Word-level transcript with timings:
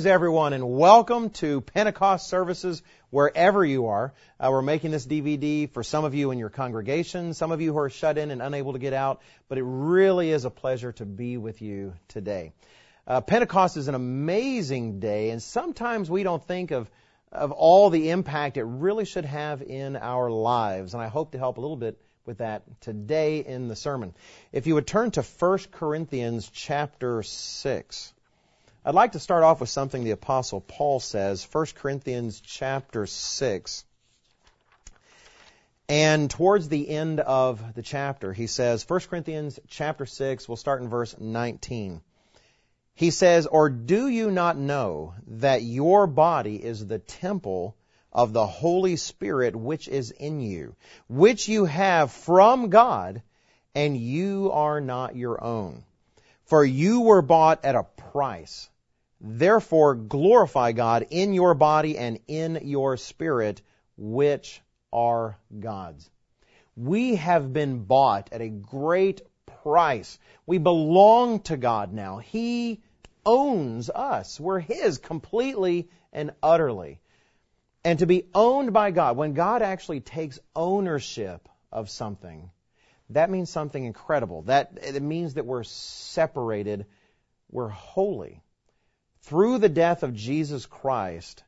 Greetings, 0.00 0.14
everyone, 0.14 0.54
and 0.54 0.78
welcome 0.78 1.28
to 1.28 1.60
Pentecost 1.60 2.26
services 2.26 2.82
wherever 3.10 3.62
you 3.62 3.88
are. 3.88 4.14
Uh, 4.38 4.48
we're 4.50 4.62
making 4.62 4.92
this 4.92 5.06
DVD 5.06 5.70
for 5.70 5.82
some 5.82 6.06
of 6.06 6.14
you 6.14 6.30
in 6.30 6.38
your 6.38 6.48
congregation, 6.48 7.34
some 7.34 7.52
of 7.52 7.60
you 7.60 7.74
who 7.74 7.78
are 7.80 7.90
shut 7.90 8.16
in 8.16 8.30
and 8.30 8.40
unable 8.40 8.72
to 8.72 8.78
get 8.78 8.94
out, 8.94 9.20
but 9.50 9.58
it 9.58 9.62
really 9.62 10.30
is 10.30 10.46
a 10.46 10.50
pleasure 10.50 10.92
to 10.92 11.04
be 11.04 11.36
with 11.36 11.60
you 11.60 11.92
today. 12.08 12.54
Uh, 13.06 13.20
Pentecost 13.20 13.76
is 13.76 13.88
an 13.88 13.94
amazing 13.94 15.00
day, 15.00 15.28
and 15.28 15.42
sometimes 15.42 16.10
we 16.10 16.22
don't 16.22 16.42
think 16.42 16.70
of 16.70 16.90
of 17.30 17.52
all 17.52 17.90
the 17.90 18.08
impact 18.08 18.56
it 18.56 18.64
really 18.64 19.04
should 19.04 19.26
have 19.26 19.60
in 19.60 19.96
our 19.96 20.30
lives, 20.30 20.94
and 20.94 21.02
I 21.02 21.08
hope 21.08 21.32
to 21.32 21.38
help 21.38 21.58
a 21.58 21.60
little 21.60 21.76
bit 21.76 21.98
with 22.24 22.38
that 22.38 22.62
today 22.80 23.40
in 23.40 23.68
the 23.68 23.76
sermon. 23.76 24.14
If 24.50 24.66
you 24.66 24.76
would 24.76 24.86
turn 24.86 25.10
to 25.10 25.22
1 25.22 25.58
Corinthians 25.72 26.48
chapter 26.50 27.22
6. 27.22 28.14
I'd 28.82 28.94
like 28.94 29.12
to 29.12 29.18
start 29.18 29.44
off 29.44 29.60
with 29.60 29.68
something 29.68 30.04
the 30.04 30.12
apostle 30.12 30.62
Paul 30.62 31.00
says, 31.00 31.46
1 31.52 31.66
Corinthians 31.74 32.40
chapter 32.40 33.04
6. 33.04 33.84
And 35.86 36.30
towards 36.30 36.70
the 36.70 36.88
end 36.88 37.20
of 37.20 37.74
the 37.74 37.82
chapter, 37.82 38.32
he 38.32 38.46
says, 38.46 38.88
1 38.88 39.00
Corinthians 39.00 39.60
chapter 39.68 40.06
6, 40.06 40.48
we'll 40.48 40.56
start 40.56 40.80
in 40.80 40.88
verse 40.88 41.14
19. 41.18 42.00
He 42.94 43.10
says, 43.10 43.46
Or 43.46 43.68
do 43.68 44.08
you 44.08 44.30
not 44.30 44.56
know 44.56 45.12
that 45.26 45.62
your 45.62 46.06
body 46.06 46.56
is 46.56 46.86
the 46.86 46.98
temple 46.98 47.76
of 48.14 48.32
the 48.32 48.46
Holy 48.46 48.96
Spirit 48.96 49.54
which 49.54 49.88
is 49.88 50.10
in 50.10 50.40
you, 50.40 50.74
which 51.06 51.48
you 51.48 51.66
have 51.66 52.12
from 52.12 52.70
God, 52.70 53.20
and 53.74 53.94
you 53.94 54.50
are 54.52 54.80
not 54.80 55.16
your 55.16 55.44
own? 55.44 55.84
For 56.50 56.64
you 56.64 57.02
were 57.02 57.22
bought 57.22 57.64
at 57.64 57.76
a 57.76 57.84
price. 57.84 58.68
Therefore 59.20 59.94
glorify 59.94 60.72
God 60.72 61.06
in 61.10 61.32
your 61.32 61.54
body 61.54 61.96
and 61.96 62.18
in 62.26 62.62
your 62.64 62.96
spirit, 62.96 63.62
which 63.96 64.60
are 64.92 65.38
God's. 65.60 66.10
We 66.76 67.14
have 67.14 67.52
been 67.52 67.84
bought 67.84 68.30
at 68.32 68.40
a 68.40 68.48
great 68.48 69.22
price. 69.62 70.18
We 70.44 70.58
belong 70.58 71.38
to 71.42 71.56
God 71.56 71.92
now. 71.92 72.18
He 72.18 72.82
owns 73.24 73.88
us. 73.88 74.40
We're 74.40 74.58
His 74.58 74.98
completely 74.98 75.88
and 76.12 76.32
utterly. 76.42 76.98
And 77.84 78.00
to 78.00 78.06
be 78.06 78.26
owned 78.34 78.72
by 78.72 78.90
God, 78.90 79.16
when 79.16 79.34
God 79.34 79.62
actually 79.62 80.00
takes 80.00 80.40
ownership 80.56 81.48
of 81.70 81.90
something, 81.90 82.50
that 83.10 83.30
means 83.30 83.50
something 83.50 83.84
incredible. 83.84 84.42
That 84.42 84.78
it 84.82 85.02
means 85.02 85.34
that 85.34 85.46
we're 85.46 85.64
separated, 85.64 86.86
we're 87.50 87.68
holy. 87.68 88.42
Through 89.22 89.58
the 89.58 89.68
death 89.68 90.02
of 90.02 90.14
Jesus 90.14 90.66
Christ, 90.66 91.42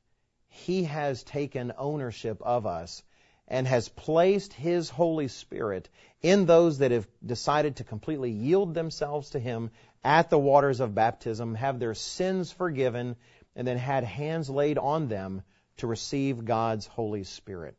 He 0.49 0.85
has 0.85 1.23
taken 1.23 1.73
ownership 1.79 2.43
of 2.43 2.67
us 2.67 3.03
and 3.49 3.67
has 3.67 3.89
placed 3.89 4.53
His 4.53 4.91
Holy 4.91 5.29
Spirit 5.29 5.89
in 6.21 6.47
those 6.47 6.79
that 6.79 6.91
have 6.91 7.07
decided 7.25 7.77
to 7.77 7.85
completely 7.85 8.31
yield 8.31 8.75
themselves 8.75 9.31
to 9.31 9.39
Him 9.39 9.71
at 10.05 10.31
the 10.31 10.39
waters 10.39 10.81
of 10.81 10.95
baptism, 10.95 11.55
have 11.55 11.79
their 11.79 11.95
sins 11.95 12.51
forgiven, 12.51 13.17
and 13.55 13.67
then 13.67 13.79
had 13.79 14.05
hands 14.05 14.51
laid 14.51 14.79
on 14.79 15.09
them 15.09 15.43
to 15.77 15.87
receive 15.87 16.45
God's 16.45 16.87
Holy 16.87 17.25
Spirit. 17.25 17.77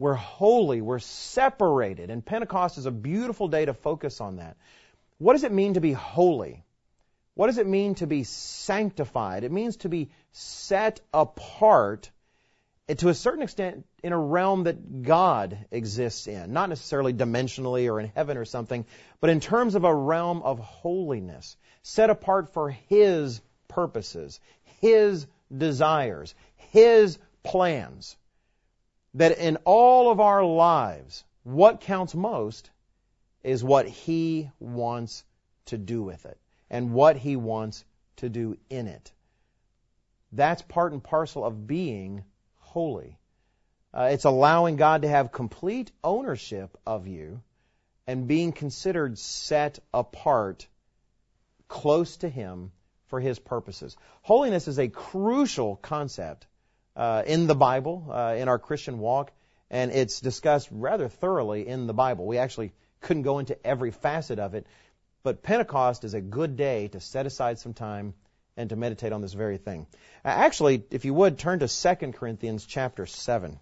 We're 0.00 0.14
holy. 0.14 0.80
We're 0.80 0.98
separated. 0.98 2.08
And 2.08 2.24
Pentecost 2.24 2.78
is 2.78 2.86
a 2.86 2.90
beautiful 2.90 3.48
day 3.48 3.66
to 3.66 3.74
focus 3.74 4.22
on 4.22 4.36
that. 4.36 4.56
What 5.18 5.34
does 5.34 5.44
it 5.44 5.52
mean 5.52 5.74
to 5.74 5.80
be 5.82 5.92
holy? 5.92 6.64
What 7.34 7.48
does 7.48 7.58
it 7.58 7.66
mean 7.66 7.94
to 7.96 8.06
be 8.06 8.24
sanctified? 8.24 9.44
It 9.44 9.52
means 9.52 9.76
to 9.78 9.90
be 9.90 10.08
set 10.32 11.02
apart 11.12 12.10
eh, 12.88 12.94
to 12.94 13.10
a 13.10 13.14
certain 13.14 13.42
extent 13.42 13.84
in 14.02 14.14
a 14.14 14.18
realm 14.18 14.64
that 14.64 15.02
God 15.02 15.66
exists 15.70 16.26
in. 16.26 16.54
Not 16.54 16.70
necessarily 16.70 17.12
dimensionally 17.12 17.92
or 17.92 18.00
in 18.00 18.10
heaven 18.14 18.38
or 18.38 18.46
something, 18.46 18.86
but 19.20 19.28
in 19.28 19.40
terms 19.40 19.74
of 19.74 19.84
a 19.84 19.94
realm 19.94 20.40
of 20.40 20.60
holiness. 20.60 21.58
Set 21.82 22.08
apart 22.08 22.54
for 22.54 22.70
His 22.70 23.42
purposes, 23.68 24.40
His 24.80 25.26
desires, 25.54 26.34
His 26.56 27.18
plans 27.42 28.16
that 29.14 29.38
in 29.38 29.56
all 29.64 30.10
of 30.10 30.20
our 30.20 30.44
lives, 30.44 31.24
what 31.42 31.80
counts 31.80 32.14
most 32.14 32.70
is 33.42 33.64
what 33.64 33.86
He 33.86 34.50
wants 34.60 35.24
to 35.66 35.78
do 35.78 36.02
with 36.02 36.26
it 36.26 36.38
and 36.68 36.92
what 36.92 37.16
He 37.16 37.36
wants 37.36 37.84
to 38.16 38.28
do 38.28 38.56
in 38.68 38.86
it. 38.86 39.12
That's 40.32 40.62
part 40.62 40.92
and 40.92 41.02
parcel 41.02 41.44
of 41.44 41.66
being 41.66 42.24
holy. 42.58 43.18
Uh, 43.92 44.10
it's 44.12 44.24
allowing 44.24 44.76
God 44.76 45.02
to 45.02 45.08
have 45.08 45.32
complete 45.32 45.90
ownership 46.04 46.76
of 46.86 47.08
you 47.08 47.42
and 48.06 48.28
being 48.28 48.52
considered 48.52 49.18
set 49.18 49.80
apart 49.92 50.68
close 51.66 52.18
to 52.18 52.28
Him 52.28 52.70
for 53.08 53.18
His 53.18 53.40
purposes. 53.40 53.96
Holiness 54.22 54.68
is 54.68 54.78
a 54.78 54.88
crucial 54.88 55.76
concept 55.76 56.46
uh, 57.00 57.22
in 57.24 57.46
the 57.46 57.54
Bible, 57.54 58.06
uh, 58.12 58.34
in 58.36 58.46
our 58.48 58.58
Christian 58.58 58.98
walk, 58.98 59.32
and 59.70 59.90
it's 59.90 60.20
discussed 60.20 60.68
rather 60.70 61.08
thoroughly 61.08 61.66
in 61.66 61.86
the 61.86 61.94
Bible. 61.94 62.26
We 62.26 62.36
actually 62.36 62.72
couldn't 63.00 63.22
go 63.22 63.38
into 63.38 63.56
every 63.66 63.90
facet 63.90 64.38
of 64.38 64.54
it, 64.54 64.66
but 65.22 65.42
Pentecost 65.42 66.04
is 66.04 66.12
a 66.12 66.20
good 66.20 66.58
day 66.58 66.88
to 66.88 67.00
set 67.00 67.24
aside 67.24 67.58
some 67.58 67.72
time 67.72 68.12
and 68.54 68.68
to 68.68 68.76
meditate 68.76 69.12
on 69.12 69.22
this 69.22 69.32
very 69.32 69.56
thing. 69.56 69.86
Uh, 70.22 70.28
actually, 70.28 70.84
if 70.90 71.06
you 71.06 71.14
would, 71.14 71.38
turn 71.38 71.60
to 71.60 71.68
2 71.68 72.12
Corinthians 72.12 72.66
chapter 72.66 73.06
7. 73.06 73.58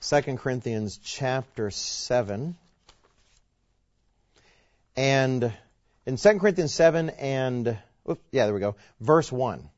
2 0.00 0.20
Corinthians 0.38 0.98
chapter 0.98 1.70
7. 1.70 2.56
And 4.96 5.52
in 6.06 6.16
2 6.16 6.38
Corinthians 6.40 6.74
7 6.74 7.10
and, 7.10 7.78
oops, 8.10 8.20
yeah, 8.32 8.46
there 8.46 8.54
we 8.54 8.58
go, 8.58 8.74
verse 8.98 9.30
1. 9.30 9.70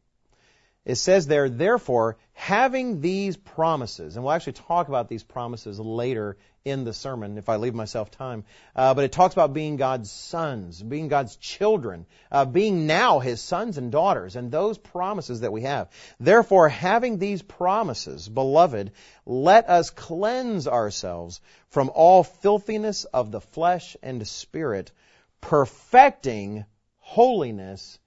It 0.87 0.95
says 0.95 1.27
there, 1.27 1.49
therefore, 1.49 2.17
having 2.33 3.01
these 3.01 3.37
promises, 3.37 4.15
and 4.15 4.25
we'll 4.25 4.33
actually 4.33 4.53
talk 4.53 4.87
about 4.87 5.09
these 5.09 5.25
promises 5.25 5.81
later 5.81 6.37
in 6.65 6.85
the 6.85 6.93
sermon 6.93 7.39
if 7.39 7.49
I 7.49 7.57
leave 7.57 7.75
myself 7.75 8.13
time, 8.13 8.45
uh, 8.77 8.95
but 8.95 9.03
it 9.03 9.11
talks 9.11 9.35
about 9.35 9.53
being 9.53 9.79
God's 9.79 10.13
sons, 10.13 10.81
being 10.81 11.09
God's 11.09 11.35
children, 11.39 12.07
uh, 12.31 12.45
being 12.45 12.87
now 12.87 13.19
His 13.19 13.41
sons 13.41 13.79
and 13.79 13.91
daughters, 13.91 14.37
and 14.37 14.53
those 14.53 14.79
promises 14.79 15.41
that 15.41 15.51
we 15.51 15.63
have. 15.63 15.91
Therefore, 16.21 16.69
having 16.69 17.19
these 17.19 17.43
promises, 17.43 18.29
beloved, 18.29 18.93
let 19.25 19.69
us 19.69 19.91
cleanse 19.91 20.69
ourselves 20.69 21.41
from 21.71 21.91
all 21.93 22.23
filthiness 22.23 23.07
of 23.07 23.33
the 23.33 23.41
flesh 23.41 23.97
and 24.05 24.25
spirit, 24.25 24.93
perfecting 25.41 26.65
holiness 26.99 27.99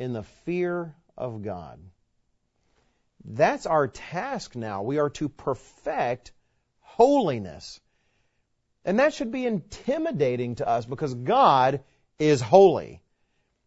in 0.00 0.12
the 0.12 0.24
fear 0.44 0.96
of 1.16 1.40
God. 1.42 1.78
That's 3.24 3.66
our 3.66 3.88
task 3.88 4.54
now. 4.54 4.82
We 4.82 4.98
are 4.98 5.10
to 5.10 5.28
perfect 5.28 6.32
holiness. 6.80 7.80
And 8.84 8.98
that 8.98 9.14
should 9.14 9.32
be 9.32 9.46
intimidating 9.46 10.56
to 10.56 10.68
us 10.68 10.84
because 10.84 11.14
God 11.14 11.82
is 12.18 12.40
holy. 12.40 13.02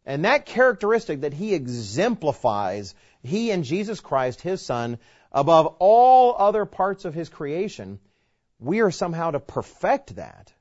And 0.05 0.25
that 0.25 0.45
characteristic 0.45 1.21
that 1.21 1.33
He 1.33 1.53
exemplifies, 1.53 2.93
He 3.23 3.51
and 3.51 3.63
Jesus 3.63 3.99
Christ, 3.99 4.41
His 4.41 4.63
Son, 4.63 4.99
above 5.31 5.75
all 5.79 6.35
other 6.37 6.65
parts 6.65 7.03
of 7.03 7.13
His 7.13 7.29
creation, 7.29 7.99
we 8.59 8.81
are 8.81 8.91
somehow 8.91 9.31
to 9.31 9.39
perfect 9.39 10.15
that. 10.15 10.53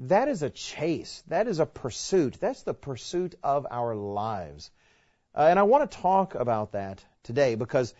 That 0.00 0.28
is 0.28 0.42
a 0.42 0.50
chase. 0.50 1.24
That 1.28 1.48
is 1.48 1.58
a 1.58 1.66
pursuit. 1.66 2.36
That's 2.38 2.62
the 2.62 2.74
pursuit 2.74 3.34
of 3.42 3.66
our 3.70 3.94
lives. 3.96 4.70
Uh, 5.34 5.46
and 5.50 5.58
I 5.58 5.64
want 5.64 5.90
to 5.90 5.98
talk 5.98 6.34
about 6.34 6.72
that 6.72 7.04
today 7.26 7.54
because 7.54 7.94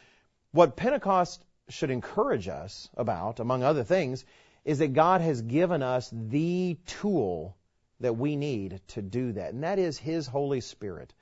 what 0.52 0.76
Pentecost 0.76 1.44
should 1.68 1.90
encourage 1.90 2.48
us 2.48 2.88
about, 2.96 3.40
among 3.40 3.62
other 3.62 3.84
things, 3.84 4.24
is 4.64 4.78
that 4.78 4.94
God 4.94 5.20
has 5.20 5.42
given 5.42 5.82
us 5.82 6.10
the 6.12 6.76
tool 6.86 7.56
that 8.00 8.16
we 8.16 8.36
need 8.36 8.80
to 8.88 9.02
do 9.02 9.32
that, 9.32 9.52
and 9.52 9.62
that 9.62 9.78
is 9.78 9.98
His 9.98 10.26
Holy 10.26 10.60
Spirit. 10.60 11.12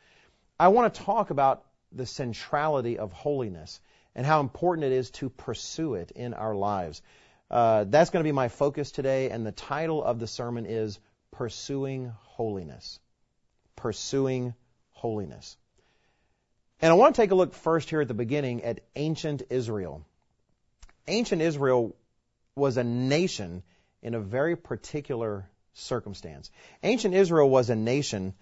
I 0.59 0.69
want 0.69 0.93
to 0.93 1.03
talk 1.03 1.31
about 1.31 1.65
the 1.93 2.07
centrality 2.07 2.99
of 2.99 3.13
holiness 3.13 3.81
and 4.15 4.27
how 4.27 4.41
important 4.41 4.87
it 4.87 4.93
is 4.93 5.11
to 5.11 5.29
pursue 5.29 5.95
it 5.95 6.11
in 6.13 6.35
our 6.35 6.55
lives. 6.55 7.03
Uh, 7.51 7.85
that's 7.85 8.11
going 8.11 8.23
to 8.23 8.29
be 8.29 8.33
my 8.33 8.49
focus 8.49 8.91
today, 8.91 9.31
and 9.31 9.47
the 9.47 9.53
title 9.53 10.03
of 10.03 10.19
the 10.19 10.27
sermon 10.27 10.67
is 10.67 10.99
Pursuing 11.31 12.13
Holiness. 12.23 12.99
Pursuing 13.77 14.55
Holiness. 14.91 15.57
And 16.81 16.91
I 16.91 16.95
want 16.95 17.15
to 17.15 17.23
take 17.23 17.31
a 17.31 17.35
look 17.35 17.55
first 17.55 17.91
here 17.91 18.01
at 18.01 18.09
the 18.09 18.15
beginning 18.15 18.65
at 18.65 18.81
ancient 18.97 19.43
Israel. 19.51 20.05
Ancient 21.07 21.43
Israel 21.43 21.95
was 22.57 22.77
a 22.77 22.85
nation 22.85 23.63
in 24.03 24.15
a 24.15 24.21
very 24.21 24.57
particular 24.57 25.49
circumstance. 25.75 26.51
Ancient 26.83 27.15
Israel 27.15 27.49
was 27.49 27.71
a 27.71 27.77
nation 27.77 28.35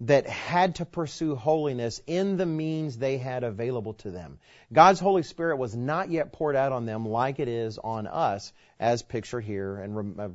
that 0.00 0.26
had 0.26 0.74
to 0.74 0.84
pursue 0.84 1.34
holiness 1.34 2.02
in 2.06 2.36
the 2.36 2.44
means 2.44 2.98
they 2.98 3.16
had 3.16 3.44
available 3.44 3.94
to 3.94 4.10
them. 4.10 4.38
God's 4.70 5.00
Holy 5.00 5.22
Spirit 5.22 5.56
was 5.56 5.74
not 5.74 6.10
yet 6.10 6.32
poured 6.32 6.54
out 6.54 6.72
on 6.72 6.84
them 6.84 7.08
like 7.08 7.38
it 7.38 7.48
is 7.48 7.78
on 7.78 8.06
us, 8.06 8.52
as 8.78 9.02
pictured 9.02 9.40
here 9.40 9.76
and 9.76 10.20
uh, 10.20 10.28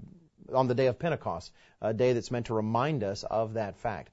on 0.53 0.67
the 0.67 0.75
day 0.75 0.87
of 0.87 0.97
Pentecost, 0.97 1.51
a 1.79 1.93
day 1.93 2.13
that's 2.13 2.31
meant 2.31 2.47
to 2.47 2.55
remind 2.55 3.03
us 3.03 3.23
of 3.23 3.53
that 3.53 3.77
fact. 3.77 4.11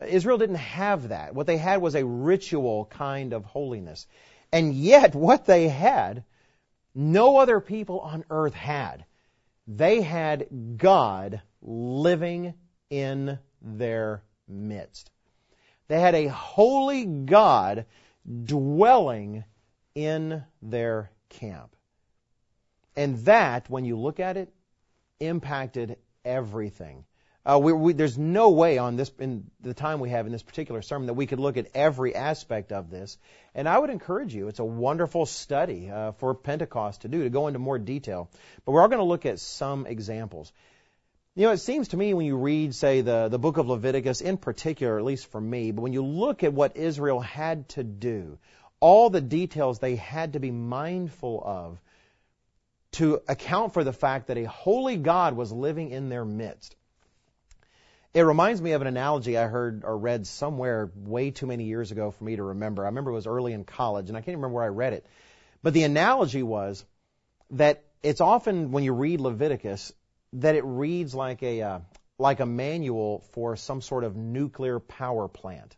Israel 0.00 0.38
didn't 0.38 0.56
have 0.56 1.08
that. 1.08 1.34
What 1.34 1.46
they 1.46 1.56
had 1.56 1.80
was 1.80 1.94
a 1.94 2.04
ritual 2.04 2.86
kind 2.86 3.32
of 3.32 3.44
holiness. 3.44 4.06
And 4.52 4.74
yet, 4.74 5.14
what 5.14 5.46
they 5.46 5.68
had, 5.68 6.24
no 6.94 7.38
other 7.38 7.60
people 7.60 8.00
on 8.00 8.24
earth 8.30 8.54
had. 8.54 9.04
They 9.66 10.00
had 10.00 10.46
God 10.76 11.42
living 11.62 12.54
in 12.88 13.38
their 13.60 14.22
midst. 14.48 15.10
They 15.88 16.00
had 16.00 16.14
a 16.14 16.28
holy 16.28 17.04
God 17.04 17.86
dwelling 18.44 19.44
in 19.94 20.44
their 20.62 21.10
camp. 21.28 21.74
And 22.96 23.18
that, 23.24 23.68
when 23.68 23.84
you 23.84 23.98
look 23.98 24.20
at 24.20 24.36
it, 24.36 24.52
impacted 25.20 25.96
everything. 26.24 27.04
Uh, 27.46 27.60
we, 27.60 27.72
we, 27.72 27.92
there's 27.92 28.18
no 28.18 28.50
way 28.50 28.76
on 28.76 28.96
this 28.96 29.12
in 29.20 29.48
the 29.60 29.72
time 29.72 30.00
we 30.00 30.10
have 30.10 30.26
in 30.26 30.32
this 30.32 30.42
particular 30.42 30.82
sermon 30.82 31.06
that 31.06 31.14
we 31.14 31.26
could 31.26 31.38
look 31.38 31.56
at 31.56 31.68
every 31.74 32.12
aspect 32.12 32.72
of 32.72 32.90
this. 32.90 33.18
And 33.54 33.68
I 33.68 33.78
would 33.78 33.88
encourage 33.88 34.34
you; 34.34 34.48
it's 34.48 34.58
a 34.58 34.64
wonderful 34.64 35.26
study 35.26 35.88
uh, 35.88 36.10
for 36.12 36.34
Pentecost 36.34 37.02
to 37.02 37.08
do 37.08 37.22
to 37.22 37.30
go 37.30 37.46
into 37.46 37.60
more 37.60 37.78
detail. 37.78 38.28
But 38.64 38.72
we're 38.72 38.82
all 38.82 38.88
going 38.88 38.98
to 38.98 39.04
look 39.04 39.26
at 39.26 39.38
some 39.38 39.86
examples. 39.86 40.52
You 41.36 41.42
know, 41.46 41.52
it 41.52 41.58
seems 41.58 41.88
to 41.88 41.96
me 41.96 42.14
when 42.14 42.26
you 42.26 42.36
read, 42.36 42.74
say, 42.74 43.02
the, 43.02 43.28
the 43.28 43.38
book 43.38 43.58
of 43.58 43.68
Leviticus 43.68 44.22
in 44.22 44.38
particular, 44.38 44.98
at 44.98 45.04
least 45.04 45.30
for 45.30 45.40
me, 45.40 45.70
but 45.70 45.82
when 45.82 45.92
you 45.92 46.04
look 46.04 46.42
at 46.42 46.52
what 46.52 46.76
Israel 46.76 47.20
had 47.20 47.68
to 47.70 47.84
do, 47.84 48.38
all 48.80 49.08
the 49.08 49.20
details 49.20 49.78
they 49.78 49.94
had 49.94 50.32
to 50.32 50.40
be 50.40 50.50
mindful 50.50 51.42
of 51.44 51.78
to 52.92 53.20
account 53.28 53.72
for 53.72 53.84
the 53.84 53.92
fact 53.92 54.28
that 54.28 54.38
a 54.38 54.44
holy 54.44 54.96
God 54.96 55.36
was 55.36 55.52
living 55.52 55.90
in 55.90 56.08
their 56.08 56.24
midst. 56.24 56.74
It 58.16 58.22
reminds 58.22 58.62
me 58.62 58.72
of 58.72 58.80
an 58.80 58.86
analogy 58.86 59.36
I 59.36 59.46
heard 59.46 59.84
or 59.84 59.98
read 59.98 60.26
somewhere 60.26 60.90
way 60.96 61.32
too 61.32 61.46
many 61.46 61.64
years 61.64 61.92
ago 61.92 62.10
for 62.10 62.24
me 62.24 62.36
to 62.36 62.42
remember. 62.44 62.84
I 62.84 62.86
remember 62.86 63.10
it 63.10 63.14
was 63.14 63.26
early 63.26 63.52
in 63.52 63.64
college, 63.64 64.08
and 64.08 64.16
I 64.16 64.22
can't 64.22 64.38
remember 64.38 64.54
where 64.54 64.64
I 64.64 64.68
read 64.68 64.94
it. 64.94 65.04
But 65.62 65.74
the 65.74 65.82
analogy 65.82 66.42
was 66.42 66.82
that 67.50 67.84
it's 68.02 68.22
often 68.22 68.72
when 68.72 68.84
you 68.84 68.94
read 68.94 69.20
Leviticus, 69.20 69.92
that 70.32 70.54
it 70.54 70.64
reads 70.64 71.14
like 71.14 71.42
a 71.42 71.60
uh, 71.60 71.78
like 72.18 72.40
a 72.40 72.46
manual 72.46 73.18
for 73.32 73.54
some 73.54 73.82
sort 73.82 74.02
of 74.02 74.16
nuclear 74.16 74.80
power 74.80 75.28
plant. 75.28 75.76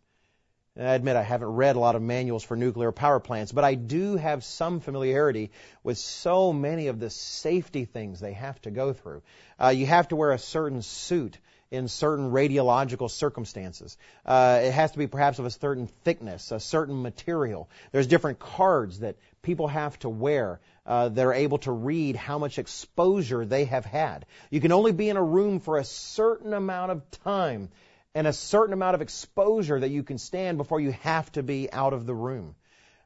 And 0.77 0.87
I 0.87 0.95
admit 0.95 1.17
I 1.17 1.25
haven't 1.25 1.49
read 1.49 1.75
a 1.75 1.81
lot 1.81 1.97
of 1.97 2.03
manuals 2.03 2.45
for 2.45 2.57
nuclear 2.57 2.93
power 2.93 3.19
plants, 3.19 3.51
but 3.51 3.65
I 3.65 3.75
do 3.75 4.15
have 4.15 4.45
some 4.45 4.79
familiarity 4.79 5.51
with 5.83 5.99
so 5.99 6.53
many 6.53 6.87
of 6.87 7.01
the 7.01 7.11
safety 7.11 7.85
things 7.85 8.21
they 8.21 8.35
have 8.35 8.63
to 8.63 8.71
go 8.71 8.93
through. 8.93 9.23
Uh, 9.61 9.71
you 9.71 9.87
have 9.87 10.07
to 10.07 10.15
wear 10.15 10.31
a 10.31 10.39
certain 10.39 10.83
suit 10.83 11.37
in 11.71 11.89
certain 11.89 12.31
radiological 12.31 13.11
circumstances. 13.11 13.97
Uh, 14.25 14.61
it 14.63 14.73
has 14.73 14.93
to 14.93 14.99
be 14.99 15.07
perhaps 15.07 15.39
of 15.39 15.45
a 15.45 15.51
certain 15.51 15.87
thickness, 16.05 16.51
a 16.51 16.61
certain 16.61 17.03
material. 17.03 17.69
There's 17.93 18.07
different 18.07 18.39
cards 18.39 19.01
that 19.01 19.17
people 19.43 19.69
have 19.69 19.99
to 20.01 20.09
wear. 20.09 20.61
Uh, 20.87 21.11
they're 21.11 21.35
able 21.35 21.59
to 21.59 21.73
read 21.73 22.17
how 22.17 22.39
much 22.39 22.59
exposure 22.59 23.45
they 23.45 23.67
have 23.67 23.85
had. 23.85 24.25
You 24.51 24.61
can 24.61 24.73
only 24.73 24.93
be 24.93 25.11
in 25.11 25.19
a 25.19 25.23
room 25.23 25.61
for 25.61 25.77
a 25.77 25.85
certain 25.85 26.55
amount 26.55 26.93
of 26.93 27.11
time 27.23 27.69
and 28.15 28.27
a 28.27 28.33
certain 28.33 28.73
amount 28.73 28.95
of 28.95 29.03
exposure 29.03 29.79
that 29.79 29.91
you 29.91 30.03
can 30.03 30.19
stand 30.19 30.57
before 30.57 30.81
you 30.81 30.93
have 31.03 31.31
to 31.33 31.43
be 31.43 31.71
out 31.71 31.93
of 31.93 32.07
the 32.07 32.15
room. 32.15 32.55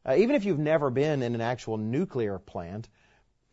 Uh, 0.06 0.14
even 0.18 0.36
if 0.36 0.44
you've 0.44 0.58
never 0.58 0.90
been 0.90 1.22
in 1.22 1.34
an 1.34 1.40
actual 1.40 1.76
nuclear 1.76 2.38
plant, 2.38 2.88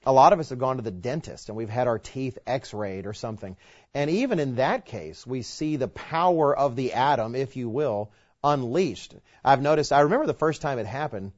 a 0.06 0.14
lot 0.14 0.34
of 0.34 0.40
us 0.40 0.50
have 0.50 0.60
gone 0.60 0.78
to 0.78 0.82
the 0.82 0.92
dentist 0.92 1.50
and 1.50 1.58
we've 1.58 1.70
had 1.70 1.88
our 1.88 2.00
teeth 2.00 2.38
x-rayed 2.48 3.06
or 3.06 3.14
something. 3.14 3.58
And 3.94 4.10
even 4.10 4.40
in 4.40 4.56
that 4.56 4.86
case, 4.86 5.28
we 5.28 5.42
see 5.42 5.76
the 5.76 5.88
power 5.88 6.56
of 6.56 6.76
the 6.76 6.94
atom, 6.94 7.36
if 7.36 7.56
you 7.56 7.70
will, 7.70 8.12
unleashed. 8.44 9.14
I've 9.44 9.62
noticed, 9.62 9.92
I 9.92 10.02
remember 10.02 10.26
the 10.26 10.34
first 10.34 10.62
time 10.62 10.80
it 10.80 10.86
happened, 10.86 11.34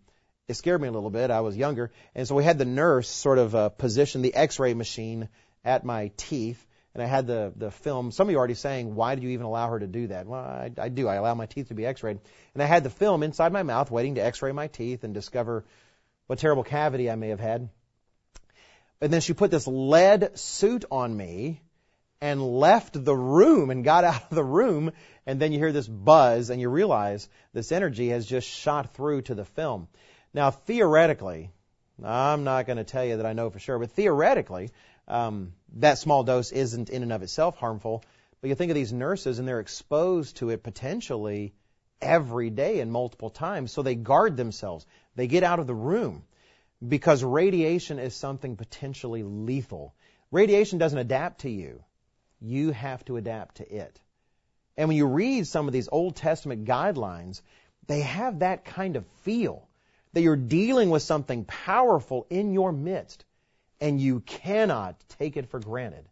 it 0.48 0.56
scared 0.56 0.82
me 0.82 0.88
a 0.88 0.92
little 0.92 1.10
bit. 1.10 1.32
I 1.32 1.42
was 1.42 1.56
younger. 1.56 1.92
And 2.14 2.28
so 2.28 2.36
we 2.36 2.44
had 2.44 2.58
the 2.58 2.66
nurse 2.66 3.10
sort 3.10 3.38
of 3.38 3.56
uh, 3.56 3.70
position 3.70 4.22
the 4.22 4.36
x-ray 4.36 4.74
machine 4.74 5.30
at 5.64 5.86
my 5.86 6.12
teeth. 6.18 6.66
And 6.94 7.02
I 7.02 7.06
had 7.06 7.26
the, 7.26 7.54
the 7.56 7.72
film. 7.72 8.12
Some 8.12 8.28
of 8.28 8.32
you 8.32 8.38
are 8.38 8.40
already 8.40 8.56
saying, 8.56 8.94
why 8.94 9.16
did 9.16 9.24
you 9.24 9.30
even 9.30 9.46
allow 9.46 9.70
her 9.70 9.80
to 9.80 9.88
do 9.88 10.08
that? 10.08 10.28
Well, 10.28 10.42
I, 10.42 10.72
I 10.78 10.90
do. 10.90 11.08
I 11.08 11.16
allow 11.16 11.34
my 11.36 11.46
teeth 11.46 11.70
to 11.70 11.74
be 11.74 11.86
x-rayed. 11.86 12.20
And 12.54 12.62
I 12.62 12.66
had 12.66 12.84
the 12.84 12.90
film 12.90 13.24
inside 13.24 13.54
my 13.54 13.64
mouth 13.64 13.90
waiting 13.90 14.16
to 14.16 14.22
x-ray 14.22 14.52
my 14.52 14.68
teeth 14.68 15.06
and 15.06 15.14
discover 15.14 15.64
what 16.28 16.40
terrible 16.40 16.64
cavity 16.64 17.10
I 17.10 17.16
may 17.16 17.30
have 17.30 17.40
had. 17.40 17.70
And 19.02 19.12
then 19.12 19.22
she 19.22 19.34
put 19.34 19.50
this 19.50 19.68
lead 19.68 20.38
suit 20.38 20.86
on 20.92 21.16
me 21.16 21.62
and 22.22 22.60
left 22.60 23.04
the 23.04 23.16
room 23.16 23.72
and 23.72 23.84
got 23.84 24.04
out 24.12 24.24
of 24.30 24.36
the 24.36 24.44
room. 24.44 24.92
And 25.26 25.40
then 25.40 25.52
you 25.52 25.60
hear 25.60 25.72
this 25.72 25.88
buzz 25.88 26.50
and 26.50 26.62
you 26.62 26.70
realize 26.70 27.28
this 27.54 27.72
energy 27.72 28.10
has 28.10 28.26
just 28.26 28.48
shot 28.48 28.94
through 28.94 29.24
to 29.24 29.36
the 29.36 29.46
film. 29.46 29.88
Now, 30.34 30.52
theoretically, 30.52 31.52
I'm 32.04 32.44
not 32.44 32.68
going 32.68 32.78
to 32.78 32.84
tell 32.84 33.04
you 33.04 33.18
that 33.18 33.26
I 33.26 33.34
know 33.34 33.50
for 33.50 33.60
sure, 33.60 33.80
but 33.80 33.92
theoretically, 33.92 34.70
um, 35.08 35.54
that 35.76 35.98
small 35.98 36.24
dose 36.24 36.52
isn't 36.52 36.90
in 36.90 37.04
and 37.04 37.12
of 37.12 37.24
itself 37.24 37.58
harmful. 37.58 38.04
But 38.40 38.50
you 38.50 38.56
think 38.56 38.72
of 38.72 38.76
these 38.76 38.94
nurses 38.94 39.40
and 39.40 39.48
they're 39.48 39.60
exposed 39.60 40.38
to 40.38 40.50
it 40.50 40.64
potentially 40.64 41.54
every 42.02 42.50
day 42.50 42.80
and 42.80 42.92
multiple 42.92 43.30
times, 43.30 43.72
so 43.72 43.82
they 43.82 43.96
guard 43.96 44.38
themselves. 44.38 44.86
They 45.16 45.28
get 45.28 45.44
out 45.44 45.60
of 45.60 45.68
the 45.68 45.76
room 45.76 46.24
because 46.86 47.24
radiation 47.24 48.00
is 48.00 48.16
something 48.16 48.56
potentially 48.56 49.24
lethal. 49.24 49.94
Radiation 50.32 50.80
doesn't 50.80 50.98
adapt 50.98 51.42
to 51.42 51.50
you. 51.50 51.84
You 52.40 52.72
have 52.72 53.06
to 53.06 53.18
adapt 53.18 53.58
to 53.58 53.72
it. 53.72 54.00
And 54.78 54.88
when 54.88 54.98
you 54.98 55.06
read 55.06 55.46
some 55.46 55.68
of 55.68 55.74
these 55.74 55.90
Old 55.92 56.16
Testament 56.16 56.66
guidelines, 56.66 57.42
they 57.88 58.02
have 58.02 58.40
that 58.40 58.66
kind 58.66 58.96
of 58.96 59.06
feel 59.24 59.68
that 60.14 60.22
you're 60.22 60.36
dealing 60.36 60.90
with 60.90 61.04
something 61.04 61.46
powerful 61.46 62.26
in 62.30 62.54
your 62.54 62.72
midst 62.72 63.26
and 63.80 64.00
you 64.00 64.22
cannot 64.22 64.96
take 65.20 65.38
it 65.38 65.50
for 65.50 65.60
granted. 65.60 66.06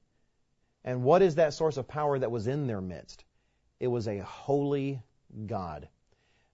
And 0.84 1.04
what 1.04 1.22
is 1.22 1.36
that 1.36 1.54
source 1.54 1.78
of 1.78 1.88
power 1.88 2.18
that 2.18 2.32
was 2.32 2.48
in 2.48 2.68
their 2.68 2.82
midst? 2.82 3.24
It 3.80 3.88
was 3.88 4.08
a 4.08 4.20
holy 4.20 5.02
God. 5.46 5.88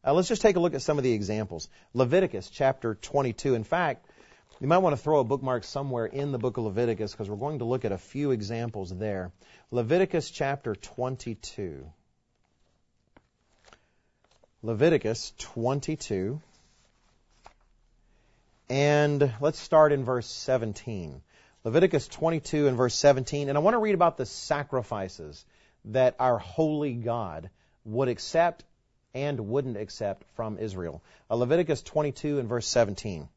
Uh, 0.05 0.13
let's 0.13 0.27
just 0.27 0.41
take 0.41 0.55
a 0.55 0.59
look 0.59 0.73
at 0.73 0.81
some 0.81 0.97
of 0.97 1.03
the 1.03 1.13
examples. 1.13 1.67
Leviticus 1.93 2.49
chapter 2.49 2.95
22. 2.95 3.55
In 3.55 3.63
fact, 3.63 4.04
you 4.59 4.67
might 4.67 4.77
want 4.77 4.95
to 4.95 5.01
throw 5.01 5.19
a 5.19 5.23
bookmark 5.23 5.63
somewhere 5.63 6.05
in 6.05 6.31
the 6.31 6.37
book 6.37 6.57
of 6.57 6.63
Leviticus 6.63 7.11
because 7.11 7.29
we're 7.29 7.35
going 7.35 7.59
to 7.59 7.65
look 7.65 7.85
at 7.85 7.91
a 7.91 7.97
few 7.97 8.31
examples 8.31 8.95
there. 8.97 9.31
Leviticus 9.71 10.29
chapter 10.29 10.75
22. 10.75 11.85
Leviticus 14.63 15.33
22. 15.37 16.41
And 18.69 19.31
let's 19.41 19.59
start 19.59 19.91
in 19.91 20.05
verse 20.05 20.27
17. 20.27 21.21
Leviticus 21.63 22.07
22 22.07 22.67
and 22.67 22.77
verse 22.77 22.95
17. 22.95 23.49
And 23.49 23.57
I 23.57 23.61
want 23.61 23.73
to 23.73 23.79
read 23.79 23.95
about 23.95 24.17
the 24.17 24.25
sacrifices 24.25 25.45
that 25.85 26.15
our 26.19 26.37
holy 26.37 26.93
God 26.93 27.49
would 27.83 28.07
accept 28.07 28.63
and 29.13 29.49
wouldn't 29.49 29.77
accept 29.77 30.23
from 30.35 30.57
Israel. 30.57 31.01
Uh, 31.29 31.35
Leviticus 31.35 31.81
22 31.81 32.39
and 32.39 32.49
verse 32.49 32.67
17. 32.67 33.27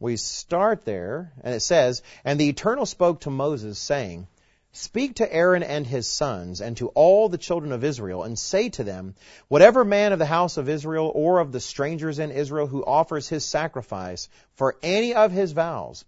We 0.00 0.16
start 0.16 0.86
there, 0.86 1.30
and 1.44 1.54
it 1.54 1.60
says, 1.60 2.02
And 2.24 2.40
the 2.40 2.48
Eternal 2.48 2.86
spoke 2.86 3.20
to 3.20 3.30
Moses, 3.30 3.78
saying, 3.78 4.28
Speak 4.72 5.16
to 5.16 5.30
Aaron 5.30 5.62
and 5.62 5.86
his 5.86 6.06
sons, 6.06 6.62
and 6.62 6.74
to 6.78 6.88
all 6.88 7.28
the 7.28 7.36
children 7.36 7.70
of 7.70 7.84
Israel, 7.84 8.22
and 8.22 8.38
say 8.38 8.70
to 8.70 8.82
them, 8.82 9.14
Whatever 9.48 9.84
man 9.84 10.14
of 10.14 10.18
the 10.18 10.24
house 10.24 10.56
of 10.56 10.70
Israel, 10.70 11.12
or 11.14 11.38
of 11.38 11.52
the 11.52 11.60
strangers 11.60 12.18
in 12.18 12.30
Israel, 12.30 12.66
who 12.66 12.82
offers 12.82 13.28
his 13.28 13.44
sacrifice 13.44 14.30
for 14.54 14.76
any 14.82 15.12
of 15.12 15.32
his 15.32 15.52
vows, 15.52 16.06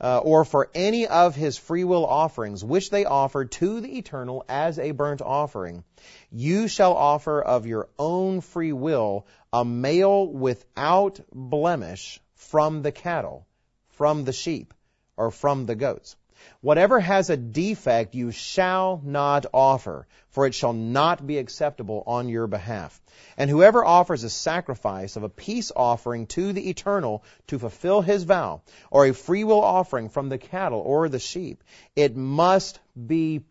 uh, 0.00 0.18
or 0.18 0.44
for 0.44 0.70
any 0.72 1.08
of 1.08 1.34
his 1.34 1.58
freewill 1.58 2.06
offerings, 2.06 2.64
which 2.64 2.90
they 2.90 3.06
offer 3.06 3.46
to 3.46 3.80
the 3.80 3.98
eternal 3.98 4.44
as 4.48 4.78
a 4.78 4.92
burnt 4.92 5.20
offering, 5.20 5.82
you 6.30 6.68
shall 6.68 6.94
offer 6.94 7.42
of 7.42 7.66
your 7.66 7.88
own 7.98 8.40
free 8.40 8.72
will 8.72 9.26
a 9.52 9.64
male 9.64 10.28
without 10.28 11.18
blemish 11.32 12.20
from 12.50 12.82
the 12.82 12.92
cattle, 12.92 13.46
from 13.90 14.24
the 14.24 14.32
sheep, 14.32 14.74
or 15.16 15.30
from 15.30 15.66
the 15.66 15.74
goats. 15.74 16.16
Whatever 16.60 16.98
has 16.98 17.30
a 17.30 17.36
defect 17.36 18.16
you 18.16 18.32
shall 18.32 19.00
not 19.04 19.46
offer, 19.54 20.08
for 20.30 20.46
it 20.46 20.54
shall 20.54 20.72
not 20.72 21.24
be 21.24 21.38
acceptable 21.38 22.02
on 22.06 22.28
your 22.28 22.48
behalf. 22.48 23.00
And 23.36 23.48
whoever 23.48 23.84
offers 23.84 24.24
a 24.24 24.30
sacrifice 24.30 25.14
of 25.16 25.22
a 25.22 25.28
peace 25.28 25.70
offering 25.74 26.26
to 26.28 26.52
the 26.52 26.68
eternal 26.68 27.22
to 27.46 27.58
fulfill 27.60 28.02
his 28.02 28.24
vow, 28.24 28.62
or 28.90 29.06
a 29.06 29.14
freewill 29.14 29.62
offering 29.62 30.08
from 30.08 30.28
the 30.28 30.38
cattle 30.38 30.80
or 30.80 31.08
the 31.08 31.20
sheep, 31.20 31.62
it 31.94 32.16
must 32.16 32.80
be 33.06 33.44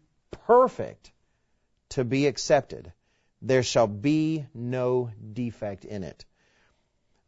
perfect 0.46 1.12
to 1.90 2.04
be 2.04 2.28
accepted. 2.28 2.92
there 3.42 3.64
shall 3.64 3.88
be 3.88 4.46
no 4.54 5.12
defect 5.34 5.86
in 5.86 6.04
it. 6.04 6.26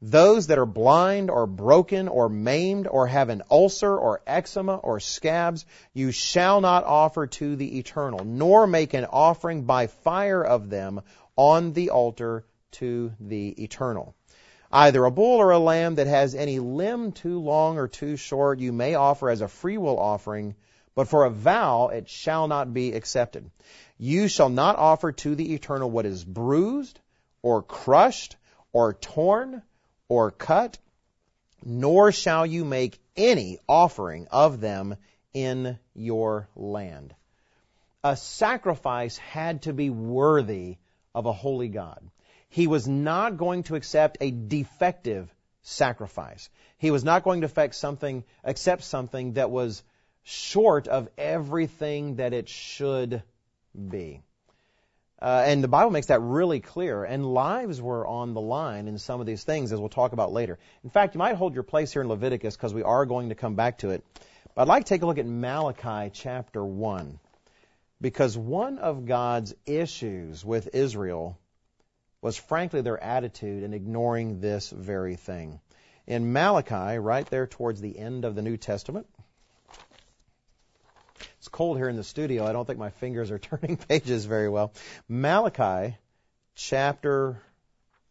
Those 0.06 0.48
that 0.48 0.58
are 0.58 0.66
blind 0.66 1.32
or 1.32 1.48
broken 1.48 2.10
or 2.10 2.28
maimed 2.28 2.88
or 2.88 3.08
have 3.08 3.30
an 3.30 3.42
ulcer 3.50 3.98
or 3.98 4.22
eczema 4.28 4.76
or 4.76 5.00
scabs, 5.00 5.66
you 5.94 6.12
shall 6.12 6.60
not 6.60 6.84
offer 6.84 7.26
to 7.26 7.56
the 7.56 7.80
eternal, 7.80 8.26
nor 8.26 8.68
make 8.68 8.94
an 8.94 9.06
offering 9.06 9.64
by 9.64 9.88
fire 9.88 10.44
of 10.44 10.70
them 10.70 11.00
on 11.38 11.72
the 11.72 11.92
altar 11.92 12.44
to 12.72 13.14
the 13.22 13.64
eternal. 13.64 14.14
Either 14.74 15.06
a 15.06 15.10
bull 15.10 15.38
or 15.38 15.52
a 15.52 15.58
lamb 15.58 15.96
that 15.96 16.08
has 16.08 16.36
any 16.36 16.60
limb 16.60 17.14
too 17.14 17.40
long 17.40 17.78
or 17.78 17.88
too 17.88 18.18
short, 18.18 18.60
you 18.60 18.74
may 18.74 18.96
offer 18.96 19.30
as 19.30 19.40
a 19.40 19.48
freewill 19.48 19.98
offering, 19.98 20.54
but 20.96 21.08
for 21.08 21.24
a 21.24 21.30
vow 21.30 21.88
it 21.88 22.10
shall 22.10 22.50
not 22.50 22.74
be 22.74 22.92
accepted. 22.92 23.50
You 23.98 24.28
shall 24.28 24.50
not 24.50 24.76
offer 24.76 25.14
to 25.14 25.34
the 25.34 25.54
eternal 25.54 25.90
what 25.90 26.06
is 26.06 26.26
bruised 26.26 27.00
or 27.42 27.64
crushed 27.64 28.36
or 28.74 28.96
torn 28.96 29.62
or 30.14 30.30
cut, 30.30 30.78
nor 31.66 32.12
shall 32.12 32.46
you 32.46 32.64
make 32.64 33.00
any 33.18 33.58
offering 33.68 34.28
of 34.30 34.62
them 34.62 34.96
in 35.34 35.80
your 35.96 36.48
land. 36.56 37.16
A 38.04 38.16
sacrifice 38.16 39.18
had 39.18 39.64
to 39.64 39.74
be 39.74 39.90
worthy 39.90 40.78
of 41.16 41.26
a 41.26 41.34
holy 41.34 41.68
God. 41.68 42.00
He 42.50 42.68
was 42.68 42.88
not 42.88 43.38
going 43.38 43.64
to 43.64 43.76
accept 43.76 44.18
a 44.22 44.30
defective 44.30 45.34
sacrifice. 45.64 46.48
He 46.78 46.92
was 46.92 47.04
not 47.04 47.24
going 47.24 47.42
to 47.42 47.50
something, 47.74 48.24
accept 48.44 48.84
something 48.84 49.34
that 49.34 49.50
was 49.50 49.82
short 50.22 50.88
of 50.88 51.10
everything 51.18 52.18
that 52.18 52.34
it 52.34 52.50
should 52.50 53.24
be. 53.74 54.22
Uh, 55.24 55.42
and 55.46 55.64
the 55.64 55.70
Bible 55.70 55.90
makes 55.90 56.08
that 56.08 56.20
really 56.20 56.60
clear. 56.60 57.06
And 57.06 57.26
lives 57.26 57.82
were 57.82 58.06
on 58.06 58.34
the 58.34 58.42
line 58.42 58.90
in 58.90 58.98
some 58.98 59.22
of 59.22 59.26
these 59.26 59.46
things, 59.46 59.72
as 59.72 59.80
we'll 59.80 59.88
talk 59.88 60.12
about 60.12 60.34
later. 60.34 60.60
In 60.84 60.90
fact, 60.90 61.16
you 61.16 61.20
might 61.20 61.38
hold 61.38 61.54
your 61.54 61.64
place 61.64 61.94
here 61.94 62.02
in 62.02 62.10
Leviticus 62.10 62.58
because 62.58 62.74
we 62.74 62.84
are 62.84 63.06
going 63.06 63.30
to 63.30 63.36
come 63.36 63.56
back 63.56 63.78
to 63.78 63.92
it. 63.92 64.04
But 64.54 64.64
I'd 64.64 64.68
like 64.68 64.84
to 64.84 64.90
take 64.90 65.02
a 65.02 65.06
look 65.06 65.18
at 65.18 65.26
Malachi 65.26 66.12
chapter 66.14 66.64
1. 66.64 67.20
Because 68.02 68.38
one 68.38 68.80
of 68.80 69.06
God's 69.06 69.56
issues 69.66 70.44
with 70.44 70.76
Israel 70.76 71.40
was 72.22 72.36
frankly 72.36 72.82
their 72.82 73.02
attitude 73.02 73.64
in 73.64 73.74
ignoring 73.74 74.42
this 74.42 74.72
very 74.72 75.16
thing. 75.16 75.62
In 76.06 76.34
Malachi, 76.34 77.00
right 77.00 77.26
there 77.28 77.48
towards 77.48 77.80
the 77.80 77.98
end 77.98 78.26
of 78.26 78.36
the 78.36 78.42
New 78.42 78.58
Testament, 78.58 79.08
it's 81.38 81.48
cold 81.48 81.78
here 81.78 81.90
in 81.90 81.96
the 81.96 82.04
studio. 82.04 82.46
I 82.46 82.54
don't 82.54 82.66
think 82.66 82.80
my 82.80 82.90
fingers 82.90 83.32
are 83.32 83.40
turning 83.40 83.78
pages 83.78 84.26
very 84.26 84.50
well. 84.50 84.74
Malachi 85.08 85.98
chapter 86.56 87.42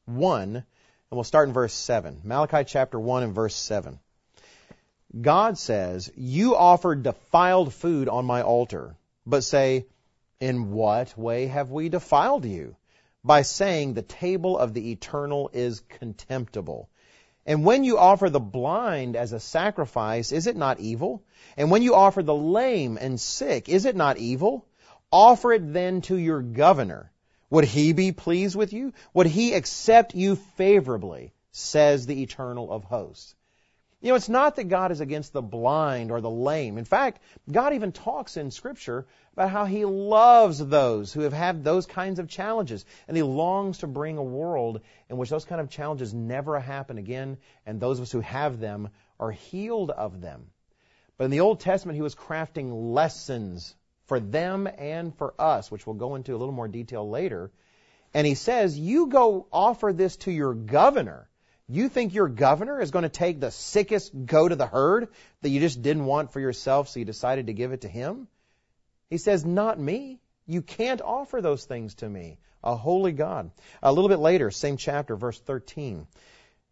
1, 0.07 0.57
and 0.57 0.65
we'll 1.11 1.25
start 1.25 1.49
in 1.49 1.55
verse 1.55 1.73
7. 1.73 2.21
Malachi 2.25 2.65
chapter 2.65 2.99
1 2.99 3.23
and 3.23 3.35
verse 3.35 3.55
7. 3.55 3.99
God 5.21 5.59
says, 5.59 6.11
You 6.17 6.57
offered 6.57 7.03
defiled 7.03 7.75
food 7.75 8.09
on 8.09 8.25
my 8.25 8.43
altar, 8.43 8.97
but 9.27 9.45
say, 9.45 9.87
In 10.41 10.73
what 10.73 11.17
way 11.19 11.47
have 11.47 11.71
we 11.71 11.89
defiled 11.89 12.45
you? 12.45 12.77
By 13.23 13.43
saying, 13.43 13.95
The 13.95 14.03
table 14.03 14.59
of 14.59 14.73
the 14.73 14.91
eternal 14.91 15.51
is 15.53 15.81
contemptible. 15.81 16.89
And 17.45 17.65
when 17.65 17.83
you 17.83 17.99
offer 17.99 18.31
the 18.31 18.41
blind 18.41 19.17
as 19.17 19.33
a 19.33 19.41
sacrifice, 19.41 20.31
is 20.31 20.47
it 20.47 20.57
not 20.57 20.79
evil? 20.79 21.23
And 21.57 21.71
when 21.71 21.83
you 21.83 21.95
offer 21.95 22.23
the 22.23 22.35
lame 22.35 22.97
and 23.01 23.21
sick, 23.21 23.69
is 23.69 23.85
it 23.85 23.97
not 23.97 24.19
evil? 24.19 24.67
Offer 25.11 25.55
it 25.55 25.73
then 25.73 26.03
to 26.03 26.17
your 26.17 26.41
governor. 26.41 27.11
Would 27.51 27.65
he 27.65 27.93
be 27.93 28.13
pleased 28.13 28.57
with 28.57 28.73
you? 28.73 28.93
Would 29.13 29.27
he 29.27 29.55
accept 29.55 30.15
you 30.15 30.37
favorably? 30.37 31.35
Says 31.51 32.07
the 32.07 32.23
eternal 32.23 32.73
of 32.73 32.85
hosts. 32.85 33.35
You 34.03 34.09
know, 34.09 34.17
it's 34.17 34.29
not 34.29 34.57
that 34.57 34.65
God 34.65 34.91
is 34.91 35.01
against 35.01 35.33
the 35.33 35.41
blind 35.41 36.11
or 36.11 36.21
the 36.21 36.29
lame. 36.29 36.77
In 36.77 36.85
fact, 36.85 37.23
God 37.49 37.73
even 37.73 37.93
talks 37.93 38.37
in 38.37 38.51
Scripture 38.51 39.07
about 39.35 39.51
how 39.51 39.65
He 39.65 39.85
loves 39.85 40.59
those 40.59 41.13
who 41.13 41.21
have 41.21 41.33
had 41.33 41.63
those 41.63 41.87
kinds 41.87 42.19
of 42.19 42.29
challenges. 42.29 42.85
And 43.07 43.17
He 43.17 43.23
longs 43.23 43.79
to 43.79 43.87
bring 43.87 44.19
a 44.19 44.23
world 44.23 44.81
in 45.09 45.19
which 45.19 45.31
those 45.31 45.45
kind 45.45 45.61
of 45.61 45.71
challenges 45.71 46.13
never 46.13 46.59
happen 46.59 46.99
again, 46.99 47.39
and 47.65 47.79
those 47.79 48.01
of 48.01 48.03
us 48.03 48.11
who 48.11 48.21
have 48.23 48.59
them 48.59 48.89
are 49.21 49.31
healed 49.31 49.93
of 49.93 50.21
them. 50.21 50.51
But 51.17 51.27
in 51.27 51.31
the 51.31 51.41
Old 51.41 51.61
Testament, 51.61 51.95
He 51.95 52.03
was 52.03 52.17
crafting 52.17 52.93
lessons 52.93 53.73
for 54.07 54.19
them 54.19 54.69
and 54.79 55.15
for 55.15 55.33
us, 55.39 55.71
which 55.71 55.87
we'll 55.87 55.95
go 55.95 56.17
into 56.17 56.35
a 56.35 56.39
little 56.39 56.55
more 56.55 56.67
detail 56.67 57.09
later. 57.09 57.53
And 58.13 58.27
He 58.27 58.35
says, 58.35 58.77
You 58.77 59.07
go 59.07 59.47
offer 59.53 59.93
this 59.93 60.17
to 60.17 60.33
your 60.33 60.55
governor 60.55 61.29
you 61.75 61.89
think 61.89 62.15
your 62.15 62.29
governor 62.29 62.81
is 62.81 62.91
going 62.91 63.05
to 63.05 63.09
take 63.09 63.41
the 63.41 63.51
sickest 63.51 64.13
goat 64.27 64.53
of 64.53 64.59
the 64.59 64.67
herd 64.67 65.09
that 65.43 65.49
you 65.49 65.61
just 65.61 65.83
didn't 65.83 66.05
want 66.05 66.33
for 66.33 66.41
yourself, 66.41 66.89
so 66.89 66.99
you 66.99 67.05
decided 67.05 67.47
to 67.47 67.53
give 67.53 67.73
it 67.73 67.83
to 67.83 67.89
him? 67.89 68.29
He 69.11 69.19
says, 69.19 69.45
Not 69.45 69.79
me. 69.79 70.21
You 70.47 70.63
can't 70.63 71.01
offer 71.01 71.41
those 71.41 71.65
things 71.65 71.95
to 71.97 72.09
me, 72.09 72.39
a 72.65 72.75
holy 72.75 73.13
God. 73.13 73.51
A 73.83 73.93
little 73.93 74.09
bit 74.09 74.19
later, 74.19 74.51
same 74.51 74.77
chapter, 74.77 75.17
verse 75.17 75.39
13. 75.39 76.07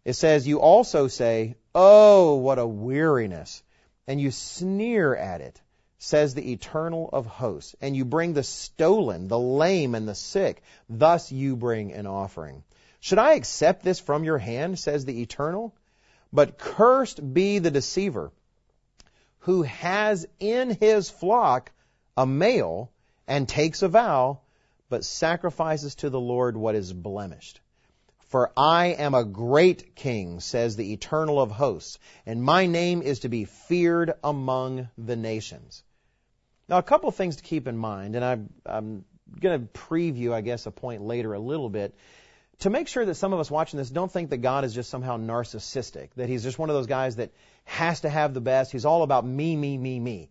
It 0.04 0.14
says, 0.14 0.46
You 0.46 0.60
also 0.60 1.08
say, 1.08 1.56
Oh, 1.74 2.36
what 2.36 2.58
a 2.58 2.66
weariness. 2.66 3.62
And 4.06 4.20
you 4.20 4.30
sneer 4.30 5.14
at 5.14 5.40
it, 5.40 5.60
says 5.98 6.34
the 6.34 6.52
eternal 6.52 7.10
of 7.12 7.26
hosts. 7.26 7.76
And 7.80 7.96
you 7.96 8.04
bring 8.04 8.32
the 8.32 8.42
stolen, 8.42 9.28
the 9.28 9.38
lame, 9.38 9.94
and 9.94 10.08
the 10.08 10.14
sick. 10.14 10.62
Thus 10.88 11.30
you 11.30 11.56
bring 11.56 11.92
an 11.92 12.06
offering. 12.06 12.64
Should 13.00 13.18
I 13.18 13.34
accept 13.34 13.82
this 13.82 13.98
from 13.98 14.24
your 14.24 14.38
hand, 14.38 14.78
says 14.78 15.04
the 15.04 15.22
Eternal? 15.22 15.74
But 16.32 16.58
cursed 16.58 17.34
be 17.34 17.58
the 17.58 17.70
deceiver 17.70 18.30
who 19.40 19.62
has 19.62 20.26
in 20.38 20.70
his 20.70 21.10
flock 21.10 21.72
a 22.16 22.26
male 22.26 22.90
and 23.26 23.48
takes 23.48 23.82
a 23.82 23.88
vow, 23.88 24.40
but 24.88 25.04
sacrifices 25.04 25.94
to 25.96 26.10
the 26.10 26.20
Lord 26.20 26.56
what 26.56 26.74
is 26.74 26.92
blemished. 26.92 27.60
For 28.28 28.52
I 28.56 28.88
am 28.88 29.14
a 29.14 29.24
great 29.24 29.96
king, 29.96 30.40
says 30.40 30.76
the 30.76 30.92
Eternal 30.92 31.40
of 31.40 31.50
hosts, 31.50 31.98
and 32.26 32.42
my 32.42 32.66
name 32.66 33.02
is 33.02 33.20
to 33.20 33.28
be 33.28 33.44
feared 33.44 34.12
among 34.22 34.88
the 34.98 35.16
nations. 35.16 35.82
Now, 36.68 36.78
a 36.78 36.82
couple 36.82 37.08
of 37.08 37.16
things 37.16 37.36
to 37.36 37.42
keep 37.42 37.66
in 37.66 37.76
mind, 37.76 38.14
and 38.14 38.24
I'm, 38.24 38.52
I'm 38.64 39.04
going 39.40 39.60
to 39.60 39.66
preview, 39.72 40.32
I 40.32 40.42
guess, 40.42 40.66
a 40.66 40.70
point 40.70 41.02
later 41.02 41.34
a 41.34 41.40
little 41.40 41.68
bit 41.68 41.94
to 42.60 42.70
make 42.70 42.88
sure 42.88 43.04
that 43.04 43.14
some 43.14 43.32
of 43.32 43.40
us 43.40 43.50
watching 43.50 43.78
this 43.78 43.90
don't 43.90 44.12
think 44.12 44.30
that 44.30 44.38
God 44.38 44.64
is 44.64 44.74
just 44.74 44.90
somehow 44.90 45.16
narcissistic, 45.16 46.10
that 46.16 46.28
he's 46.28 46.42
just 46.42 46.58
one 46.58 46.68
of 46.70 46.76
those 46.76 46.86
guys 46.86 47.16
that 47.16 47.32
has 47.64 48.02
to 48.02 48.08
have 48.08 48.34
the 48.34 48.40
best. 48.40 48.70
He's 48.70 48.84
all 48.84 49.02
about 49.02 49.26
me, 49.26 49.56
me, 49.56 49.78
me, 49.78 49.98
me. 49.98 50.30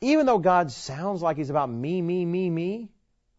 Even 0.00 0.26
though 0.26 0.38
God 0.38 0.70
sounds 0.72 1.22
like 1.22 1.36
he's 1.36 1.50
about 1.50 1.70
me, 1.70 2.02
me, 2.02 2.24
me, 2.24 2.50
me, 2.50 2.90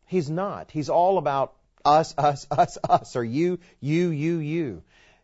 he's 0.05 0.29
not. 0.29 0.71
He's 0.71 0.89
all 0.89 1.17
about 1.17 1.53
us, 1.83 2.13
us, 2.17 2.47
us, 2.49 2.77
us, 2.89 3.15
or 3.15 3.23
you, 3.23 3.59
you, 3.81 4.09
you, 4.09 4.37
you. 4.39 4.83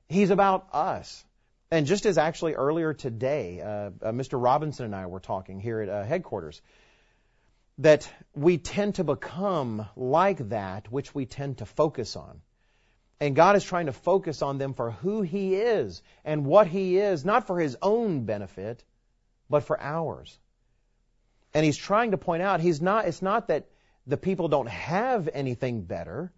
He's 0.09 0.29
about 0.29 0.67
us. 0.73 1.23
And 1.71 1.87
just 1.87 2.05
as 2.05 2.17
actually 2.17 2.53
earlier 2.53 2.93
today, 2.93 3.61
uh, 3.61 3.65
uh, 3.65 4.11
Mr. 4.11 4.41
Robinson 4.41 4.85
and 4.85 4.95
I 4.95 5.07
were 5.07 5.19
talking 5.19 5.59
here 5.59 5.81
at 5.81 5.89
uh, 5.89 6.03
headquarters, 6.03 6.61
that 7.79 8.07
we 8.35 8.57
tend 8.57 8.95
to 8.95 9.03
become 9.03 9.87
like 9.95 10.49
that 10.49 10.91
which 10.91 11.15
we 11.15 11.25
tend 11.25 11.59
to 11.59 11.65
focus 11.65 12.15
on. 12.15 12.41
And 13.23 13.37
God 13.37 13.55
is 13.55 13.63
trying 13.63 13.85
to 13.85 13.93
focus 13.93 14.41
on 14.41 14.57
them 14.57 14.73
for 14.73 14.91
who 14.91 15.21
He 15.21 15.55
is 15.55 16.01
and 16.25 16.45
what 16.45 16.67
He 16.67 16.97
is, 16.97 17.23
not 17.23 17.47
for 17.47 17.57
His 17.57 17.77
own 17.81 18.25
benefit, 18.25 18.83
but 19.49 19.63
for 19.63 19.79
ours. 19.79 20.37
And 21.53 21.63
He's 21.63 21.77
trying 21.77 22.11
to 22.11 22.17
point 22.17 22.43
out 22.43 22.59
He's 22.59 22.81
not, 22.81 23.05
it's 23.05 23.21
not 23.21 23.47
that 23.47 23.69
the 24.05 24.17
people 24.17 24.49
don't 24.49 24.67
have 24.67 25.29
anything 25.33 25.83
better 25.83 26.33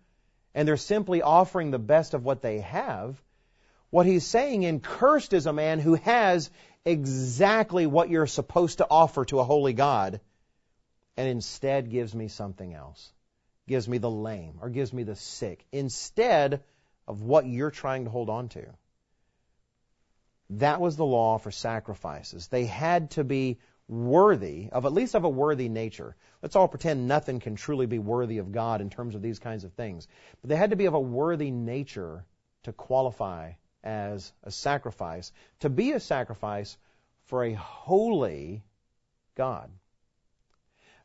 and 0.54 0.68
they're 0.68 0.78
simply 0.78 1.24
offering 1.24 1.72
the 1.72 1.80
best 1.80 2.14
of 2.14 2.24
what 2.24 2.44
they 2.44 2.60
have. 2.60 3.20
What 3.90 4.06
He's 4.06 4.28
saying 4.28 4.62
in 4.62 4.80
cursed 4.80 5.34
is 5.34 5.48
a 5.48 5.54
man 5.54 5.80
who 5.80 5.96
has 5.96 6.52
exactly 6.86 7.88
what 7.88 8.12
you're 8.12 8.28
supposed 8.28 8.78
to 8.78 8.88
offer 8.88 9.26
to 9.26 9.40
a 9.40 9.44
holy 9.44 9.74
God 9.74 10.22
and 11.18 11.28
instead 11.28 11.90
gives 11.90 12.14
me 12.14 12.28
something 12.28 12.76
else. 12.76 13.12
Gives 13.68 13.90
me 13.90 13.98
the 13.98 14.12
lame 14.12 14.60
or 14.62 14.70
gives 14.70 14.94
me 14.94 15.02
the 15.02 15.16
sick 15.16 15.66
instead 15.72 16.62
of 17.08 17.22
what 17.22 17.46
you're 17.46 17.72
trying 17.72 18.06
to 18.06 18.10
hold 18.10 18.30
on 18.30 18.50
to. 18.50 18.66
That 20.52 20.80
was 20.80 20.96
the 20.96 21.06
law 21.06 21.38
for 21.38 21.52
sacrifices. 21.52 22.48
They 22.48 22.66
had 22.66 23.12
to 23.12 23.24
be 23.24 23.60
worthy 23.88 24.70
of 24.72 24.86
at 24.86 24.94
least 24.94 25.16
of 25.16 25.24
a 25.24 25.30
worthy 25.30 25.70
nature. 25.70 26.16
Let's 26.42 26.56
all 26.56 26.68
pretend 26.68 27.08
nothing 27.08 27.40
can 27.40 27.56
truly 27.56 27.86
be 27.86 28.00
worthy 28.00 28.40
of 28.40 28.52
God 28.52 28.82
in 28.82 28.90
terms 28.90 29.16
of 29.16 29.22
these 29.22 29.40
kinds 29.40 29.64
of 29.64 29.74
things. 29.74 30.08
But 30.42 30.50
they 30.50 30.56
had 30.56 30.72
to 30.72 30.76
be 30.76 30.86
of 30.86 30.94
a 30.94 31.00
worthy 31.00 31.52
nature 31.52 32.26
to 32.64 32.74
qualify 32.74 33.54
as 33.84 34.32
a 34.44 34.52
sacrifice, 34.52 35.32
to 35.60 35.70
be 35.70 35.92
a 35.92 36.00
sacrifice 36.00 36.78
for 37.26 37.44
a 37.44 37.54
holy 37.54 38.64
God. 39.36 39.70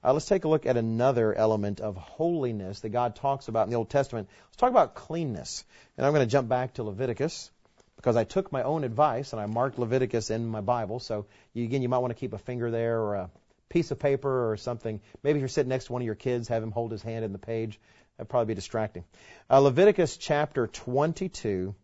Uh, 0.02 0.14
let's 0.14 0.26
take 0.26 0.44
a 0.44 0.48
look 0.48 0.64
at 0.64 0.78
another 0.78 1.34
element 1.34 1.80
of 1.80 1.96
holiness 1.96 2.80
that 2.80 2.88
God 2.88 3.16
talks 3.16 3.48
about 3.48 3.66
in 3.66 3.70
the 3.70 3.76
Old 3.76 3.90
Testament. 3.90 4.28
Let's 4.46 4.56
talk 4.56 4.70
about 4.70 4.94
cleanness. 4.94 5.64
And 5.96 6.06
I'm 6.06 6.14
going 6.14 6.26
to 6.26 6.30
jump 6.30 6.48
back 6.48 6.74
to 6.74 6.82
Leviticus 6.82 7.50
because 7.96 8.16
I 8.16 8.24
took 8.24 8.50
my 8.50 8.62
own 8.62 8.84
advice 8.84 9.34
and 9.34 9.42
I 9.42 9.46
marked 9.46 9.78
Leviticus 9.78 10.30
in 10.30 10.46
my 10.46 10.62
Bible. 10.62 11.00
So 11.00 11.26
you, 11.52 11.64
again, 11.64 11.82
you 11.82 11.90
might 11.90 11.98
want 11.98 12.12
to 12.12 12.18
keep 12.18 12.32
a 12.32 12.38
finger 12.38 12.70
there 12.70 12.98
or 12.98 13.14
a 13.16 13.30
piece 13.68 13.90
of 13.90 13.98
paper 13.98 14.50
or 14.50 14.56
something. 14.56 15.02
Maybe 15.22 15.38
if 15.38 15.40
you're 15.42 15.48
sitting 15.48 15.68
next 15.68 15.86
to 15.86 15.92
one 15.92 16.00
of 16.00 16.06
your 16.06 16.14
kids, 16.14 16.48
have 16.48 16.62
him 16.62 16.70
hold 16.70 16.92
his 16.92 17.02
hand 17.02 17.22
in 17.24 17.32
the 17.32 17.38
page. 17.38 17.78
That'd 18.16 18.30
probably 18.30 18.54
be 18.54 18.54
distracting. 18.54 19.04
Uh, 19.50 19.58
Leviticus 19.58 20.16
chapter 20.16 20.66
22. 20.66 21.74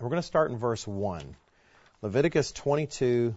We're 0.00 0.08
going 0.08 0.22
to 0.22 0.26
start 0.26 0.50
in 0.50 0.56
verse 0.56 0.86
1. 0.86 1.36
Leviticus 2.00 2.52
22 2.52 3.36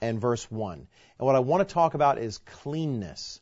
and 0.00 0.20
verse 0.20 0.50
1. 0.50 0.86
And 1.18 1.26
what 1.26 1.36
I 1.36 1.40
want 1.40 1.66
to 1.66 1.72
talk 1.72 1.94
about 1.94 2.18
is 2.18 2.38
cleanness. 2.38 3.40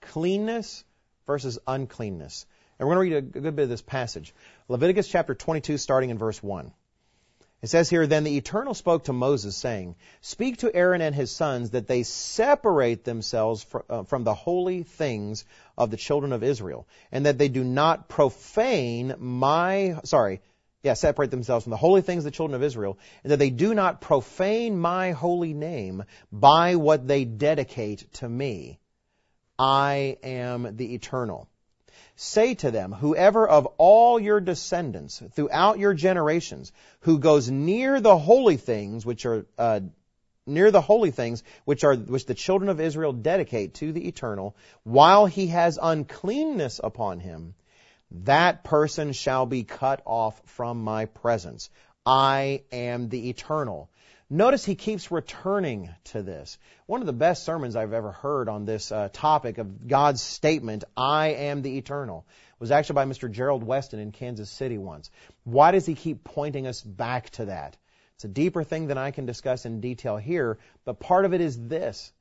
Cleanness 0.00 0.84
versus 1.26 1.58
uncleanness. 1.66 2.46
And 2.78 2.88
we're 2.88 2.94
going 2.96 3.10
to 3.10 3.14
read 3.16 3.36
a 3.36 3.40
good 3.40 3.56
bit 3.56 3.62
of 3.64 3.68
this 3.68 3.82
passage. 3.82 4.34
Leviticus 4.68 5.08
chapter 5.08 5.34
22 5.34 5.78
starting 5.78 6.10
in 6.10 6.18
verse 6.18 6.42
1. 6.42 6.72
It 7.62 7.68
says 7.68 7.90
here, 7.90 8.06
Then 8.06 8.24
the 8.24 8.38
Eternal 8.38 8.72
spoke 8.72 9.04
to 9.04 9.12
Moses, 9.12 9.54
saying, 9.54 9.96
Speak 10.22 10.58
to 10.58 10.74
Aaron 10.74 11.02
and 11.02 11.14
his 11.14 11.30
sons 11.30 11.70
that 11.70 11.86
they 11.86 12.04
separate 12.04 13.04
themselves 13.04 13.66
uh, 13.90 14.04
from 14.04 14.24
the 14.24 14.32
holy 14.32 14.82
things 14.82 15.44
of 15.76 15.90
the 15.90 15.98
children 15.98 16.32
of 16.32 16.42
Israel, 16.42 16.86
and 17.12 17.26
that 17.26 17.36
they 17.36 17.48
do 17.48 17.62
not 17.62 18.08
profane 18.08 19.14
my, 19.18 20.00
sorry, 20.04 20.40
yeah, 20.82 20.94
separate 20.94 21.30
themselves 21.30 21.64
from 21.64 21.70
the 21.70 21.76
holy 21.76 22.00
things 22.00 22.20
of 22.20 22.24
the 22.24 22.36
children 22.36 22.54
of 22.54 22.62
Israel, 22.62 22.98
and 23.22 23.32
that 23.32 23.38
they 23.38 23.50
do 23.50 23.74
not 23.74 24.00
profane 24.00 24.78
my 24.78 25.12
holy 25.12 25.52
name 25.52 26.04
by 26.32 26.76
what 26.76 27.06
they 27.06 27.24
dedicate 27.24 28.10
to 28.14 28.28
me. 28.28 28.78
I 29.58 30.16
am 30.22 30.76
the 30.76 30.94
eternal. 30.94 31.48
Say 32.16 32.54
to 32.56 32.70
them, 32.70 32.92
whoever 32.92 33.46
of 33.46 33.66
all 33.76 34.18
your 34.18 34.40
descendants 34.40 35.22
throughout 35.34 35.78
your 35.78 35.94
generations 35.94 36.72
who 37.00 37.18
goes 37.18 37.50
near 37.50 38.00
the 38.00 38.16
holy 38.16 38.56
things 38.56 39.04
which 39.04 39.26
are 39.26 39.46
uh, 39.58 39.80
near 40.46 40.70
the 40.70 40.80
holy 40.80 41.10
things 41.10 41.42
which 41.64 41.84
are 41.84 41.94
which 41.94 42.26
the 42.26 42.34
children 42.34 42.70
of 42.70 42.80
Israel 42.80 43.12
dedicate 43.12 43.74
to 43.74 43.92
the 43.92 44.08
eternal, 44.08 44.56
while 44.82 45.26
he 45.26 45.48
has 45.48 45.78
uncleanness 45.80 46.80
upon 46.82 47.20
him, 47.20 47.54
that 48.10 48.64
person 48.64 49.12
shall 49.12 49.46
be 49.46 49.64
cut 49.64 50.02
off 50.04 50.40
from 50.46 50.82
my 50.82 51.06
presence. 51.06 51.70
I 52.04 52.62
am 52.72 53.08
the 53.08 53.28
eternal. 53.28 53.90
Notice 54.28 54.64
he 54.64 54.76
keeps 54.76 55.10
returning 55.10 55.90
to 56.04 56.22
this. 56.22 56.56
One 56.86 57.00
of 57.00 57.06
the 57.06 57.12
best 57.12 57.44
sermons 57.44 57.74
I've 57.74 57.92
ever 57.92 58.12
heard 58.12 58.48
on 58.48 58.64
this 58.64 58.92
uh, 58.92 59.08
topic 59.12 59.58
of 59.58 59.88
God's 59.88 60.22
statement, 60.22 60.84
I 60.96 61.28
am 61.28 61.62
the 61.62 61.78
eternal, 61.78 62.24
was 62.60 62.70
actually 62.70 62.94
by 62.94 63.06
Mr. 63.06 63.30
Gerald 63.30 63.64
Weston 63.64 63.98
in 63.98 64.12
Kansas 64.12 64.48
City 64.48 64.78
once. 64.78 65.10
Why 65.44 65.72
does 65.72 65.86
he 65.86 65.94
keep 65.94 66.22
pointing 66.22 66.66
us 66.66 66.80
back 66.80 67.30
to 67.30 67.46
that? 67.46 67.76
It's 68.14 68.24
a 68.24 68.28
deeper 68.28 68.62
thing 68.62 68.86
than 68.86 68.98
I 68.98 69.10
can 69.10 69.26
discuss 69.26 69.66
in 69.66 69.80
detail 69.80 70.16
here, 70.16 70.58
but 70.84 71.00
part 71.00 71.24
of 71.24 71.34
it 71.34 71.40
is 71.40 71.58
this. 71.58 72.12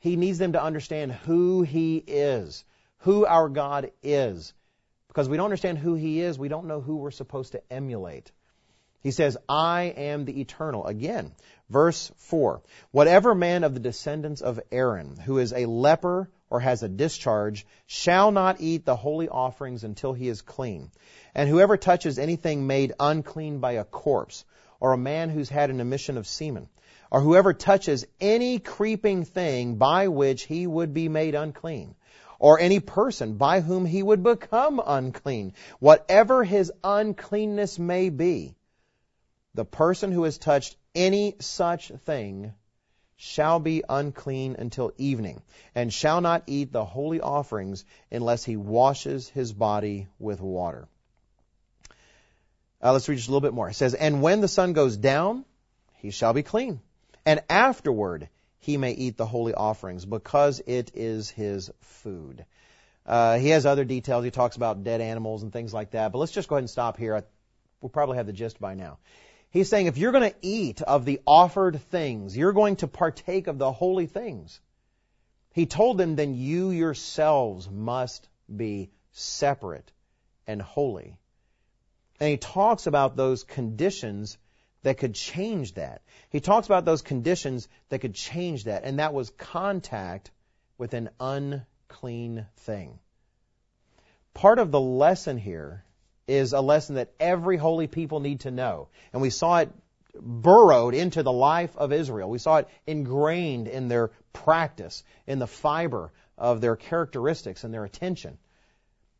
He 0.00 0.16
needs 0.16 0.38
them 0.38 0.54
to 0.54 0.62
understand 0.62 1.12
who 1.12 1.62
he 1.62 1.96
is, 1.98 2.64
who 2.98 3.24
our 3.24 3.48
God 3.48 3.92
is. 4.02 4.52
Because 5.12 5.28
we 5.28 5.36
don't 5.36 5.44
understand 5.44 5.76
who 5.76 5.94
He 5.94 6.22
is, 6.22 6.38
we 6.38 6.48
don't 6.48 6.66
know 6.66 6.80
who 6.80 6.96
we're 6.96 7.10
supposed 7.10 7.52
to 7.52 7.62
emulate. 7.70 8.32
He 9.02 9.10
says, 9.10 9.36
I 9.46 9.92
am 9.94 10.24
the 10.24 10.40
eternal. 10.40 10.86
Again, 10.86 11.32
verse 11.68 12.10
4. 12.16 12.62
Whatever 12.92 13.34
man 13.34 13.62
of 13.62 13.74
the 13.74 13.80
descendants 13.80 14.40
of 14.40 14.58
Aaron 14.70 15.16
who 15.16 15.36
is 15.36 15.52
a 15.52 15.66
leper 15.66 16.30
or 16.48 16.60
has 16.60 16.82
a 16.82 16.88
discharge 16.88 17.66
shall 17.86 18.30
not 18.30 18.62
eat 18.62 18.86
the 18.86 18.96
holy 18.96 19.28
offerings 19.28 19.84
until 19.84 20.14
he 20.14 20.28
is 20.28 20.40
clean. 20.40 20.90
And 21.34 21.46
whoever 21.46 21.76
touches 21.76 22.18
anything 22.18 22.66
made 22.66 22.94
unclean 22.98 23.58
by 23.58 23.72
a 23.72 23.84
corpse, 23.84 24.46
or 24.80 24.94
a 24.94 24.98
man 24.98 25.28
who's 25.28 25.50
had 25.50 25.68
an 25.68 25.80
emission 25.80 26.16
of 26.16 26.26
semen, 26.26 26.70
or 27.10 27.20
whoever 27.20 27.52
touches 27.52 28.06
any 28.18 28.58
creeping 28.60 29.26
thing 29.26 29.74
by 29.74 30.08
which 30.08 30.44
he 30.44 30.66
would 30.66 30.94
be 30.94 31.10
made 31.10 31.34
unclean, 31.34 31.96
or 32.42 32.58
any 32.58 32.80
person 32.80 33.34
by 33.34 33.60
whom 33.60 33.86
he 33.86 34.02
would 34.02 34.24
become 34.24 34.82
unclean, 34.84 35.54
whatever 35.78 36.42
his 36.42 36.72
uncleanness 36.82 37.78
may 37.78 38.08
be. 38.10 38.52
The 39.54 39.64
person 39.64 40.10
who 40.10 40.24
has 40.24 40.38
touched 40.38 40.74
any 40.92 41.36
such 41.38 41.92
thing 42.04 42.52
shall 43.14 43.60
be 43.60 43.84
unclean 43.88 44.56
until 44.58 44.90
evening, 44.98 45.40
and 45.76 45.92
shall 45.92 46.20
not 46.20 46.42
eat 46.48 46.72
the 46.72 46.84
holy 46.84 47.20
offerings 47.20 47.84
unless 48.10 48.42
he 48.42 48.56
washes 48.56 49.28
his 49.28 49.52
body 49.52 50.08
with 50.18 50.40
water. 50.40 50.88
Uh, 52.82 52.92
let's 52.92 53.08
read 53.08 53.18
just 53.18 53.28
a 53.28 53.30
little 53.30 53.48
bit 53.48 53.54
more. 53.54 53.68
It 53.68 53.74
says, 53.74 53.94
And 53.94 54.20
when 54.20 54.40
the 54.40 54.48
sun 54.48 54.72
goes 54.72 54.96
down, 54.96 55.44
he 55.98 56.10
shall 56.10 56.32
be 56.32 56.42
clean. 56.42 56.80
And 57.24 57.40
afterward 57.48 58.28
he 58.62 58.76
may 58.76 58.92
eat 58.92 59.16
the 59.16 59.26
holy 59.26 59.54
offerings 59.54 60.04
because 60.04 60.62
it 60.64 60.92
is 60.94 61.28
his 61.28 61.68
food. 61.80 62.44
Uh, 63.04 63.36
he 63.38 63.48
has 63.48 63.66
other 63.66 63.84
details. 63.84 64.24
He 64.24 64.30
talks 64.30 64.54
about 64.54 64.84
dead 64.84 65.00
animals 65.00 65.42
and 65.42 65.52
things 65.52 65.74
like 65.74 65.90
that. 65.90 66.12
But 66.12 66.18
let's 66.18 66.30
just 66.30 66.48
go 66.48 66.54
ahead 66.54 66.62
and 66.62 66.70
stop 66.70 66.96
here. 66.96 67.24
We'll 67.80 67.90
probably 67.90 68.18
have 68.18 68.26
the 68.26 68.32
gist 68.32 68.60
by 68.60 68.74
now. 68.74 68.98
He's 69.50 69.68
saying 69.68 69.86
if 69.86 69.98
you're 69.98 70.12
going 70.12 70.30
to 70.30 70.36
eat 70.42 70.80
of 70.80 71.04
the 71.04 71.20
offered 71.26 71.80
things, 71.90 72.36
you're 72.36 72.52
going 72.52 72.76
to 72.76 72.86
partake 72.86 73.48
of 73.48 73.58
the 73.58 73.72
holy 73.72 74.06
things. 74.06 74.60
He 75.54 75.66
told 75.66 75.98
them, 75.98 76.14
then 76.14 76.36
you 76.36 76.70
yourselves 76.70 77.68
must 77.68 78.28
be 78.54 78.90
separate 79.10 79.90
and 80.46 80.62
holy. 80.62 81.18
And 82.20 82.30
he 82.30 82.36
talks 82.36 82.86
about 82.86 83.16
those 83.16 83.42
conditions 83.42 84.38
that 84.82 84.98
could 84.98 85.14
change 85.14 85.74
that. 85.74 86.02
He 86.30 86.40
talks 86.40 86.66
about 86.66 86.84
those 86.84 87.02
conditions 87.02 87.68
that 87.88 88.00
could 88.00 88.14
change 88.14 88.64
that, 88.64 88.84
and 88.84 88.98
that 88.98 89.14
was 89.14 89.30
contact 89.30 90.30
with 90.78 90.94
an 90.94 91.10
unclean 91.20 92.46
thing. 92.56 92.98
Part 94.34 94.58
of 94.58 94.70
the 94.70 94.80
lesson 94.80 95.38
here 95.38 95.84
is 96.26 96.52
a 96.52 96.60
lesson 96.60 96.96
that 96.96 97.12
every 97.20 97.56
holy 97.56 97.86
people 97.86 98.20
need 98.20 98.40
to 98.40 98.50
know. 98.50 98.88
And 99.12 99.20
we 99.20 99.30
saw 99.30 99.58
it 99.58 99.70
burrowed 100.14 100.94
into 100.94 101.22
the 101.22 101.32
life 101.32 101.76
of 101.76 101.92
Israel. 101.92 102.28
We 102.28 102.38
saw 102.38 102.58
it 102.58 102.68
ingrained 102.86 103.68
in 103.68 103.88
their 103.88 104.10
practice, 104.32 105.04
in 105.26 105.38
the 105.38 105.46
fiber 105.46 106.12
of 106.38 106.60
their 106.60 106.76
characteristics 106.76 107.64
and 107.64 107.72
their 107.72 107.84
attention. 107.84 108.38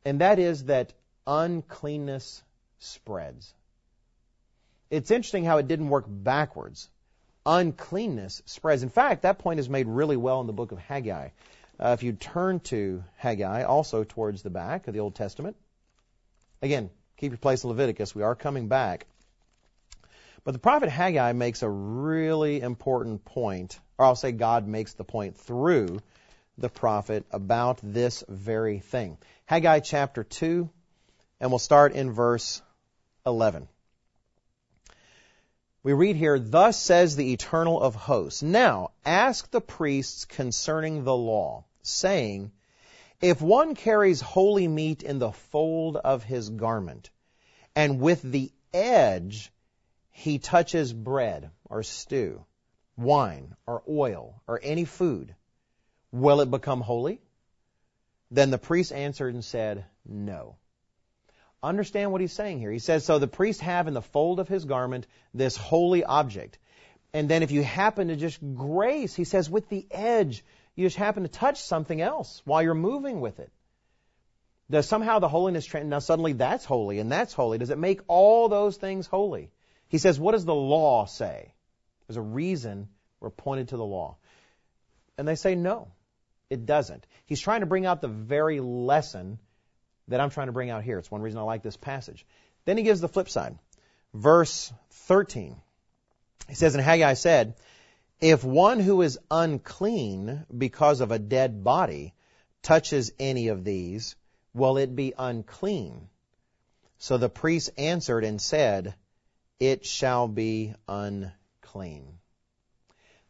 And 0.04 0.20
that 0.20 0.38
is 0.38 0.64
that 0.64 0.92
uncleanness 1.26 2.42
spreads. 2.78 3.54
It's 4.92 5.10
interesting 5.10 5.46
how 5.46 5.56
it 5.56 5.68
didn't 5.68 5.88
work 5.88 6.04
backwards. 6.06 6.90
Uncleanness 7.46 8.42
spreads. 8.44 8.82
In 8.82 8.90
fact, 8.90 9.22
that 9.22 9.38
point 9.38 9.58
is 9.58 9.66
made 9.66 9.88
really 9.88 10.18
well 10.18 10.42
in 10.42 10.46
the 10.46 10.52
book 10.52 10.70
of 10.70 10.78
Haggai. 10.78 11.30
Uh, 11.80 11.96
if 11.98 12.02
you 12.02 12.12
turn 12.12 12.60
to 12.60 13.02
Haggai, 13.16 13.62
also 13.62 14.04
towards 14.04 14.42
the 14.42 14.50
back 14.50 14.88
of 14.88 14.92
the 14.92 15.00
Old 15.00 15.14
Testament, 15.14 15.56
again, 16.60 16.90
keep 17.16 17.32
your 17.32 17.38
place 17.38 17.64
in 17.64 17.70
Leviticus. 17.70 18.14
We 18.14 18.22
are 18.22 18.34
coming 18.34 18.68
back. 18.68 19.06
But 20.44 20.52
the 20.52 20.58
prophet 20.58 20.90
Haggai 20.90 21.32
makes 21.32 21.62
a 21.62 21.70
really 21.70 22.60
important 22.60 23.24
point, 23.24 23.80
or 23.96 24.04
I'll 24.04 24.14
say 24.14 24.30
God 24.30 24.68
makes 24.68 24.92
the 24.92 25.04
point 25.04 25.38
through 25.38 26.00
the 26.58 26.68
prophet 26.68 27.24
about 27.30 27.78
this 27.82 28.22
very 28.28 28.80
thing. 28.80 29.16
Haggai 29.46 29.80
chapter 29.80 30.22
2, 30.22 30.68
and 31.40 31.50
we'll 31.50 31.58
start 31.58 31.94
in 31.94 32.12
verse 32.12 32.60
11. 33.24 33.68
We 35.84 35.94
read 35.94 36.14
here, 36.14 36.38
Thus 36.38 36.78
says 36.78 37.16
the 37.16 37.32
Eternal 37.32 37.82
of 37.82 37.96
hosts. 37.96 38.40
Now, 38.40 38.92
ask 39.04 39.50
the 39.50 39.60
priests 39.60 40.24
concerning 40.24 41.02
the 41.02 41.16
law, 41.16 41.64
saying, 41.82 42.52
If 43.20 43.42
one 43.42 43.74
carries 43.74 44.20
holy 44.20 44.68
meat 44.68 45.02
in 45.02 45.18
the 45.18 45.32
fold 45.32 45.96
of 45.96 46.22
his 46.22 46.50
garment, 46.50 47.10
and 47.74 48.00
with 48.00 48.22
the 48.22 48.52
edge 48.72 49.52
he 50.12 50.38
touches 50.38 50.92
bread 50.92 51.50
or 51.68 51.82
stew, 51.82 52.44
wine 52.96 53.56
or 53.66 53.82
oil 53.88 54.40
or 54.46 54.60
any 54.62 54.84
food, 54.84 55.34
will 56.12 56.42
it 56.42 56.50
become 56.50 56.80
holy? 56.80 57.20
Then 58.30 58.50
the 58.50 58.58
priest 58.58 58.92
answered 58.92 59.34
and 59.34 59.44
said, 59.44 59.84
No. 60.06 60.54
Understand 61.62 62.10
what 62.10 62.20
he's 62.20 62.32
saying 62.32 62.58
here. 62.58 62.72
He 62.72 62.80
says, 62.80 63.04
so 63.04 63.18
the 63.18 63.28
priest 63.28 63.60
have 63.60 63.86
in 63.86 63.94
the 63.94 64.02
fold 64.02 64.40
of 64.40 64.48
his 64.48 64.64
garment 64.64 65.06
this 65.32 65.56
holy 65.56 66.02
object. 66.02 66.58
And 67.12 67.28
then 67.28 67.42
if 67.42 67.50
you 67.50 67.62
happen 67.62 68.08
to 68.08 68.16
just 68.16 68.40
grace, 68.54 69.14
he 69.14 69.24
says, 69.24 69.48
with 69.48 69.68
the 69.68 69.86
edge, 69.90 70.44
you 70.74 70.86
just 70.86 70.96
happen 70.96 71.22
to 71.22 71.28
touch 71.28 71.60
something 71.60 72.00
else 72.00 72.42
while 72.44 72.62
you're 72.62 72.74
moving 72.74 73.20
with 73.20 73.38
it. 73.38 73.52
Does 74.70 74.88
somehow 74.88 75.18
the 75.18 75.28
holiness 75.28 75.66
trend, 75.66 75.90
now 75.90 75.98
suddenly 75.98 76.32
that's 76.32 76.64
holy 76.64 76.98
and 76.98 77.12
that's 77.12 77.34
holy. 77.34 77.58
Does 77.58 77.70
it 77.70 77.78
make 77.78 78.00
all 78.08 78.48
those 78.48 78.76
things 78.76 79.06
holy? 79.06 79.50
He 79.88 79.98
says, 79.98 80.18
what 80.18 80.32
does 80.32 80.46
the 80.46 80.54
law 80.54 81.04
say? 81.04 81.52
There's 82.06 82.16
a 82.16 82.22
reason 82.22 82.88
we're 83.20 83.30
pointed 83.30 83.68
to 83.68 83.76
the 83.76 83.84
law. 83.84 84.16
And 85.18 85.28
they 85.28 85.34
say 85.34 85.54
no. 85.54 85.88
It 86.48 86.64
doesn't. 86.66 87.06
He's 87.26 87.40
trying 87.40 87.60
to 87.60 87.66
bring 87.66 87.86
out 87.86 88.00
the 88.00 88.08
very 88.08 88.60
lesson 88.60 89.38
that 90.08 90.20
I'm 90.20 90.30
trying 90.30 90.48
to 90.48 90.52
bring 90.52 90.70
out 90.70 90.82
here. 90.82 90.98
It's 90.98 91.10
one 91.10 91.22
reason 91.22 91.38
I 91.38 91.42
like 91.42 91.62
this 91.62 91.76
passage. 91.76 92.26
Then 92.64 92.76
he 92.76 92.82
gives 92.82 93.00
the 93.00 93.08
flip 93.08 93.28
side. 93.28 93.58
Verse 94.14 94.72
13. 94.90 95.56
He 96.48 96.54
says, 96.54 96.74
And 96.74 96.84
Haggai 96.84 97.14
said, 97.14 97.54
If 98.20 98.44
one 98.44 98.80
who 98.80 99.02
is 99.02 99.18
unclean 99.30 100.44
because 100.56 101.00
of 101.00 101.12
a 101.12 101.18
dead 101.18 101.64
body 101.64 102.14
touches 102.62 103.12
any 103.18 103.48
of 103.48 103.64
these, 103.64 104.16
will 104.54 104.76
it 104.76 104.94
be 104.94 105.14
unclean? 105.18 106.08
So 106.98 107.16
the 107.16 107.28
priest 107.28 107.70
answered 107.78 108.24
and 108.24 108.40
said, 108.40 108.94
It 109.58 109.84
shall 109.86 110.28
be 110.28 110.74
unclean. 110.88 112.18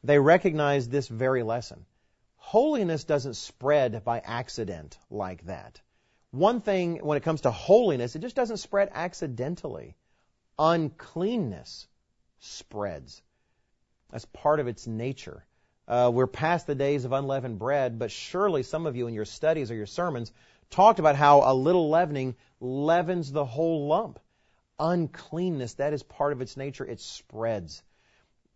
They 0.04 0.18
recognized 0.18 0.90
this 0.90 1.08
very 1.08 1.42
lesson. 1.42 1.86
Holiness 2.36 3.04
doesn't 3.04 3.34
spread 3.34 4.04
by 4.04 4.18
accident 4.18 4.98
like 5.10 5.44
that. 5.46 5.80
One 6.32 6.62
thing 6.62 6.96
when 6.96 7.18
it 7.18 7.22
comes 7.22 7.42
to 7.42 7.50
holiness, 7.50 8.16
it 8.16 8.20
just 8.22 8.36
doesn't 8.36 8.56
spread 8.56 8.88
accidentally. 8.92 9.96
Uncleanness 10.58 11.86
spreads. 12.40 13.22
That's 14.10 14.24
part 14.24 14.58
of 14.58 14.66
its 14.66 14.86
nature. 14.86 15.44
Uh, 15.86 16.10
we're 16.12 16.26
past 16.26 16.66
the 16.66 16.74
days 16.74 17.04
of 17.04 17.12
unleavened 17.12 17.58
bread, 17.58 17.98
but 17.98 18.10
surely 18.10 18.62
some 18.62 18.86
of 18.86 18.96
you 18.96 19.08
in 19.08 19.14
your 19.14 19.26
studies 19.26 19.70
or 19.70 19.74
your 19.74 19.84
sermons 19.84 20.32
talked 20.70 20.98
about 20.98 21.16
how 21.16 21.42
a 21.44 21.54
little 21.54 21.90
leavening 21.90 22.34
leavens 22.60 23.30
the 23.30 23.44
whole 23.44 23.86
lump. 23.86 24.18
Uncleanness, 24.78 25.74
that 25.74 25.92
is 25.92 26.02
part 26.02 26.32
of 26.32 26.40
its 26.40 26.56
nature. 26.56 26.86
It 26.86 27.00
spreads. 27.00 27.82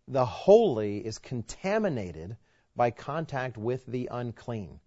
The 0.07 0.25
holy 0.25 1.05
is 1.05 1.19
contaminated 1.19 2.37
by 2.75 2.89
contact 2.89 3.55
with 3.55 3.85
the 3.85 4.09
unclean. 4.11 4.79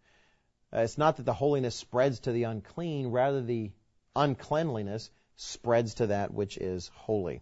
Uh, 0.73 0.81
it's 0.81 0.99
not 0.99 1.17
that 1.17 1.27
the 1.27 1.33
holiness 1.33 1.75
spreads 1.75 2.21
to 2.21 2.33
the 2.33 2.45
unclean, 2.45 3.09
rather 3.09 3.43
the 3.43 3.71
uncleanliness 4.15 5.11
spreads 5.37 5.95
to 5.95 6.09
that 6.09 6.33
which 6.33 6.59
is 6.59 6.91
holy. 6.95 7.41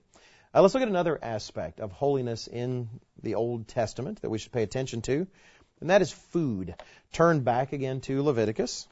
Uh, 0.55 0.62
let's 0.62 0.75
look 0.75 0.83
at 0.83 0.88
another 0.88 1.19
aspect 1.21 1.81
of 1.81 1.93
holiness 1.93 2.47
in 2.47 2.88
the 3.23 3.35
Old 3.35 3.69
Testament 3.69 4.23
that 4.23 4.31
we 4.31 4.38
should 4.38 4.53
pay 4.53 4.62
attention 4.62 5.03
to, 5.03 5.27
and 5.81 5.91
that 5.91 6.03
is 6.03 6.11
food. 6.11 6.75
Turn 7.12 7.41
back 7.41 7.73
again 7.73 8.01
to 8.03 8.23
Leviticus. 8.23 8.88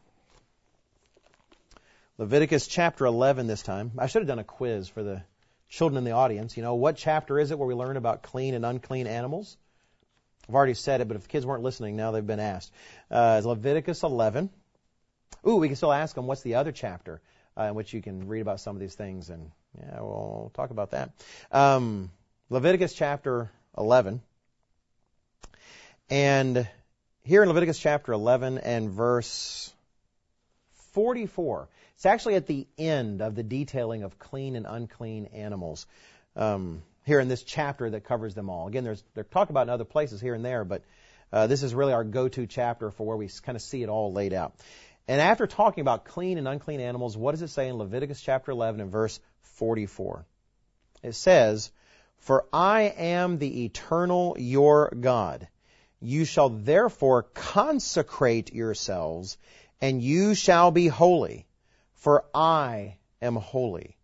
Leviticus 2.19 2.67
chapter 2.67 3.07
11 3.07 3.47
this 3.47 3.63
time. 3.63 3.93
I 3.99 4.07
should 4.07 4.23
have 4.23 4.29
done 4.29 4.39
a 4.39 4.45
quiz 4.45 4.89
for 4.89 5.03
the 5.03 5.23
children 5.69 5.99
in 5.99 6.05
the 6.05 6.13
audience. 6.13 6.57
You 6.57 6.63
know, 6.63 6.75
what 6.75 6.97
chapter 6.97 7.39
is 7.39 7.51
it 7.51 7.59
where 7.59 7.69
we 7.69 7.75
learn 7.75 7.97
about 7.97 8.23
clean 8.23 8.55
and 8.55 8.65
unclean 8.65 9.07
animals? 9.07 9.57
I've 10.49 10.55
already 10.55 10.75
said 10.75 11.01
it, 11.01 11.09
but 11.09 11.17
if 11.17 11.29
kids 11.29 11.45
weren't 11.45 11.63
listening, 11.63 11.97
now 11.97 12.13
they've 12.13 12.27
been 12.27 12.41
asked. 12.41 12.73
Uh, 13.11 13.43
Leviticus 13.45 14.03
11. 14.03 14.51
Ooh, 15.47 15.57
we 15.57 15.69
can 15.69 15.77
still 15.77 15.93
ask 15.93 16.15
them 16.15 16.27
what's 16.27 16.43
the 16.43 16.57
other 16.57 16.73
chapter 16.73 17.21
uh, 17.59 17.65
in 17.65 17.75
which 17.75 17.93
you 17.93 18.03
can 18.03 18.29
read 18.29 18.41
about 18.41 18.61
some 18.61 18.77
of 18.77 18.81
these 18.81 18.95
things, 18.95 19.31
and 19.31 19.51
yeah, 19.79 20.01
we'll 20.01 20.51
talk 20.55 20.71
about 20.71 20.93
that. 20.93 21.11
Um, 21.51 22.11
Leviticus 22.51 22.95
chapter 22.95 23.51
11. 23.77 24.21
And 26.09 26.69
here 27.25 27.43
in 27.43 27.49
Leviticus 27.49 27.79
chapter 27.79 28.13
11 28.13 28.59
and 28.59 28.91
verse 28.91 29.73
44, 30.93 31.69
it's 31.97 32.07
actually 32.07 32.37
at 32.37 32.47
the 32.47 32.67
end 32.79 33.21
of 33.21 33.35
the 33.35 33.43
detailing 33.43 34.05
of 34.05 34.19
clean 34.19 34.55
and 34.55 34.67
unclean 34.69 35.27
animals. 35.27 35.87
Um, 36.37 36.83
here 37.07 37.21
in 37.21 37.29
this 37.29 37.45
chapter 37.45 37.89
that 37.89 38.05
covers 38.05 38.35
them 38.35 38.51
all. 38.51 38.67
Again, 38.67 38.85
there's 38.85 39.03
they're 39.15 39.25
talked 39.25 39.51
about 39.51 39.63
in 39.63 39.71
other 39.71 39.85
places 39.85 40.21
here 40.21 40.35
and 40.35 40.45
there, 40.45 40.65
but 40.65 40.83
uh, 41.33 41.47
this 41.47 41.63
is 41.63 41.73
really 41.73 41.93
our 41.93 42.05
go-to 42.05 42.47
chapter 42.47 42.91
for 42.91 43.07
where 43.07 43.17
we 43.17 43.29
kind 43.43 43.55
of 43.55 43.63
see 43.63 43.83
it 43.83 43.89
all 43.89 44.13
laid 44.13 44.35
out. 44.35 44.55
And 45.09 45.21
after 45.21 45.47
talking 45.47 45.83
about 45.83 46.05
clean 46.05 46.37
and 46.37 46.49
unclean 46.49 46.81
animals, 46.81 47.17
what 47.17 47.31
does 47.31 47.43
it 47.43 47.49
say 47.49 47.69
in 47.69 47.77
Leviticus 47.77 48.21
chapter 48.21 48.51
11 48.51 48.81
and 48.81 48.91
verse 48.91 49.21
44? 49.43 50.27
It 51.05 51.15
says, 51.15 51.71
For 52.19 52.45
I 52.53 52.83
am 52.83 53.39
the 53.39 53.65
eternal 53.65 54.37
your 54.37 54.91
God. 54.91 55.47
You 56.01 56.25
shall 56.25 56.49
therefore 56.49 57.23
consecrate 57.23 58.53
yourselves, 58.53 59.39
and 59.81 60.03
you 60.03 60.35
shall 60.35 60.73
be 60.73 60.89
holy, 60.89 61.47
for 61.95 62.25
I 62.35 62.97
am 63.23 63.37
holy. 63.37 63.97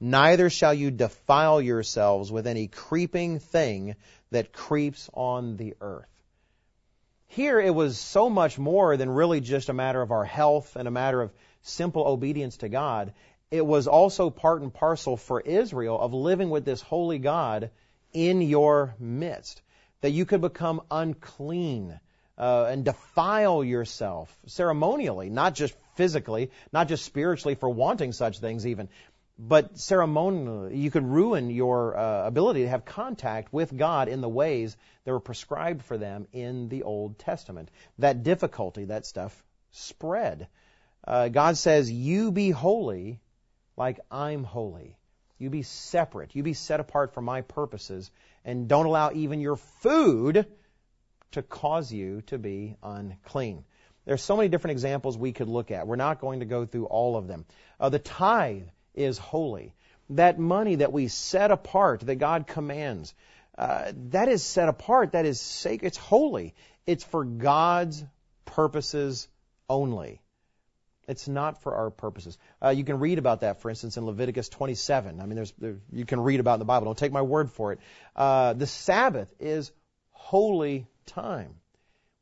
Neither 0.00 0.50
shall 0.50 0.74
you 0.74 0.90
defile 0.90 1.60
yourselves 1.60 2.30
with 2.30 2.46
any 2.46 2.68
creeping 2.68 3.38
thing 3.38 3.96
that 4.30 4.52
creeps 4.52 5.08
on 5.14 5.56
the 5.56 5.74
earth. 5.80 6.08
Here 7.28 7.60
it 7.60 7.74
was 7.74 7.98
so 7.98 8.28
much 8.30 8.58
more 8.58 8.96
than 8.96 9.08
really 9.08 9.40
just 9.40 9.68
a 9.68 9.72
matter 9.72 10.02
of 10.02 10.12
our 10.12 10.24
health 10.24 10.76
and 10.76 10.86
a 10.86 10.92
matter 10.92 11.20
of 11.20 11.32
simple 11.62 12.06
obedience 12.06 12.58
to 12.58 12.68
God. 12.68 13.12
It 13.50 13.64
was 13.64 13.86
also 13.86 14.30
part 14.30 14.62
and 14.62 14.72
parcel 14.72 15.16
for 15.16 15.40
Israel 15.40 16.00
of 16.00 16.12
living 16.12 16.50
with 16.50 16.64
this 16.64 16.80
holy 16.80 17.18
God 17.18 17.70
in 18.12 18.42
your 18.42 18.94
midst. 18.98 19.62
That 20.00 20.10
you 20.10 20.26
could 20.26 20.40
become 20.40 20.82
unclean 20.90 21.98
uh, 22.36 22.66
and 22.68 22.84
defile 22.84 23.64
yourself 23.64 24.36
ceremonially, 24.46 25.30
not 25.30 25.54
just 25.54 25.74
physically, 25.94 26.50
not 26.72 26.88
just 26.88 27.04
spiritually 27.04 27.54
for 27.54 27.68
wanting 27.68 28.12
such 28.12 28.38
things 28.38 28.66
even, 28.66 28.88
but 29.38 29.78
ceremonially, 29.78 30.76
you 30.76 30.90
could 30.90 31.04
ruin 31.04 31.50
your 31.50 31.96
uh, 31.96 32.26
ability 32.26 32.62
to 32.62 32.68
have 32.68 32.84
contact 32.84 33.52
with 33.52 33.76
God 33.76 34.08
in 34.08 34.20
the 34.20 34.28
ways 34.28 34.76
that 35.04 35.12
were 35.12 35.20
prescribed 35.20 35.82
for 35.82 35.98
them 35.98 36.28
in 36.32 36.68
the 36.68 36.84
Old 36.84 37.18
Testament. 37.18 37.70
That 37.98 38.22
difficulty, 38.22 38.86
that 38.86 39.06
stuff, 39.06 39.44
spread. 39.72 40.46
Uh, 41.06 41.28
God 41.28 41.56
says, 41.56 41.90
You 41.90 42.30
be 42.30 42.50
holy 42.50 43.20
like 43.76 43.98
I'm 44.10 44.44
holy. 44.44 44.96
You 45.38 45.50
be 45.50 45.62
separate. 45.62 46.36
You 46.36 46.42
be 46.44 46.54
set 46.54 46.78
apart 46.78 47.12
for 47.12 47.20
my 47.20 47.40
purposes. 47.40 48.10
And 48.44 48.68
don't 48.68 48.86
allow 48.86 49.10
even 49.12 49.40
your 49.40 49.56
food 49.56 50.46
to 51.32 51.42
cause 51.42 51.92
you 51.92 52.22
to 52.22 52.38
be 52.38 52.76
unclean. 52.82 53.64
There's 54.04 54.22
so 54.22 54.36
many 54.36 54.48
different 54.48 54.72
examples 54.72 55.18
we 55.18 55.32
could 55.32 55.48
look 55.48 55.70
at. 55.72 55.88
We're 55.88 55.96
not 55.96 56.20
going 56.20 56.40
to 56.40 56.46
go 56.46 56.66
through 56.66 56.86
all 56.86 57.16
of 57.16 57.26
them. 57.26 57.46
Uh, 57.80 57.88
the 57.88 57.98
tithe 57.98 58.68
is 58.94 59.18
holy. 59.18 59.74
That 60.10 60.38
money 60.38 60.76
that 60.76 60.92
we 60.92 61.08
set 61.08 61.50
apart, 61.50 62.00
that 62.00 62.16
God 62.16 62.46
commands, 62.46 63.14
uh, 63.56 63.92
that 64.10 64.28
is 64.28 64.42
set 64.42 64.68
apart. 64.68 65.12
That 65.12 65.26
is 65.26 65.40
sacred. 65.40 65.88
It's 65.88 65.96
holy. 65.96 66.54
It's 66.86 67.04
for 67.04 67.24
God's 67.24 68.04
purposes 68.44 69.28
only. 69.68 70.20
It's 71.06 71.28
not 71.28 71.62
for 71.62 71.74
our 71.74 71.90
purposes. 71.90 72.38
Uh, 72.62 72.70
you 72.70 72.84
can 72.84 72.98
read 72.98 73.18
about 73.18 73.40
that, 73.40 73.60
for 73.60 73.68
instance, 73.68 73.96
in 73.96 74.06
Leviticus 74.06 74.48
27. 74.48 75.20
I 75.20 75.26
mean, 75.26 75.36
there's, 75.36 75.52
there, 75.58 75.76
you 75.92 76.06
can 76.06 76.20
read 76.20 76.40
about 76.40 76.54
in 76.54 76.58
the 76.60 76.64
Bible. 76.64 76.86
Don't 76.86 76.98
take 76.98 77.12
my 77.12 77.22
word 77.22 77.50
for 77.50 77.72
it. 77.72 77.80
Uh, 78.16 78.54
the 78.54 78.66
Sabbath 78.66 79.32
is 79.38 79.70
holy 80.10 80.86
time. 81.06 81.54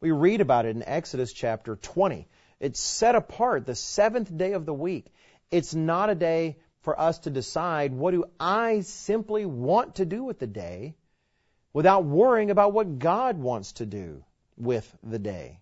We 0.01 0.11
read 0.11 0.41
about 0.41 0.67
it 0.67 0.75
in 0.75 0.83
Exodus 0.83 1.33
chapter 1.33 1.77
20. 1.77 2.27
It's 2.59 2.81
set 2.81 3.15
apart, 3.15 3.67
the 3.67 3.75
seventh 3.75 4.37
day 4.37 4.53
of 4.53 4.67
the 4.67 4.75
week. 4.75 5.07
It's 5.53 5.75
not 5.75 6.09
a 6.09 6.15
day 6.15 6.57
for 6.81 6.99
us 6.99 7.19
to 7.21 7.31
decide 7.31 7.93
what 7.93 8.13
do 8.13 8.25
I 8.41 8.81
simply 8.81 9.45
want 9.45 9.97
to 9.97 10.07
do 10.07 10.25
with 10.25 10.39
the 10.39 10.47
day 10.47 10.95
without 11.75 12.05
worrying 12.07 12.51
about 12.51 12.73
what 12.73 12.99
God 12.99 13.37
wants 13.37 13.73
to 13.73 13.87
do 13.87 14.25
with 14.57 14.91
the 15.03 15.19
day. 15.19 15.61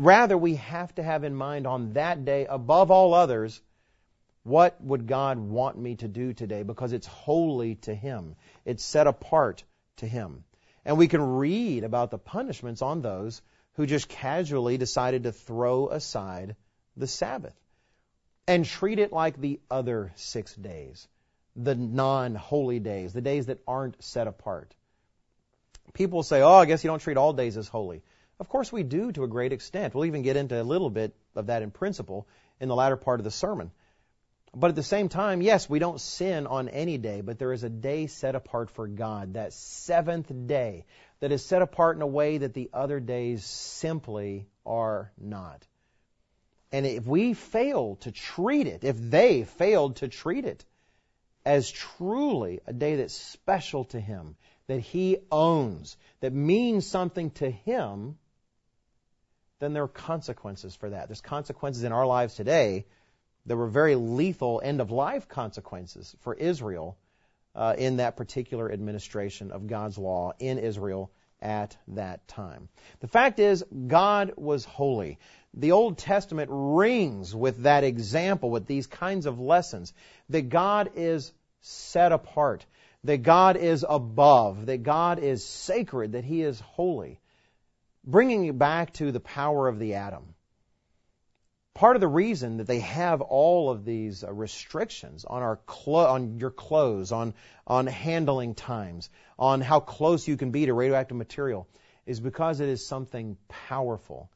Rather, 0.00 0.36
we 0.36 0.56
have 0.56 0.92
to 0.96 1.04
have 1.04 1.22
in 1.22 1.36
mind 1.36 1.68
on 1.68 1.92
that 1.92 2.24
day, 2.24 2.46
above 2.46 2.90
all 2.90 3.14
others, 3.14 3.62
what 4.42 4.82
would 4.82 5.06
God 5.06 5.38
want 5.38 5.78
me 5.78 5.94
to 5.96 6.08
do 6.08 6.32
today? 6.32 6.64
Because 6.64 6.92
it's 6.92 7.06
holy 7.06 7.76
to 7.86 7.94
Him. 7.94 8.34
It's 8.64 8.84
set 8.84 9.06
apart 9.06 9.62
to 9.98 10.06
Him. 10.06 10.44
And 10.84 10.98
we 10.98 11.06
can 11.06 11.22
read 11.22 11.84
about 11.84 12.10
the 12.10 12.18
punishments 12.18 12.82
on 12.82 13.02
those 13.02 13.40
who 13.74 13.86
just 13.86 14.08
casually 14.08 14.78
decided 14.78 15.22
to 15.22 15.32
throw 15.32 15.90
aside 15.90 16.56
the 16.96 17.06
Sabbath 17.06 17.54
and 18.46 18.64
treat 18.64 18.98
it 18.98 19.12
like 19.12 19.40
the 19.40 19.60
other 19.70 20.12
six 20.16 20.54
days, 20.54 21.08
the 21.54 21.74
non 21.74 22.34
holy 22.34 22.78
days, 22.78 23.12
the 23.12 23.20
days 23.20 23.46
that 23.46 23.60
aren't 23.66 24.02
set 24.02 24.26
apart. 24.26 24.74
People 25.94 26.22
say, 26.22 26.42
oh, 26.42 26.54
I 26.54 26.66
guess 26.66 26.84
you 26.84 26.90
don't 26.90 27.00
treat 27.00 27.16
all 27.16 27.32
days 27.32 27.56
as 27.56 27.68
holy. 27.68 28.02
Of 28.38 28.48
course 28.48 28.70
we 28.70 28.82
do 28.82 29.12
to 29.12 29.24
a 29.24 29.28
great 29.28 29.52
extent. 29.52 29.94
We'll 29.94 30.04
even 30.04 30.22
get 30.22 30.36
into 30.36 30.60
a 30.60 30.62
little 30.62 30.90
bit 30.90 31.14
of 31.34 31.46
that 31.46 31.62
in 31.62 31.70
principle 31.70 32.26
in 32.60 32.68
the 32.68 32.76
latter 32.76 32.96
part 32.96 33.20
of 33.20 33.24
the 33.24 33.30
sermon. 33.30 33.70
But 34.54 34.70
at 34.70 34.76
the 34.76 34.82
same 34.82 35.08
time, 35.08 35.42
yes, 35.42 35.68
we 35.68 35.78
don't 35.78 36.00
sin 36.00 36.46
on 36.46 36.68
any 36.68 36.96
day, 36.96 37.20
but 37.20 37.38
there 37.38 37.52
is 37.52 37.62
a 37.62 37.68
day 37.68 38.06
set 38.06 38.34
apart 38.34 38.70
for 38.70 38.86
God, 38.86 39.34
that 39.34 39.52
seventh 39.52 40.32
day, 40.46 40.86
that 41.20 41.32
is 41.32 41.44
set 41.44 41.62
apart 41.62 41.96
in 41.96 42.02
a 42.02 42.06
way 42.06 42.38
that 42.38 42.54
the 42.54 42.70
other 42.72 43.00
days 43.00 43.44
simply 43.44 44.46
are 44.64 45.12
not. 45.18 45.66
And 46.76 46.84
if 46.84 47.06
we 47.06 47.32
fail 47.32 47.96
to 48.02 48.12
treat 48.12 48.66
it, 48.66 48.84
if 48.84 48.98
they 48.98 49.44
failed 49.44 49.96
to 49.96 50.08
treat 50.08 50.44
it 50.44 50.62
as 51.42 51.70
truly 51.70 52.60
a 52.66 52.74
day 52.74 52.96
that's 52.96 53.14
special 53.14 53.84
to 53.84 53.98
Him, 53.98 54.36
that 54.66 54.80
He 54.80 55.16
owns, 55.32 55.96
that 56.20 56.34
means 56.34 56.86
something 56.86 57.30
to 57.30 57.48
Him, 57.50 58.18
then 59.58 59.72
there 59.72 59.84
are 59.84 59.88
consequences 59.88 60.76
for 60.76 60.90
that. 60.90 61.08
There's 61.08 61.22
consequences 61.22 61.82
in 61.82 61.92
our 61.92 62.06
lives 62.06 62.34
today. 62.34 62.84
There 63.46 63.56
were 63.56 63.68
very 63.68 63.94
lethal 63.94 64.60
end 64.62 64.82
of 64.82 64.90
life 64.90 65.28
consequences 65.28 66.14
for 66.20 66.34
Israel 66.34 66.98
uh, 67.54 67.74
in 67.78 67.96
that 67.96 68.18
particular 68.18 68.70
administration 68.70 69.50
of 69.50 69.66
God's 69.66 69.96
law 69.96 70.34
in 70.38 70.58
Israel 70.58 71.10
at 71.46 71.76
that 71.88 72.26
time. 72.26 72.68
The 73.00 73.06
fact 73.06 73.38
is, 73.38 73.64
God 73.86 74.32
was 74.36 74.64
holy. 74.64 75.18
The 75.54 75.72
Old 75.72 75.96
Testament 75.96 76.50
rings 76.52 77.34
with 77.34 77.62
that 77.62 77.84
example, 77.84 78.50
with 78.50 78.66
these 78.66 78.88
kinds 78.88 79.26
of 79.26 79.38
lessons, 79.38 79.92
that 80.28 80.48
God 80.48 80.90
is 80.96 81.32
set 81.60 82.10
apart, 82.10 82.66
that 83.04 83.22
God 83.22 83.56
is 83.56 83.86
above, 83.88 84.66
that 84.66 84.82
God 84.82 85.20
is 85.20 85.44
sacred, 85.44 86.12
that 86.12 86.24
He 86.24 86.42
is 86.42 86.58
holy. 86.60 87.20
Bringing 88.04 88.44
you 88.44 88.52
back 88.52 88.92
to 88.94 89.12
the 89.12 89.20
power 89.20 89.68
of 89.68 89.78
the 89.78 89.94
atom 89.94 90.34
part 91.76 91.94
of 91.94 92.00
the 92.00 92.08
reason 92.08 92.56
that 92.56 92.66
they 92.66 92.80
have 92.80 93.20
all 93.20 93.68
of 93.68 93.84
these 93.84 94.24
uh, 94.24 94.32
restrictions 94.32 95.26
on 95.26 95.42
our 95.42 95.56
clo- 95.66 96.06
on 96.06 96.38
your 96.38 96.50
clothes, 96.50 97.12
on 97.12 97.34
on 97.66 97.86
handling 97.86 98.54
times, 98.54 99.10
on 99.38 99.60
how 99.60 99.78
close 99.80 100.26
you 100.26 100.38
can 100.38 100.52
be 100.52 100.64
to 100.64 100.72
radioactive 100.72 101.18
material, 101.18 101.68
is 102.06 102.18
because 102.18 102.60
it 102.60 102.70
is 102.70 102.86
something 102.86 103.36
powerful. 103.48 104.30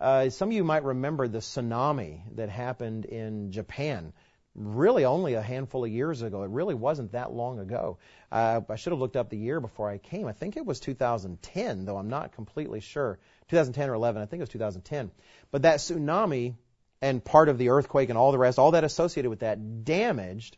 Uh, 0.00 0.30
some 0.30 0.48
of 0.48 0.52
you 0.52 0.64
might 0.64 0.82
remember 0.82 1.28
the 1.28 1.38
tsunami 1.38 2.22
that 2.34 2.48
happened 2.48 3.04
in 3.04 3.52
Japan. 3.52 4.12
Really, 4.56 5.04
only 5.04 5.34
a 5.34 5.42
handful 5.42 5.84
of 5.84 5.90
years 5.92 6.22
ago. 6.22 6.42
It 6.42 6.50
really 6.50 6.74
wasn't 6.74 7.12
that 7.12 7.32
long 7.32 7.60
ago. 7.60 7.98
Uh, 8.32 8.62
I 8.68 8.74
should 8.74 8.92
have 8.92 8.98
looked 8.98 9.16
up 9.16 9.30
the 9.30 9.38
year 9.38 9.60
before 9.60 9.88
I 9.88 9.98
came. 9.98 10.26
I 10.26 10.32
think 10.32 10.56
it 10.56 10.66
was 10.66 10.80
2010, 10.80 11.84
though 11.84 11.96
I'm 11.96 12.08
not 12.08 12.32
completely 12.32 12.80
sure. 12.80 13.20
2010 13.50 13.90
or 13.90 13.94
11. 13.94 14.20
I 14.20 14.26
think 14.26 14.40
it 14.40 14.42
was 14.42 14.48
2010. 14.48 15.12
But 15.52 15.62
that 15.62 15.78
tsunami 15.78 16.54
and 17.02 17.24
part 17.24 17.48
of 17.48 17.58
the 17.58 17.70
earthquake 17.70 18.08
and 18.08 18.18
all 18.18 18.32
the 18.32 18.38
rest, 18.38 18.58
all 18.58 18.72
that 18.72 18.84
associated 18.84 19.30
with 19.30 19.40
that, 19.40 19.84
damaged 19.84 20.56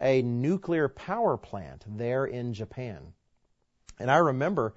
a 0.00 0.22
nuclear 0.22 0.88
power 0.88 1.36
plant 1.36 1.84
there 1.86 2.24
in 2.24 2.54
Japan. 2.54 3.12
And 3.98 4.10
I 4.10 4.16
remember 4.16 4.74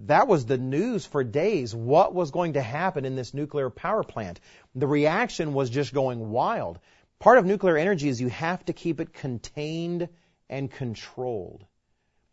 that 0.00 0.28
was 0.28 0.46
the 0.46 0.58
news 0.58 1.04
for 1.04 1.22
days. 1.22 1.74
What 1.74 2.14
was 2.14 2.30
going 2.30 2.54
to 2.54 2.62
happen 2.62 3.04
in 3.04 3.16
this 3.16 3.34
nuclear 3.34 3.70
power 3.70 4.02
plant? 4.02 4.40
The 4.74 4.86
reaction 4.86 5.52
was 5.52 5.70
just 5.70 5.92
going 5.92 6.30
wild. 6.30 6.78
Part 7.18 7.38
of 7.38 7.44
nuclear 7.44 7.76
energy 7.76 8.08
is 8.08 8.20
you 8.20 8.30
have 8.30 8.64
to 8.64 8.72
keep 8.72 9.00
it 9.00 9.12
contained 9.12 10.08
and 10.48 10.70
controlled. 10.70 11.64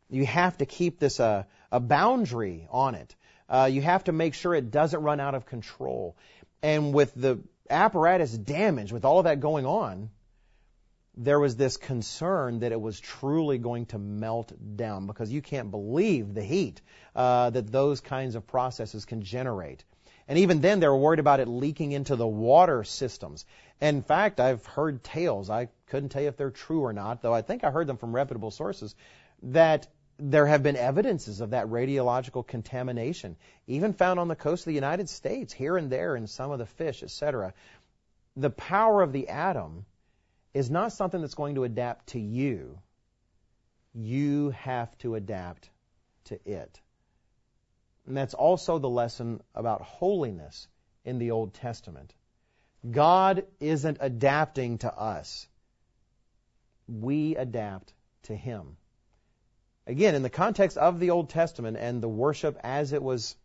You 0.09 0.25
have 0.25 0.57
to 0.59 0.65
keep 0.65 0.99
this 0.99 1.19
a, 1.19 1.45
a 1.71 1.81
boundary 1.81 2.67
on 2.71 2.95
it. 2.95 3.15
Uh, 3.49 3.69
you 3.71 3.81
have 3.81 4.05
to 4.05 4.11
make 4.13 4.33
sure 4.33 4.55
it 4.55 4.71
doesn't 4.71 5.03
run 5.03 5.19
out 5.19 5.35
of 5.35 5.45
control. 5.45 6.15
And 6.61 6.93
with 6.93 7.13
the 7.13 7.39
apparatus 7.69 8.31
damaged, 8.37 8.91
with 8.91 9.05
all 9.05 9.19
of 9.19 9.25
that 9.25 9.39
going 9.39 9.65
on, 9.65 10.09
there 11.17 11.39
was 11.39 11.55
this 11.55 11.77
concern 11.77 12.59
that 12.59 12.71
it 12.71 12.79
was 12.79 12.99
truly 12.99 13.57
going 13.57 13.87
to 13.87 13.97
melt 13.97 14.53
down 14.75 15.07
because 15.07 15.31
you 15.31 15.41
can't 15.41 15.71
believe 15.71 16.33
the 16.33 16.43
heat 16.43 16.81
uh, 17.15 17.49
that 17.49 17.71
those 17.71 18.01
kinds 18.01 18.35
of 18.35 18.45
processes 18.45 19.05
can 19.05 19.23
generate. 19.23 19.83
And 20.27 20.39
even 20.39 20.61
then, 20.61 20.79
they 20.79 20.87
were 20.87 20.97
worried 20.97 21.19
about 21.19 21.39
it 21.39 21.47
leaking 21.47 21.93
into 21.93 22.15
the 22.15 22.27
water 22.27 22.83
systems. 22.83 23.45
In 23.81 24.03
fact, 24.03 24.39
I've 24.39 24.65
heard 24.65 25.03
tales, 25.03 25.49
I 25.49 25.69
couldn't 25.87 26.09
tell 26.09 26.21
you 26.21 26.27
if 26.27 26.37
they're 26.37 26.51
true 26.51 26.81
or 26.81 26.93
not, 26.93 27.21
though 27.21 27.33
I 27.33 27.41
think 27.41 27.63
I 27.63 27.71
heard 27.71 27.87
them 27.87 27.97
from 27.97 28.13
reputable 28.13 28.51
sources, 28.51 28.93
that 29.43 29.87
there 30.19 30.47
have 30.47 30.63
been 30.63 30.75
evidences 30.75 31.41
of 31.41 31.51
that 31.51 31.67
radiological 31.67 32.45
contamination, 32.45 33.35
even 33.67 33.93
found 33.93 34.19
on 34.19 34.27
the 34.27 34.35
coast 34.35 34.61
of 34.61 34.71
the 34.71 34.73
United 34.73 35.09
States, 35.09 35.53
here 35.53 35.77
and 35.77 35.91
there 35.91 36.15
in 36.15 36.27
some 36.27 36.51
of 36.51 36.59
the 36.59 36.65
fish, 36.65 37.03
etc. 37.03 37.53
The 38.35 38.49
power 38.49 39.01
of 39.01 39.13
the 39.13 39.29
atom 39.29 39.85
is 40.53 40.71
not 40.71 40.93
something 40.93 41.21
that's 41.21 41.35
going 41.35 41.55
to 41.55 41.63
adapt 41.63 42.07
to 42.07 42.19
you. 42.19 42.79
You 43.93 44.51
have 44.51 44.95
to 44.99 45.15
adapt 45.15 45.69
to 46.25 46.39
it. 46.45 46.79
And 48.07 48.15
that's 48.15 48.33
also 48.33 48.79
the 48.79 48.89
lesson 48.89 49.41
about 49.53 49.81
holiness 49.81 50.67
in 51.03 51.19
the 51.19 51.31
Old 51.31 51.53
Testament. 51.53 52.13
God 52.89 53.45
isn't 53.59 53.97
adapting 53.99 54.77
to 54.79 54.93
us. 54.93 55.47
We 56.87 57.35
adapt 57.35 57.93
to 58.23 58.35
Him. 58.35 58.77
Again, 59.87 60.15
in 60.15 60.21
the 60.21 60.29
context 60.29 60.77
of 60.77 60.99
the 60.99 61.11
Old 61.11 61.29
Testament 61.29 61.77
and 61.79 62.03
the 62.03 62.09
worship 62.09 62.59
as 62.61 62.91
it 62.91 63.01
was 63.01 63.35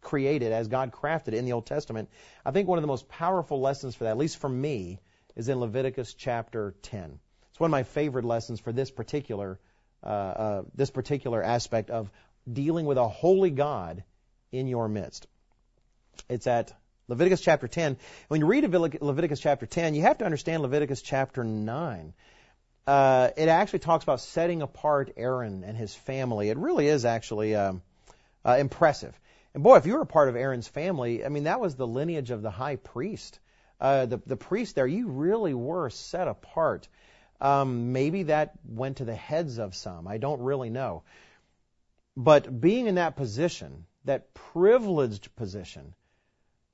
created, 0.00 0.52
as 0.52 0.66
God 0.66 0.90
crafted 0.90 1.28
it 1.28 1.34
in 1.34 1.44
the 1.44 1.52
Old 1.52 1.64
Testament, 1.64 2.10
I 2.44 2.50
think 2.50 2.68
one 2.68 2.76
of 2.76 2.82
the 2.82 2.88
most 2.88 3.08
powerful 3.08 3.60
lessons 3.60 3.94
for 3.94 4.04
that, 4.04 4.10
at 4.10 4.18
least 4.18 4.38
for 4.38 4.48
me, 4.48 4.98
is 5.36 5.48
in 5.48 5.60
Leviticus 5.60 6.14
chapter 6.14 6.74
10. 6.82 7.20
It's 7.50 7.60
one 7.60 7.68
of 7.68 7.72
my 7.72 7.84
favorite 7.84 8.24
lessons 8.24 8.58
for 8.58 8.72
this 8.72 8.90
particular 8.90 9.60
uh, 10.04 10.06
uh, 10.06 10.62
this 10.74 10.90
particular 10.90 11.40
aspect 11.40 11.88
of 11.88 12.10
dealing 12.52 12.86
with 12.86 12.98
a 12.98 13.06
holy 13.06 13.50
God 13.50 14.02
in 14.50 14.66
your 14.66 14.88
midst. 14.88 15.28
It's 16.28 16.48
at 16.48 16.72
Leviticus 17.06 17.40
chapter 17.40 17.68
10. 17.68 17.96
When 18.26 18.40
you 18.40 18.46
read 18.46 18.64
Leviticus 18.64 19.38
chapter 19.38 19.66
10, 19.66 19.94
you 19.94 20.02
have 20.02 20.18
to 20.18 20.24
understand 20.24 20.62
Leviticus 20.62 21.02
chapter 21.02 21.44
9 21.44 22.14
uh, 22.86 23.30
it 23.36 23.48
actually 23.48 23.78
talks 23.78 24.02
about 24.02 24.20
setting 24.20 24.62
apart 24.62 25.12
Aaron 25.16 25.64
and 25.64 25.76
his 25.76 25.94
family. 25.94 26.48
It 26.48 26.58
really 26.58 26.86
is 26.88 27.04
actually 27.04 27.54
um, 27.54 27.82
uh, 28.44 28.56
impressive. 28.58 29.18
And 29.54 29.62
boy, 29.62 29.76
if 29.76 29.86
you 29.86 29.94
were 29.94 30.02
a 30.02 30.06
part 30.06 30.28
of 30.28 30.36
Aaron's 30.36 30.68
family, 30.68 31.24
I 31.24 31.28
mean, 31.28 31.44
that 31.44 31.60
was 31.60 31.76
the 31.76 31.86
lineage 31.86 32.30
of 32.30 32.42
the 32.42 32.50
high 32.50 32.76
priest. 32.76 33.38
Uh, 33.80 34.06
the, 34.06 34.20
the 34.26 34.36
priest 34.36 34.74
there, 34.74 34.86
you 34.86 35.08
really 35.08 35.54
were 35.54 35.90
set 35.90 36.28
apart. 36.28 36.88
Um, 37.40 37.92
maybe 37.92 38.24
that 38.24 38.52
went 38.64 38.98
to 38.98 39.04
the 39.04 39.14
heads 39.14 39.58
of 39.58 39.74
some. 39.74 40.06
I 40.06 40.18
don't 40.18 40.40
really 40.40 40.70
know. 40.70 41.02
But 42.16 42.60
being 42.60 42.86
in 42.86 42.96
that 42.96 43.16
position, 43.16 43.86
that 44.04 44.32
privileged 44.34 45.34
position, 45.36 45.94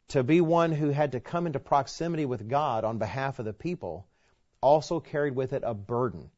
to 0.09 0.23
be 0.23 0.41
one 0.41 0.73
who 0.73 0.89
had 0.91 1.13
to 1.13 1.21
come 1.21 1.47
into 1.47 1.59
proximity 1.59 2.25
with 2.25 2.49
God 2.49 2.85
on 2.85 2.99
behalf 2.99 3.39
of 3.39 3.45
the 3.45 3.53
people, 3.53 4.07
also 4.61 5.01
carried 5.01 5.35
with 5.35 5.53
it 5.53 5.63
a 5.65 5.75
burden. 5.75 6.31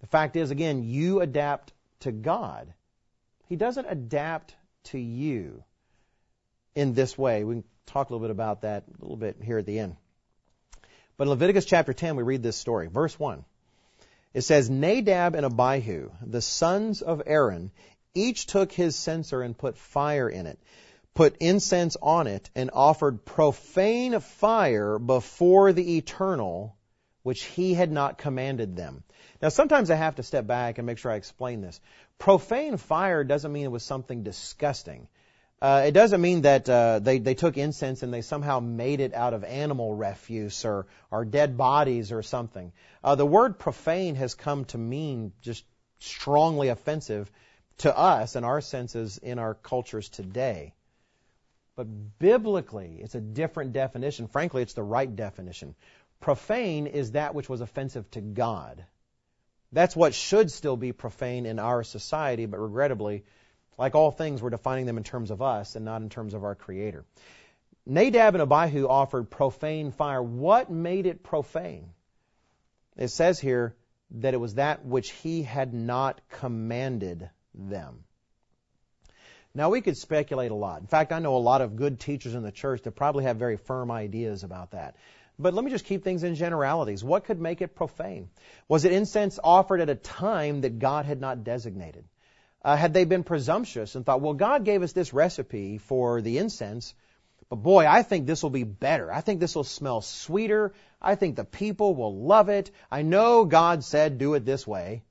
The 0.00 0.06
fact 0.06 0.36
is, 0.36 0.50
again, 0.50 0.82
you 0.82 1.20
adapt 1.20 1.72
to 2.00 2.12
God. 2.12 2.72
He 3.48 3.56
doesn't 3.56 3.86
adapt 3.88 4.54
to 4.84 4.98
you 4.98 5.62
in 6.74 6.94
this 6.94 7.16
way. 7.16 7.44
We 7.44 7.56
can 7.56 7.64
talk 7.86 8.08
a 8.08 8.12
little 8.12 8.26
bit 8.26 8.32
about 8.32 8.62
that 8.62 8.84
a 8.88 9.02
little 9.02 9.16
bit 9.16 9.38
here 9.42 9.58
at 9.58 9.66
the 9.66 9.78
end. 9.78 9.96
But 11.16 11.24
in 11.24 11.30
Leviticus 11.30 11.64
chapter 11.64 11.92
10, 11.92 12.16
we 12.16 12.22
read 12.22 12.42
this 12.42 12.56
story. 12.56 12.88
Verse 12.88 13.18
1. 13.18 13.44
It 14.34 14.42
says, 14.42 14.68
Nadab 14.68 15.36
and 15.36 15.46
Abihu, 15.46 16.10
the 16.20 16.42
sons 16.42 17.02
of 17.02 17.22
Aaron, 17.24 17.70
each 18.14 18.46
took 18.46 18.72
his 18.72 18.96
censer 18.96 19.42
and 19.42 19.56
put 19.56 19.78
fire 19.78 20.28
in 20.28 20.46
it, 20.46 20.58
put 21.14 21.36
incense 21.38 21.96
on 22.02 22.26
it, 22.26 22.50
and 22.56 22.70
offered 22.72 23.24
profane 23.24 24.18
fire 24.18 24.98
before 24.98 25.72
the 25.72 25.96
eternal 25.98 26.76
which 27.24 27.42
he 27.42 27.74
had 27.74 27.90
not 27.90 28.18
commanded 28.18 28.76
them. 28.76 29.02
Now, 29.42 29.48
sometimes 29.48 29.90
I 29.90 29.96
have 29.96 30.16
to 30.16 30.22
step 30.22 30.46
back 30.46 30.78
and 30.78 30.86
make 30.86 30.98
sure 30.98 31.10
I 31.10 31.16
explain 31.16 31.62
this. 31.62 31.80
Profane 32.18 32.76
fire 32.76 33.24
doesn't 33.24 33.52
mean 33.52 33.64
it 33.64 33.72
was 33.72 33.82
something 33.82 34.22
disgusting. 34.22 35.08
Uh, 35.60 35.84
it 35.86 35.92
doesn't 35.92 36.20
mean 36.20 36.42
that 36.42 36.68
uh, 36.68 36.98
they 36.98 37.18
they 37.18 37.34
took 37.34 37.56
incense 37.56 38.02
and 38.02 38.12
they 38.12 38.20
somehow 38.20 38.60
made 38.60 39.00
it 39.00 39.14
out 39.14 39.32
of 39.32 39.42
animal 39.44 39.94
refuse 39.94 40.64
or 40.66 40.86
or 41.10 41.24
dead 41.24 41.56
bodies 41.56 42.12
or 42.12 42.22
something. 42.22 42.72
Uh, 43.02 43.14
the 43.14 43.26
word 43.26 43.58
profane 43.58 44.16
has 44.16 44.34
come 44.34 44.66
to 44.66 44.76
mean 44.76 45.32
just 45.40 45.64
strongly 46.00 46.68
offensive 46.68 47.30
to 47.78 47.96
us 47.96 48.36
and 48.36 48.44
our 48.44 48.60
senses 48.60 49.16
in 49.16 49.38
our 49.38 49.54
cultures 49.54 50.10
today. 50.10 50.74
But 51.76 52.18
biblically, 52.18 52.98
it's 53.00 53.14
a 53.14 53.20
different 53.20 53.72
definition. 53.72 54.28
Frankly, 54.28 54.62
it's 54.62 54.74
the 54.74 54.82
right 54.82 55.16
definition. 55.16 55.74
Profane 56.24 56.86
is 56.86 57.12
that 57.12 57.34
which 57.34 57.50
was 57.50 57.60
offensive 57.60 58.10
to 58.12 58.22
God. 58.22 58.82
That's 59.72 59.94
what 59.94 60.14
should 60.14 60.50
still 60.50 60.78
be 60.78 60.92
profane 60.92 61.44
in 61.44 61.58
our 61.58 61.84
society, 61.84 62.46
but 62.46 62.60
regrettably, 62.60 63.24
like 63.76 63.94
all 63.94 64.10
things, 64.10 64.40
we're 64.40 64.48
defining 64.48 64.86
them 64.86 64.96
in 64.96 65.04
terms 65.04 65.30
of 65.30 65.42
us 65.42 65.76
and 65.76 65.84
not 65.84 66.00
in 66.00 66.08
terms 66.08 66.32
of 66.32 66.42
our 66.42 66.54
Creator. 66.54 67.04
Nadab 67.84 68.36
and 68.36 68.40
Abihu 68.40 68.88
offered 68.88 69.30
profane 69.30 69.90
fire. 69.90 70.22
What 70.22 70.70
made 70.70 71.04
it 71.04 71.22
profane? 71.22 71.90
It 72.96 73.08
says 73.08 73.38
here 73.38 73.76
that 74.12 74.32
it 74.32 74.38
was 74.38 74.54
that 74.54 74.82
which 74.82 75.10
he 75.10 75.42
had 75.42 75.74
not 75.74 76.22
commanded 76.30 77.28
them. 77.54 78.02
Now, 79.54 79.68
we 79.68 79.82
could 79.82 79.98
speculate 79.98 80.52
a 80.52 80.54
lot. 80.54 80.80
In 80.80 80.86
fact, 80.86 81.12
I 81.12 81.18
know 81.18 81.36
a 81.36 81.48
lot 81.52 81.60
of 81.60 81.76
good 81.76 82.00
teachers 82.00 82.34
in 82.34 82.42
the 82.42 82.50
church 82.50 82.80
that 82.84 82.92
probably 82.92 83.24
have 83.24 83.36
very 83.36 83.58
firm 83.58 83.90
ideas 83.90 84.42
about 84.42 84.70
that. 84.70 84.96
But 85.38 85.52
let 85.54 85.64
me 85.64 85.70
just 85.70 85.84
keep 85.84 86.04
things 86.04 86.22
in 86.22 86.36
generalities. 86.36 87.02
What 87.02 87.24
could 87.24 87.40
make 87.40 87.60
it 87.60 87.74
profane? 87.74 88.28
Was 88.68 88.84
it 88.84 88.92
incense 88.92 89.40
offered 89.42 89.80
at 89.80 89.90
a 89.90 89.94
time 89.94 90.60
that 90.60 90.78
God 90.78 91.06
had 91.06 91.20
not 91.20 91.42
designated? 91.42 92.04
Uh, 92.62 92.76
had 92.76 92.94
they 92.94 93.04
been 93.04 93.24
presumptuous 93.24 93.94
and 93.94 94.06
thought, 94.06 94.20
well, 94.20 94.34
God 94.34 94.64
gave 94.64 94.82
us 94.82 94.92
this 94.92 95.12
recipe 95.12 95.78
for 95.78 96.22
the 96.22 96.38
incense, 96.38 96.94
But 97.50 97.56
boy, 97.56 97.86
I 97.86 98.02
think 98.02 98.26
this 98.26 98.42
will 98.42 98.50
be 98.50 98.64
better. 98.64 99.12
I 99.12 99.20
think 99.20 99.40
this 99.40 99.54
will 99.54 99.64
smell 99.64 100.00
sweeter. 100.00 100.72
I 101.00 101.14
think 101.14 101.36
the 101.36 101.44
people 101.44 101.94
will 101.94 102.16
love 102.16 102.48
it. 102.48 102.70
I 102.90 103.02
know 103.02 103.44
God 103.44 103.84
said 103.84 104.18
do 104.18 104.34
it 104.34 104.44
this 104.44 104.66
way, 104.66 105.02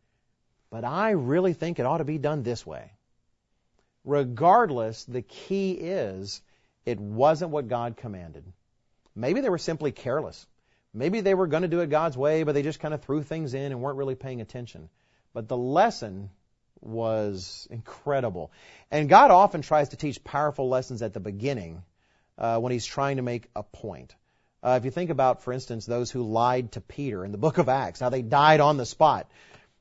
but 0.69 0.83
I 0.83 1.11
really 1.11 1.53
think 1.53 1.79
it 1.79 1.85
ought 1.85 1.99
to 1.99 2.03
be 2.05 2.17
done 2.17 2.43
this 2.43 2.65
way. 2.65 2.91
Regardless, 4.03 5.03
the 5.05 5.21
key 5.21 5.71
is 5.71 6.41
it 6.85 6.99
wasn't 6.99 7.51
what 7.51 7.67
God 7.67 7.95
commanded. 7.97 8.43
Maybe 9.15 9.41
they 9.41 9.49
were 9.49 9.57
simply 9.57 9.91
careless. 9.91 10.45
Maybe 10.93 11.21
they 11.21 11.33
were 11.33 11.47
going 11.47 11.63
to 11.63 11.67
do 11.67 11.81
it 11.81 11.89
God's 11.89 12.17
way, 12.17 12.43
but 12.43 12.53
they 12.53 12.61
just 12.61 12.79
kind 12.79 12.93
of 12.93 13.01
threw 13.01 13.23
things 13.23 13.53
in 13.53 13.71
and 13.71 13.81
weren't 13.81 13.97
really 13.97 14.15
paying 14.15 14.41
attention. 14.41 14.89
But 15.33 15.47
the 15.47 15.57
lesson 15.57 16.29
was 16.81 17.67
incredible. 17.71 18.51
And 18.91 19.09
God 19.09 19.31
often 19.31 19.61
tries 19.61 19.89
to 19.89 19.95
teach 19.95 20.23
powerful 20.23 20.69
lessons 20.69 21.01
at 21.01 21.13
the 21.13 21.19
beginning 21.19 21.83
uh, 22.37 22.59
when 22.59 22.71
He's 22.71 22.85
trying 22.85 23.17
to 23.17 23.23
make 23.23 23.49
a 23.55 23.63
point. 23.63 24.15
Uh, 24.61 24.77
if 24.77 24.85
you 24.85 24.91
think 24.91 25.09
about, 25.09 25.41
for 25.43 25.51
instance, 25.51 25.85
those 25.85 26.09
who 26.09 26.23
lied 26.23 26.71
to 26.73 26.81
Peter 26.81 27.25
in 27.25 27.31
the 27.31 27.37
book 27.37 27.57
of 27.57 27.69
Acts, 27.69 27.99
how 27.99 28.09
they 28.09 28.21
died 28.21 28.59
on 28.59 28.77
the 28.77 28.85
spot. 28.85 29.27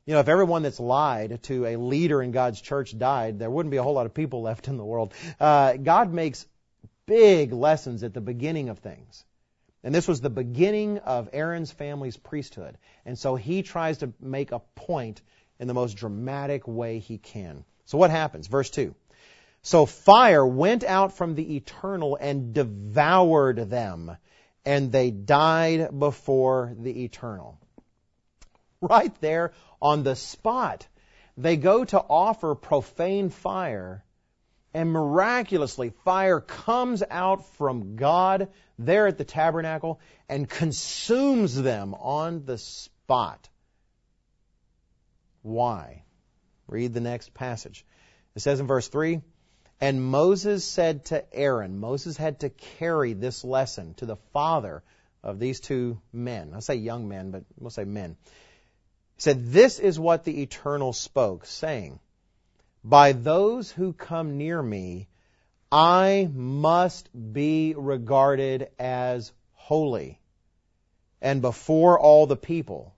You 0.07 0.14
know, 0.14 0.21
if 0.21 0.29
everyone 0.29 0.64
that's 0.64 0.81
lied 0.81 1.45
to 1.45 1.66
a 1.66 1.77
leader 1.77 2.21
in 2.21 2.33
God's 2.33 2.61
church 2.61 2.97
died, 2.99 3.38
there 3.38 3.51
wouldn't 3.51 3.71
be 3.71 3.77
a 3.77 3.83
whole 3.83 3.92
lot 3.92 4.07
of 4.07 4.14
people 4.14 4.42
left 4.42 4.66
in 4.66 4.77
the 4.77 4.85
world. 4.85 5.14
Uh, 5.38 5.75
God 5.75 6.12
makes 6.12 6.45
big 7.07 7.53
lessons 7.53 8.03
at 8.03 8.15
the 8.15 8.21
beginning 8.21 8.69
of 8.69 8.79
things. 8.79 9.25
And 9.85 9.95
this 9.95 10.07
was 10.07 10.21
the 10.21 10.31
beginning 10.31 10.99
of 10.99 11.31
Aaron's 11.33 11.73
family's 11.73 12.17
priesthood. 12.17 12.79
And 13.05 13.19
so 13.19 13.35
he 13.35 13.62
tries 13.62 13.99
to 13.99 14.12
make 14.21 14.53
a 14.53 14.61
point 14.75 15.21
in 15.59 15.67
the 15.67 15.75
most 15.75 15.95
dramatic 15.95 16.69
way 16.69 16.99
he 16.99 17.19
can. 17.19 17.65
So 17.87 17.99
what 17.99 18.11
happens? 18.11 18.47
Verse 18.47 18.71
2. 18.71 18.95
So 19.62 19.87
fire 19.87 20.45
went 20.45 20.83
out 20.83 21.12
from 21.12 21.35
the 21.35 21.57
eternal 21.57 22.17
and 22.21 22.53
devoured 22.53 23.71
them, 23.71 24.17
and 24.65 24.91
they 24.91 25.11
died 25.11 25.97
before 25.97 26.75
the 26.77 27.05
eternal. 27.05 27.59
Right 28.81 29.15
there 29.21 29.53
on 29.81 30.03
the 30.03 30.17
spot. 30.17 30.87
They 31.37 31.57
go 31.57 31.85
to 31.85 31.99
offer 31.99 32.55
profane 32.55 33.31
fire, 33.31 34.05
and 34.74 34.90
miraculously 34.90 35.90
fire 36.04 36.40
comes 36.40 37.02
out 37.11 37.46
from 37.56 37.96
God 37.96 38.48
there 38.78 39.06
at 39.06 39.18
the 39.18 39.24
tabernacle 39.24 40.00
and 40.28 40.48
consumes 40.48 41.61
them 41.61 41.94
on 41.94 42.44
the 42.44 42.58
spot. 42.58 43.48
Why? 45.42 46.04
Read 46.66 46.94
the 46.94 47.00
next 47.00 47.35
passage. 47.35 47.85
It 48.35 48.40
says 48.40 48.61
in 48.61 48.66
verse 48.66 48.88
3 48.88 49.20
And 49.80 50.02
Moses 50.02 50.64
said 50.64 51.06
to 51.06 51.35
Aaron, 51.35 51.78
Moses 51.78 52.16
had 52.16 52.40
to 52.40 52.50
carry 52.50 53.12
this 53.12 53.44
lesson 53.44 53.94
to 53.94 54.06
the 54.06 54.16
father 54.32 54.82
of 55.22 55.38
these 55.38 55.61
two 55.61 56.00
men. 56.12 56.52
I 56.54 56.61
say 56.61 56.76
young 56.76 57.08
men, 57.08 57.30
but 57.30 57.44
we'll 57.58 57.70
say 57.70 57.85
men. 57.85 58.16
He 59.16 59.20
said, 59.22 59.52
This 59.52 59.78
is 59.78 60.00
what 60.00 60.24
the 60.24 60.42
Eternal 60.42 60.92
spoke, 60.92 61.44
saying, 61.44 62.00
By 62.85 63.12
those 63.12 63.71
who 63.71 63.92
come 63.92 64.38
near 64.38 64.62
me, 64.62 65.09
I 65.71 66.29
must 66.33 67.09
be 67.33 67.75
regarded 67.77 68.68
as 68.79 69.33
holy. 69.53 70.21
And 71.21 71.40
before 71.40 71.99
all 71.99 72.27
the 72.27 72.37
people, 72.37 72.95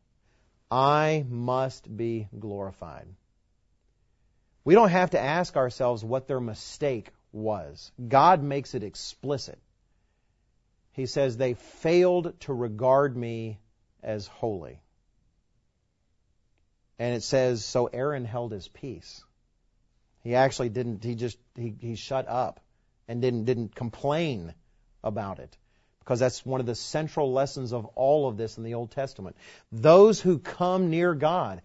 I 0.70 1.24
must 1.28 1.94
be 1.94 2.28
glorified. 2.38 3.06
We 4.64 4.74
don't 4.74 4.88
have 4.88 5.10
to 5.10 5.20
ask 5.20 5.56
ourselves 5.56 6.02
what 6.02 6.26
their 6.26 6.40
mistake 6.40 7.12
was. 7.32 7.92
God 8.08 8.42
makes 8.42 8.74
it 8.74 8.82
explicit. 8.82 9.58
He 10.92 11.06
says 11.06 11.36
they 11.36 11.54
failed 11.54 12.40
to 12.40 12.54
regard 12.54 13.16
me 13.16 13.58
as 14.02 14.26
holy. 14.26 14.80
And 16.98 17.14
it 17.14 17.22
says, 17.22 17.64
so 17.64 17.86
Aaron 17.86 18.24
held 18.24 18.52
his 18.52 18.68
peace. 18.68 19.22
He 20.24 20.34
actually 20.34 20.70
didn't, 20.70 21.04
he 21.04 21.14
just, 21.14 21.38
he, 21.54 21.74
he 21.78 21.94
shut 21.94 22.26
up 22.28 22.60
and 23.06 23.20
didn't, 23.20 23.44
didn't 23.44 23.74
complain 23.74 24.54
about 25.04 25.38
it. 25.38 25.56
Because 26.00 26.18
that's 26.18 26.44
one 26.44 26.60
of 26.60 26.66
the 26.66 26.74
central 26.74 27.32
lessons 27.32 27.72
of 27.72 27.86
all 27.94 28.26
of 28.26 28.36
this 28.36 28.58
in 28.58 28.64
the 28.64 28.74
Old 28.74 28.90
Testament. 28.90 29.36
Those 29.70 30.20
who 30.20 30.38
come 30.38 30.90
near 30.90 31.14
God 31.14 31.62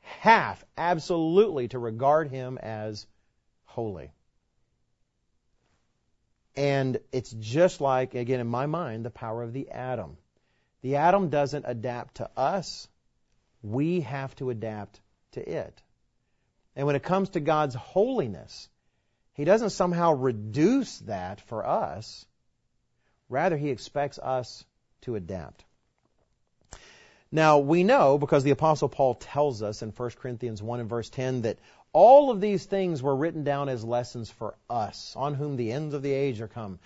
have 0.00 0.62
absolutely 0.76 1.68
to 1.68 1.78
regard 1.78 2.30
Him 2.30 2.58
as 2.58 3.06
holy. 3.64 4.10
And 6.56 6.98
it's 7.12 7.30
just 7.30 7.80
like, 7.80 8.14
again, 8.14 8.40
in 8.40 8.46
my 8.46 8.66
mind, 8.66 9.04
the 9.04 9.10
power 9.10 9.42
of 9.42 9.52
the 9.52 9.70
atom. 9.70 10.16
The 10.80 10.96
atom 10.96 11.28
doesn't 11.28 11.64
adapt 11.66 12.16
to 12.16 12.30
us. 12.36 12.88
We 13.62 14.00
have 14.00 14.34
to 14.36 14.50
adapt 14.50 15.00
to 15.32 15.46
it. 15.46 15.82
And 16.78 16.86
when 16.86 16.96
it 16.96 17.02
comes 17.02 17.30
to 17.30 17.40
God's 17.40 17.74
holiness, 17.74 18.68
he 19.34 19.44
doesn't 19.44 19.70
somehow 19.70 20.12
reduce 20.14 20.98
that 21.00 21.40
for 21.40 21.66
us. 21.66 22.24
Rather, 23.28 23.56
He 23.56 23.70
expects 23.70 24.18
us 24.18 24.64
to 25.02 25.16
adapt. 25.16 25.64
Now, 27.32 27.58
we 27.58 27.82
know, 27.82 28.16
because 28.16 28.44
the 28.44 28.52
Apostle 28.52 28.88
Paul 28.88 29.14
tells 29.14 29.60
us 29.60 29.82
in 29.82 29.90
1 29.90 30.10
Corinthians 30.20 30.62
1 30.62 30.80
and 30.80 30.88
verse 30.88 31.10
10, 31.10 31.42
that 31.42 31.58
all 31.92 32.30
of 32.30 32.40
these 32.40 32.64
things 32.64 33.02
were 33.02 33.14
written 33.14 33.42
down 33.42 33.68
as 33.68 33.84
lessons 33.84 34.30
for 34.30 34.56
us, 34.70 35.14
on 35.16 35.34
whom 35.34 35.56
the 35.56 35.72
ends 35.72 35.94
of 35.94 36.02
the 36.02 36.12
age 36.12 36.40
are 36.40 36.48
come. 36.48 36.78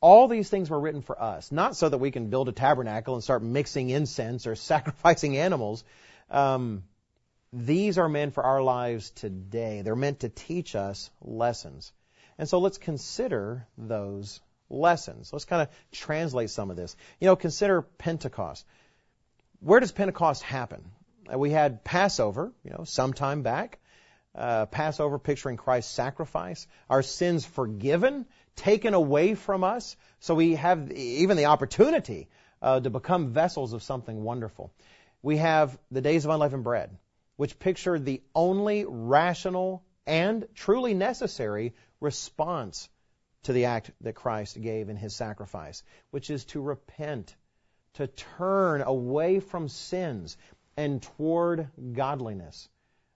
All 0.00 0.28
these 0.28 0.48
things 0.48 0.70
were 0.70 0.80
written 0.80 1.02
for 1.02 1.20
us, 1.20 1.50
not 1.50 1.76
so 1.76 1.88
that 1.88 1.98
we 1.98 2.12
can 2.12 2.30
build 2.30 2.48
a 2.48 2.52
tabernacle 2.52 3.14
and 3.14 3.22
start 3.22 3.42
mixing 3.42 3.90
incense 3.90 4.46
or 4.46 4.54
sacrificing 4.72 5.36
animals. 5.36 5.82
Um, 6.30 6.84
these 7.52 7.98
are 7.98 8.08
meant 8.08 8.34
for 8.34 8.44
our 8.44 8.62
lives 8.62 9.10
today. 9.10 9.82
They're 9.82 9.96
meant 9.96 10.20
to 10.20 10.28
teach 10.28 10.74
us 10.74 11.10
lessons. 11.20 11.92
And 12.38 12.48
so 12.48 12.58
let's 12.58 12.78
consider 12.78 13.66
those 13.76 14.40
lessons. 14.68 15.32
Let's 15.32 15.44
kind 15.44 15.62
of 15.62 15.68
translate 15.92 16.50
some 16.50 16.70
of 16.70 16.76
this. 16.76 16.96
You 17.20 17.26
know, 17.26 17.36
consider 17.36 17.82
Pentecost. 17.82 18.64
Where 19.60 19.80
does 19.80 19.92
Pentecost 19.92 20.42
happen? 20.42 20.82
Uh, 21.32 21.38
we 21.38 21.50
had 21.50 21.84
Passover, 21.84 22.52
you 22.64 22.70
know, 22.70 22.84
some 22.84 23.12
time 23.12 23.42
back. 23.42 23.78
Uh, 24.32 24.66
Passover 24.66 25.18
picturing 25.18 25.56
Christ's 25.56 25.92
sacrifice, 25.92 26.68
our 26.88 27.02
sins 27.02 27.44
forgiven, 27.44 28.26
taken 28.54 28.94
away 28.94 29.34
from 29.34 29.64
us, 29.64 29.96
so 30.20 30.36
we 30.36 30.54
have 30.54 30.92
even 30.92 31.36
the 31.36 31.46
opportunity 31.46 32.28
uh, 32.62 32.78
to 32.78 32.90
become 32.90 33.32
vessels 33.32 33.72
of 33.72 33.82
something 33.82 34.22
wonderful. 34.22 34.72
We 35.20 35.38
have 35.38 35.76
the 35.90 36.00
days 36.00 36.24
of 36.24 36.30
unleavened 36.30 36.62
bread, 36.62 36.96
which 37.40 37.58
picture 37.58 37.98
the 37.98 38.20
only 38.34 38.84
rational 38.86 39.82
and 40.06 40.46
truly 40.54 40.92
necessary 40.92 41.72
response 41.98 42.90
to 43.44 43.54
the 43.54 43.64
act 43.64 43.90
that 44.02 44.14
Christ 44.14 44.60
gave 44.60 44.90
in 44.90 44.96
his 44.96 45.16
sacrifice, 45.16 45.82
which 46.10 46.28
is 46.28 46.44
to 46.52 46.60
repent, 46.60 47.34
to 47.94 48.08
turn 48.08 48.82
away 48.82 49.40
from 49.40 49.70
sins 49.70 50.36
and 50.76 51.00
toward 51.00 51.70
godliness. 51.94 52.68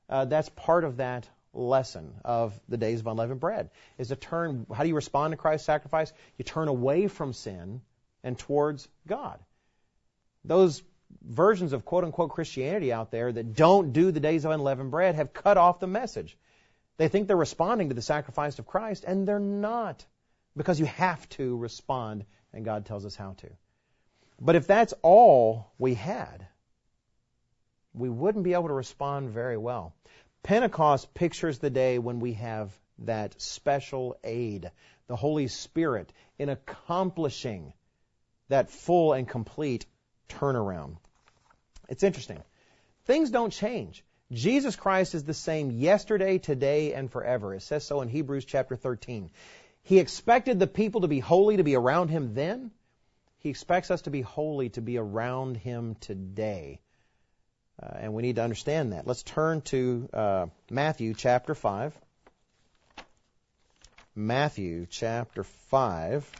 Uh, 0.09 0.25
that's 0.25 0.49
part 0.49 0.85
of 0.85 0.97
that 0.97 1.29
lesson 1.53 2.15
of 2.25 2.59
the 2.67 2.79
days 2.79 3.01
of 3.01 3.07
unleavened 3.07 3.41
bread 3.41 3.69
is 3.99 4.09
to 4.09 4.17
turn 4.17 4.67
how 4.75 4.83
do 4.83 4.89
you 4.89 4.97
respond 4.97 5.31
to 5.31 5.37
christ's 5.37 5.67
sacrifice 5.67 6.13
you 6.37 6.45
turn 6.45 6.67
away 6.67 7.07
from 7.07 7.33
sin 7.33 7.81
and 8.25 8.37
towards 8.37 8.89
god 9.07 9.39
those 10.45 10.83
versions 11.23 11.73
of 11.73 11.85
quote 11.85 12.05
unquote 12.05 12.31
christianity 12.31 12.93
out 12.93 13.11
there 13.11 13.33
that 13.33 13.55
don't 13.55 13.93
do 13.93 14.11
the 14.11 14.21
days 14.21 14.45
of 14.45 14.51
unleavened 14.51 14.91
bread 14.91 15.15
have 15.15 15.33
cut 15.33 15.57
off 15.57 15.81
the 15.81 15.87
message 15.87 16.37
they 16.97 17.09
think 17.09 17.27
they're 17.27 17.37
responding 17.37 17.89
to 17.89 17.95
the 17.95 18.03
sacrifice 18.03 18.59
of 18.59 18.67
Christ, 18.67 19.05
and 19.05 19.27
they're 19.27 19.41
not. 19.41 20.05
Because 20.57 20.79
you 20.79 20.87
have 20.87 21.29
to 21.31 21.57
respond, 21.57 22.25
and 22.53 22.65
God 22.65 22.87
tells 22.87 23.05
us 23.05 23.17
how 23.17 23.33
to. 23.39 23.51
But 24.41 24.55
if 24.55 24.67
that's 24.67 24.95
all 25.03 25.73
we 25.79 25.95
had, 25.95 26.47
we 27.93 28.09
wouldn't 28.09 28.45
be 28.45 28.53
able 28.53 28.69
to 28.69 28.75
respond 28.75 29.31
very 29.31 29.57
well. 29.57 29.95
Pentecost 30.43 31.15
pictures 31.15 31.59
the 31.59 31.71
day 31.71 31.99
when 31.99 32.21
we 32.21 32.35
have 32.35 32.73
that 33.01 33.41
special 33.41 34.17
aid, 34.23 34.71
the 35.09 35.17
Holy 35.17 35.49
Spirit, 35.49 36.13
in 36.39 36.49
accomplishing 36.49 37.73
that 38.49 38.71
full 38.71 39.15
and 39.15 39.29
complete 39.29 39.87
turnaround. 40.29 40.97
It's 41.89 42.03
interesting. 42.03 42.43
Things 43.05 43.31
don't 43.31 43.53
change. 43.53 44.05
Jesus 44.33 44.75
Christ 44.75 45.15
is 45.15 45.25
the 45.25 45.35
same 45.35 45.71
yesterday, 45.71 46.39
today, 46.39 46.95
and 46.95 47.11
forever. 47.11 47.55
It 47.55 47.63
says 47.63 47.85
so 47.85 48.01
in 48.01 48.09
Hebrews 48.09 48.45
chapter 48.45 48.77
13. 48.77 49.31
He 49.83 49.99
expected 49.99 50.59
the 50.59 50.67
people 50.67 51.03
to 51.03 51.09
be 51.09 51.21
holy, 51.21 51.59
to 51.59 51.65
be 51.65 51.77
around 51.77 52.09
him 52.09 52.35
then. 52.35 52.71
He 53.39 53.51
expects 53.51 53.91
us 53.91 54.03
to 54.03 54.11
be 54.11 54.23
holy, 54.23 54.71
to 54.71 54.81
be 54.81 54.97
around 54.97 55.59
him 55.59 55.97
today. 56.01 56.81
Uh, 57.83 57.97
and 58.01 58.15
we 58.15 58.23
need 58.23 58.37
to 58.37 58.43
understand 58.43 58.93
that. 58.93 59.07
Let's 59.07 59.23
turn 59.23 59.61
to 59.63 60.09
uh, 60.13 60.47
Matthew 60.71 61.13
chapter 61.13 61.55
5. 61.55 61.95
Matthew 64.15 64.87
chapter 64.89 65.45
5. 65.45 66.31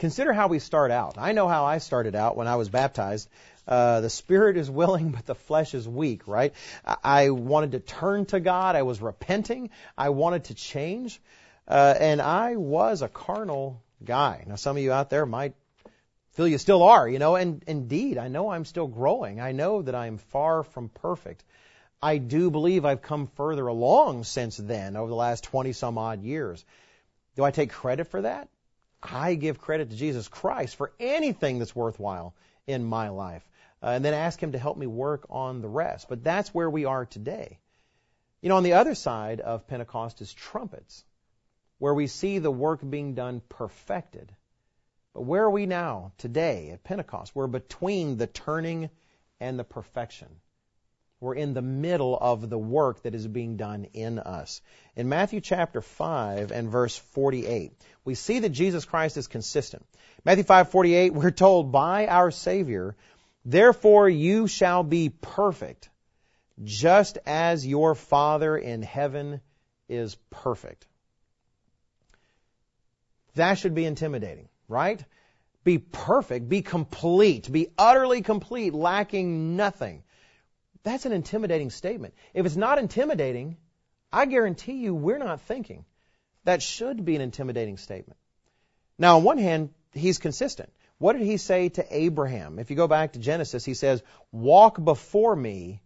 Consider 0.00 0.32
how 0.32 0.48
we 0.48 0.60
start 0.60 0.90
out. 0.90 1.16
I 1.18 1.32
know 1.32 1.46
how 1.46 1.66
I 1.66 1.76
started 1.76 2.14
out 2.14 2.34
when 2.34 2.48
I 2.48 2.56
was 2.56 2.70
baptized. 2.70 3.28
Uh, 3.68 4.00
the 4.00 4.08
spirit 4.08 4.56
is 4.56 4.70
willing, 4.70 5.10
but 5.10 5.26
the 5.26 5.34
flesh 5.34 5.74
is 5.74 5.86
weak, 5.86 6.26
right? 6.26 6.54
I 7.04 7.28
wanted 7.28 7.72
to 7.72 7.80
turn 7.80 8.24
to 8.26 8.40
God. 8.40 8.76
I 8.76 8.82
was 8.82 9.02
repenting. 9.02 9.68
I 9.98 10.08
wanted 10.08 10.44
to 10.44 10.54
change. 10.54 11.20
Uh, 11.68 11.94
and 12.00 12.22
I 12.22 12.56
was 12.56 13.02
a 13.02 13.08
carnal 13.08 13.82
guy. 14.02 14.42
Now, 14.46 14.54
some 14.54 14.74
of 14.78 14.82
you 14.82 14.90
out 14.90 15.10
there 15.10 15.26
might 15.26 15.54
feel 16.30 16.48
you 16.48 16.56
still 16.56 16.82
are, 16.82 17.06
you 17.06 17.18
know, 17.18 17.36
and 17.36 17.62
indeed, 17.66 18.16
I 18.16 18.28
know 18.28 18.48
I'm 18.50 18.64
still 18.64 18.86
growing. 18.86 19.38
I 19.38 19.52
know 19.52 19.82
that 19.82 19.94
I 19.94 20.06
am 20.06 20.16
far 20.16 20.62
from 20.62 20.88
perfect. 20.88 21.44
I 22.02 22.16
do 22.16 22.50
believe 22.50 22.86
I've 22.86 23.02
come 23.02 23.26
further 23.36 23.66
along 23.66 24.24
since 24.24 24.56
then 24.56 24.96
over 24.96 25.10
the 25.10 25.14
last 25.14 25.44
20 25.44 25.74
some 25.74 25.98
odd 25.98 26.22
years. 26.22 26.64
Do 27.36 27.44
I 27.44 27.50
take 27.50 27.70
credit 27.70 28.06
for 28.06 28.22
that? 28.22 28.48
I 29.02 29.34
give 29.34 29.60
credit 29.60 29.90
to 29.90 29.96
Jesus 29.96 30.28
Christ 30.28 30.76
for 30.76 30.92
anything 31.00 31.58
that's 31.58 31.74
worthwhile 31.74 32.34
in 32.66 32.84
my 32.84 33.08
life. 33.08 33.46
Uh, 33.82 33.88
and 33.88 34.04
then 34.04 34.14
ask 34.14 34.42
Him 34.42 34.52
to 34.52 34.58
help 34.58 34.76
me 34.76 34.86
work 34.86 35.26
on 35.30 35.62
the 35.62 35.68
rest. 35.68 36.08
But 36.08 36.22
that's 36.22 36.54
where 36.54 36.68
we 36.68 36.84
are 36.84 37.06
today. 37.06 37.58
You 38.42 38.48
know, 38.48 38.56
on 38.56 38.62
the 38.62 38.74
other 38.74 38.94
side 38.94 39.40
of 39.40 39.66
Pentecost 39.66 40.20
is 40.20 40.32
trumpets, 40.32 41.04
where 41.78 41.94
we 41.94 42.06
see 42.06 42.38
the 42.38 42.50
work 42.50 42.80
being 42.88 43.14
done 43.14 43.42
perfected. 43.48 44.34
But 45.14 45.22
where 45.22 45.44
are 45.44 45.50
we 45.50 45.66
now, 45.66 46.12
today, 46.18 46.70
at 46.70 46.84
Pentecost? 46.84 47.34
We're 47.34 47.46
between 47.46 48.16
the 48.16 48.26
turning 48.26 48.90
and 49.40 49.58
the 49.58 49.64
perfection. 49.64 50.28
We're 51.20 51.34
in 51.34 51.52
the 51.52 51.62
middle 51.62 52.16
of 52.18 52.48
the 52.48 52.58
work 52.58 53.02
that 53.02 53.14
is 53.14 53.26
being 53.26 53.58
done 53.58 53.84
in 53.92 54.18
us. 54.18 54.62
In 54.96 55.10
Matthew 55.10 55.42
chapter 55.42 55.82
5 55.82 56.50
and 56.50 56.70
verse 56.70 56.96
48, 56.96 57.72
we 58.06 58.14
see 58.14 58.38
that 58.38 58.48
Jesus 58.48 58.86
Christ 58.86 59.18
is 59.18 59.26
consistent. 59.26 59.84
Matthew 60.24 60.44
5:48, 60.44 61.12
we're 61.12 61.30
told 61.30 61.72
by 61.72 62.06
our 62.06 62.30
Savior, 62.30 62.96
"Therefore 63.44 64.08
you 64.08 64.46
shall 64.46 64.82
be 64.82 65.10
perfect, 65.10 65.90
just 66.64 67.18
as 67.26 67.66
your 67.66 67.94
Father 67.94 68.56
in 68.56 68.82
heaven 68.82 69.42
is 69.90 70.16
perfect." 70.30 70.86
That 73.34 73.58
should 73.58 73.74
be 73.74 73.84
intimidating, 73.84 74.48
right? 74.68 75.04
Be 75.64 75.76
perfect, 75.76 76.48
be 76.48 76.62
complete, 76.62 77.52
be 77.52 77.68
utterly 77.76 78.22
complete, 78.22 78.72
lacking 78.72 79.56
nothing. 79.56 80.02
That's 80.82 81.06
an 81.06 81.12
intimidating 81.12 81.70
statement. 81.70 82.14
If 82.32 82.46
it's 82.46 82.56
not 82.56 82.78
intimidating, 82.78 83.56
I 84.12 84.26
guarantee 84.26 84.74
you 84.74 84.94
we're 84.94 85.18
not 85.18 85.42
thinking. 85.42 85.84
That 86.44 86.62
should 86.62 87.04
be 87.04 87.16
an 87.16 87.22
intimidating 87.22 87.76
statement. 87.76 88.18
Now, 88.98 89.18
on 89.18 89.24
one 89.24 89.38
hand, 89.38 89.70
he's 89.92 90.18
consistent. 90.18 90.72
What 90.98 91.14
did 91.14 91.22
he 91.22 91.36
say 91.36 91.70
to 91.70 91.86
Abraham? 91.90 92.58
If 92.58 92.70
you 92.70 92.76
go 92.76 92.88
back 92.88 93.12
to 93.12 93.18
Genesis, 93.18 93.64
he 93.64 93.74
says, 93.74 94.02
Walk 94.32 94.82
before 94.82 95.34
me 95.34 95.80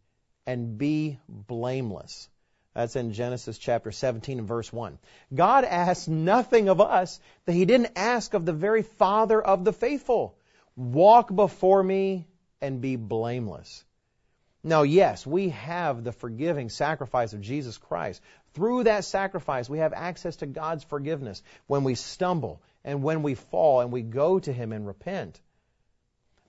and 0.47 0.77
be 0.79 1.19
blameless. 1.29 2.29
That's 2.75 2.97
in 2.97 3.13
Genesis 3.13 3.57
chapter 3.57 3.93
17 3.93 4.41
and 4.41 4.49
verse 4.49 4.73
1. 4.73 4.99
God 5.33 5.65
asks 5.65 6.09
nothing 6.09 6.69
of 6.69 6.81
us 6.81 7.21
that 7.45 7.53
he 7.53 7.65
didn't 7.65 7.93
ask 7.95 8.35
of 8.35 8.45
the 8.45 8.53
very 8.53 8.83
Father 8.83 9.41
of 9.41 9.65
the 9.65 9.73
faithful. 9.73 10.37
Walk 10.75 11.33
before 11.33 11.83
me 11.83 12.27
and 12.61 12.81
be 12.81 12.97
blameless. 12.97 13.85
Now, 14.67 14.83
yes, 14.83 15.27
we 15.27 15.51
have 15.51 16.03
the 16.03 16.13
forgiving 16.13 16.71
sacrifice 16.71 17.35
of 17.35 17.43
Jesus 17.43 17.77
Christ. 17.77 18.23
Through 18.55 18.85
that 18.85 19.05
sacrifice, 19.05 19.69
we 19.69 19.79
have 19.79 19.93
access 19.93 20.37
to 20.37 20.47
God's 20.47 20.83
forgiveness 20.83 21.43
when 21.67 21.85
we 21.85 21.95
stumble 21.95 22.63
and 22.83 23.03
when 23.03 23.23
we 23.23 23.35
fall 23.35 23.81
and 23.81 23.93
we 23.93 24.01
go 24.01 24.39
to 24.39 24.53
Him 24.53 24.73
and 24.73 24.87
repent. 24.87 25.39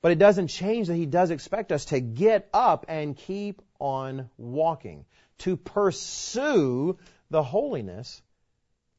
But 0.02 0.14
it 0.14 0.20
doesn't 0.20 0.48
change 0.48 0.88
that 0.88 0.96
He 0.96 1.06
does 1.06 1.30
expect 1.30 1.74
us 1.74 1.86
to 1.86 2.00
get 2.00 2.48
up 2.54 2.86
and 2.88 3.18
keep 3.18 3.62
on 3.80 4.30
walking, 4.38 5.06
to 5.40 5.58
pursue 5.58 6.98
the 7.30 7.44
holiness 7.44 8.22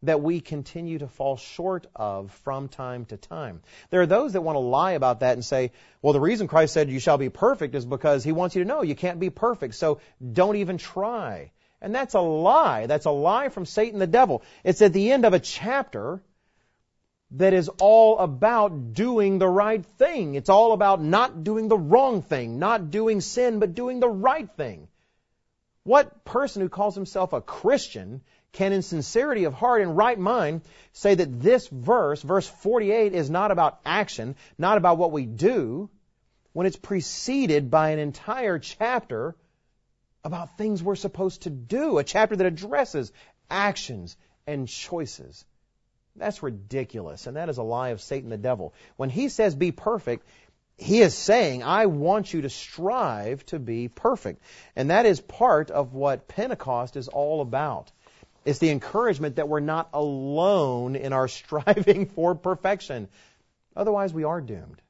that 0.06 0.22
we 0.22 0.40
continue 0.40 0.98
to 0.98 1.06
fall 1.06 1.36
short 1.36 1.86
of 1.94 2.32
from 2.42 2.68
time 2.68 3.04
to 3.06 3.16
time. 3.16 3.60
There 3.90 4.00
are 4.00 4.06
those 4.06 4.32
that 4.32 4.40
want 4.40 4.56
to 4.56 4.60
lie 4.60 4.92
about 4.92 5.20
that 5.20 5.34
and 5.34 5.44
say, 5.44 5.72
well, 6.02 6.12
the 6.12 6.20
reason 6.20 6.48
Christ 6.48 6.74
said 6.74 6.90
you 6.90 6.98
shall 6.98 7.18
be 7.18 7.28
perfect 7.28 7.74
is 7.74 7.84
because 7.84 8.24
he 8.24 8.32
wants 8.32 8.56
you 8.56 8.62
to 8.62 8.68
know 8.68 8.82
you 8.82 8.96
can't 8.96 9.20
be 9.20 9.30
perfect, 9.30 9.74
so 9.74 10.00
don't 10.32 10.56
even 10.56 10.78
try. 10.78 11.52
And 11.80 11.94
that's 11.94 12.14
a 12.14 12.20
lie. 12.20 12.86
That's 12.86 13.06
a 13.06 13.10
lie 13.10 13.50
from 13.50 13.66
Satan 13.66 13.98
the 13.98 14.06
devil. 14.06 14.42
It's 14.64 14.82
at 14.82 14.92
the 14.92 15.12
end 15.12 15.24
of 15.24 15.34
a 15.34 15.40
chapter 15.40 16.22
that 17.32 17.52
is 17.52 17.68
all 17.80 18.18
about 18.18 18.94
doing 18.94 19.38
the 19.38 19.48
right 19.48 19.84
thing. 19.98 20.34
It's 20.36 20.48
all 20.48 20.72
about 20.72 21.02
not 21.02 21.44
doing 21.44 21.68
the 21.68 21.78
wrong 21.78 22.22
thing, 22.22 22.58
not 22.58 22.90
doing 22.90 23.20
sin, 23.20 23.58
but 23.58 23.74
doing 23.74 24.00
the 24.00 24.08
right 24.08 24.48
thing. 24.56 24.88
What 25.82 26.24
person 26.24 26.62
who 26.62 26.68
calls 26.68 26.94
himself 26.94 27.32
a 27.32 27.40
Christian 27.40 28.22
can 28.52 28.72
in 28.72 28.82
sincerity 28.82 29.44
of 29.44 29.54
heart 29.54 29.82
and 29.82 29.96
right 29.96 30.18
mind 30.18 30.62
say 30.92 31.14
that 31.14 31.40
this 31.40 31.68
verse, 31.68 32.22
verse 32.22 32.48
48, 32.48 33.12
is 33.12 33.28
not 33.28 33.50
about 33.50 33.80
action, 33.84 34.36
not 34.58 34.78
about 34.78 34.98
what 34.98 35.12
we 35.12 35.26
do, 35.26 35.90
when 36.52 36.66
it's 36.66 36.76
preceded 36.76 37.70
by 37.70 37.90
an 37.90 37.98
entire 37.98 38.58
chapter 38.58 39.36
about 40.24 40.56
things 40.56 40.82
we're 40.82 40.96
supposed 40.96 41.42
to 41.42 41.50
do, 41.50 41.98
a 41.98 42.04
chapter 42.04 42.34
that 42.34 42.46
addresses 42.46 43.12
actions 43.50 44.16
and 44.46 44.66
choices. 44.66 45.44
That's 46.16 46.42
ridiculous, 46.42 47.26
and 47.26 47.36
that 47.36 47.50
is 47.50 47.58
a 47.58 47.62
lie 47.62 47.90
of 47.90 48.00
Satan 48.00 48.30
the 48.30 48.38
devil. 48.38 48.72
When 48.96 49.10
he 49.10 49.28
says 49.28 49.54
be 49.54 49.70
perfect, 49.70 50.26
he 50.78 51.00
is 51.00 51.14
saying, 51.14 51.62
I 51.62 51.86
want 51.86 52.32
you 52.32 52.42
to 52.42 52.50
strive 52.50 53.44
to 53.46 53.58
be 53.58 53.88
perfect. 53.88 54.42
And 54.74 54.90
that 54.90 55.06
is 55.06 55.20
part 55.20 55.70
of 55.70 55.94
what 55.94 56.28
Pentecost 56.28 56.96
is 56.96 57.08
all 57.08 57.40
about. 57.40 57.92
It's 58.46 58.60
the 58.60 58.70
encouragement 58.70 59.36
that 59.36 59.48
we're 59.48 59.58
not 59.58 59.90
alone 59.92 60.94
in 60.94 61.12
our 61.12 61.26
striving 61.40 62.06
for 62.06 62.34
perfection. 62.36 63.08
Otherwise, 63.74 64.14
we 64.14 64.24
are 64.24 64.40
doomed. 64.40 64.80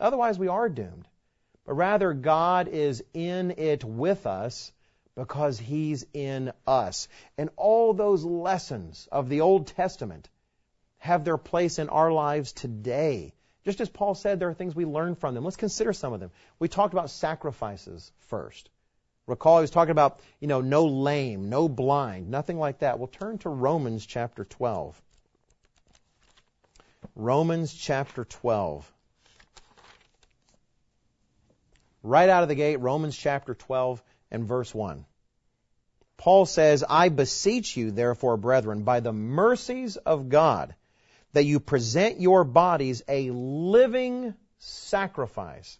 Otherwise, 0.00 0.38
we 0.38 0.46
are 0.46 0.68
doomed. 0.68 1.08
But 1.66 1.74
rather, 1.74 2.14
God 2.14 2.68
is 2.68 3.02
in 3.12 3.54
it 3.58 3.84
with 3.84 4.26
us 4.26 4.72
because 5.16 5.58
He's 5.58 6.06
in 6.14 6.52
us. 6.64 7.08
And 7.36 7.50
all 7.56 7.92
those 7.92 8.24
lessons 8.24 9.08
of 9.10 9.28
the 9.28 9.40
Old 9.40 9.66
Testament 9.66 10.28
have 10.98 11.24
their 11.24 11.38
place 11.38 11.80
in 11.80 11.88
our 11.88 12.12
lives 12.12 12.52
today. 12.52 13.34
Just 13.64 13.80
as 13.80 13.88
Paul 13.88 14.14
said, 14.14 14.38
there 14.38 14.48
are 14.48 14.54
things 14.54 14.76
we 14.76 14.84
learn 14.84 15.16
from 15.16 15.34
them. 15.34 15.44
Let's 15.44 15.56
consider 15.56 15.92
some 15.92 16.12
of 16.12 16.20
them. 16.20 16.30
We 16.60 16.68
talked 16.68 16.94
about 16.94 17.10
sacrifices 17.10 18.12
first. 18.28 18.70
Recall 19.28 19.58
he 19.58 19.62
was 19.62 19.70
talking 19.70 19.92
about, 19.92 20.20
you 20.40 20.48
know, 20.48 20.62
no 20.62 20.86
lame, 20.86 21.50
no 21.50 21.68
blind, 21.68 22.30
nothing 22.30 22.58
like 22.58 22.78
that. 22.78 22.98
We'll 22.98 23.08
turn 23.08 23.36
to 23.38 23.50
Romans 23.50 24.04
chapter 24.06 24.44
12. 24.44 25.00
Romans 27.14 27.74
chapter 27.74 28.24
12. 28.24 28.90
Right 32.02 32.28
out 32.30 32.42
of 32.42 32.48
the 32.48 32.54
gate, 32.54 32.76
Romans 32.76 33.16
chapter 33.16 33.54
12 33.54 34.02
and 34.30 34.46
verse 34.46 34.74
1. 34.74 35.04
Paul 36.16 36.46
says, 36.46 36.82
I 36.88 37.10
beseech 37.10 37.76
you, 37.76 37.90
therefore, 37.90 38.38
brethren, 38.38 38.82
by 38.82 39.00
the 39.00 39.12
mercies 39.12 39.98
of 39.98 40.30
God, 40.30 40.74
that 41.34 41.44
you 41.44 41.60
present 41.60 42.18
your 42.18 42.44
bodies 42.44 43.02
a 43.06 43.30
living 43.30 44.34
sacrifice, 44.58 45.78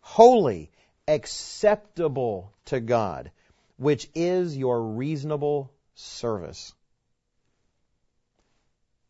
holy, 0.00 0.70
acceptable 1.10 2.52
to 2.66 2.80
God, 2.80 3.32
which 3.76 4.08
is 4.14 4.56
your 4.56 4.80
reasonable 4.80 5.72
service. 5.94 6.72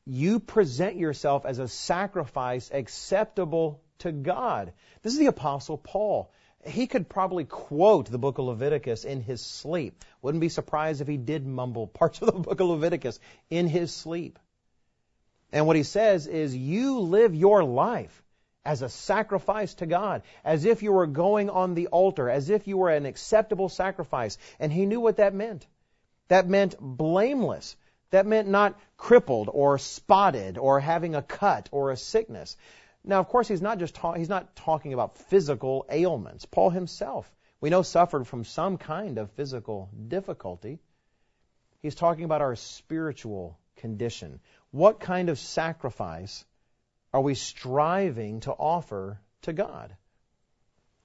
You 0.07 0.41
present 0.41 0.97
yourself 0.97 1.45
as 1.45 1.59
a 1.59 1.69
sacrifice 1.69 2.71
acceptable 2.73 3.83
to 3.99 4.13
God. 4.13 4.73
This 5.03 5.13
is 5.13 5.19
the 5.19 5.27
Apostle 5.27 5.77
Paul. 5.77 6.33
He 6.65 6.87
could 6.87 7.09
probably 7.09 7.45
quote 7.45 8.11
the 8.11 8.19
book 8.19 8.39
of 8.39 8.47
Leviticus 8.47 9.05
in 9.05 9.21
his 9.21 9.45
sleep. 9.45 10.03
Wouldn't 10.23 10.41
be 10.41 10.49
surprised 10.49 11.03
if 11.03 11.09
he 11.09 11.19
did 11.19 11.47
mumble 11.47 11.87
parts 11.87 12.21
of 12.23 12.27
the 12.27 12.41
book 12.41 12.61
of 12.61 12.67
Leviticus 12.67 13.21
in 13.51 13.67
his 13.67 13.95
sleep. 13.95 14.39
And 15.53 15.67
what 15.67 15.77
he 15.77 15.83
says 15.83 16.27
is, 16.27 16.57
you 16.57 17.01
live 17.01 17.35
your 17.35 17.63
life 17.63 18.23
as 18.65 18.83
a 18.83 18.89
sacrifice 18.89 19.75
to 19.75 19.87
God, 19.87 20.23
as 20.45 20.65
if 20.65 20.83
you 20.83 20.93
were 20.93 21.07
going 21.07 21.49
on 21.49 21.75
the 21.75 21.87
altar, 21.89 22.29
as 22.29 22.51
if 22.51 22.67
you 22.67 22.77
were 22.77 22.91
an 22.91 23.07
acceptable 23.07 23.69
sacrifice. 23.69 24.37
And 24.59 24.73
he 24.73 24.87
knew 24.87 25.01
what 25.01 25.17
that 25.17 25.35
meant. 25.35 25.67
That 26.29 26.49
meant 26.49 26.77
blameless. 26.79 27.77
That 28.11 28.27
meant 28.27 28.49
not 28.49 28.79
crippled 28.97 29.49
or 29.53 29.79
spotted 29.79 30.59
or 30.59 30.81
having 30.81 31.15
a 31.15 31.23
cut 31.23 31.69
or 31.73 31.91
a 31.91 31.97
sickness. 31.97 32.57
Now, 33.03 33.21
of 33.21 33.29
course, 33.29 33.49
he's 33.49 33.63
not 33.63 33.79
just 33.79 33.95
ta- 33.95 34.15
he's 34.15 34.29
not 34.29 34.55
talking 34.57 34.93
about 34.93 35.17
physical 35.17 35.87
ailments. 35.89 36.45
Paul 36.45 36.71
himself, 36.71 37.31
we 37.61 37.71
know, 37.71 37.83
suffered 37.83 38.27
from 38.27 38.45
some 38.45 38.77
kind 38.77 39.17
of 39.19 39.31
physical 39.33 39.89
difficulty. 40.09 40.81
He's 41.81 41.95
talking 41.95 42.25
about 42.25 42.43
our 42.43 42.57
spiritual 42.57 43.59
condition. 43.77 44.41
What 44.71 45.01
kind 45.01 45.31
of 45.31 45.39
sacrifice 45.39 46.45
are 47.13 47.21
we 47.21 47.35
striving 47.35 48.41
to 48.41 48.53
offer 48.53 49.21
to 49.43 49.53
God? 49.53 49.95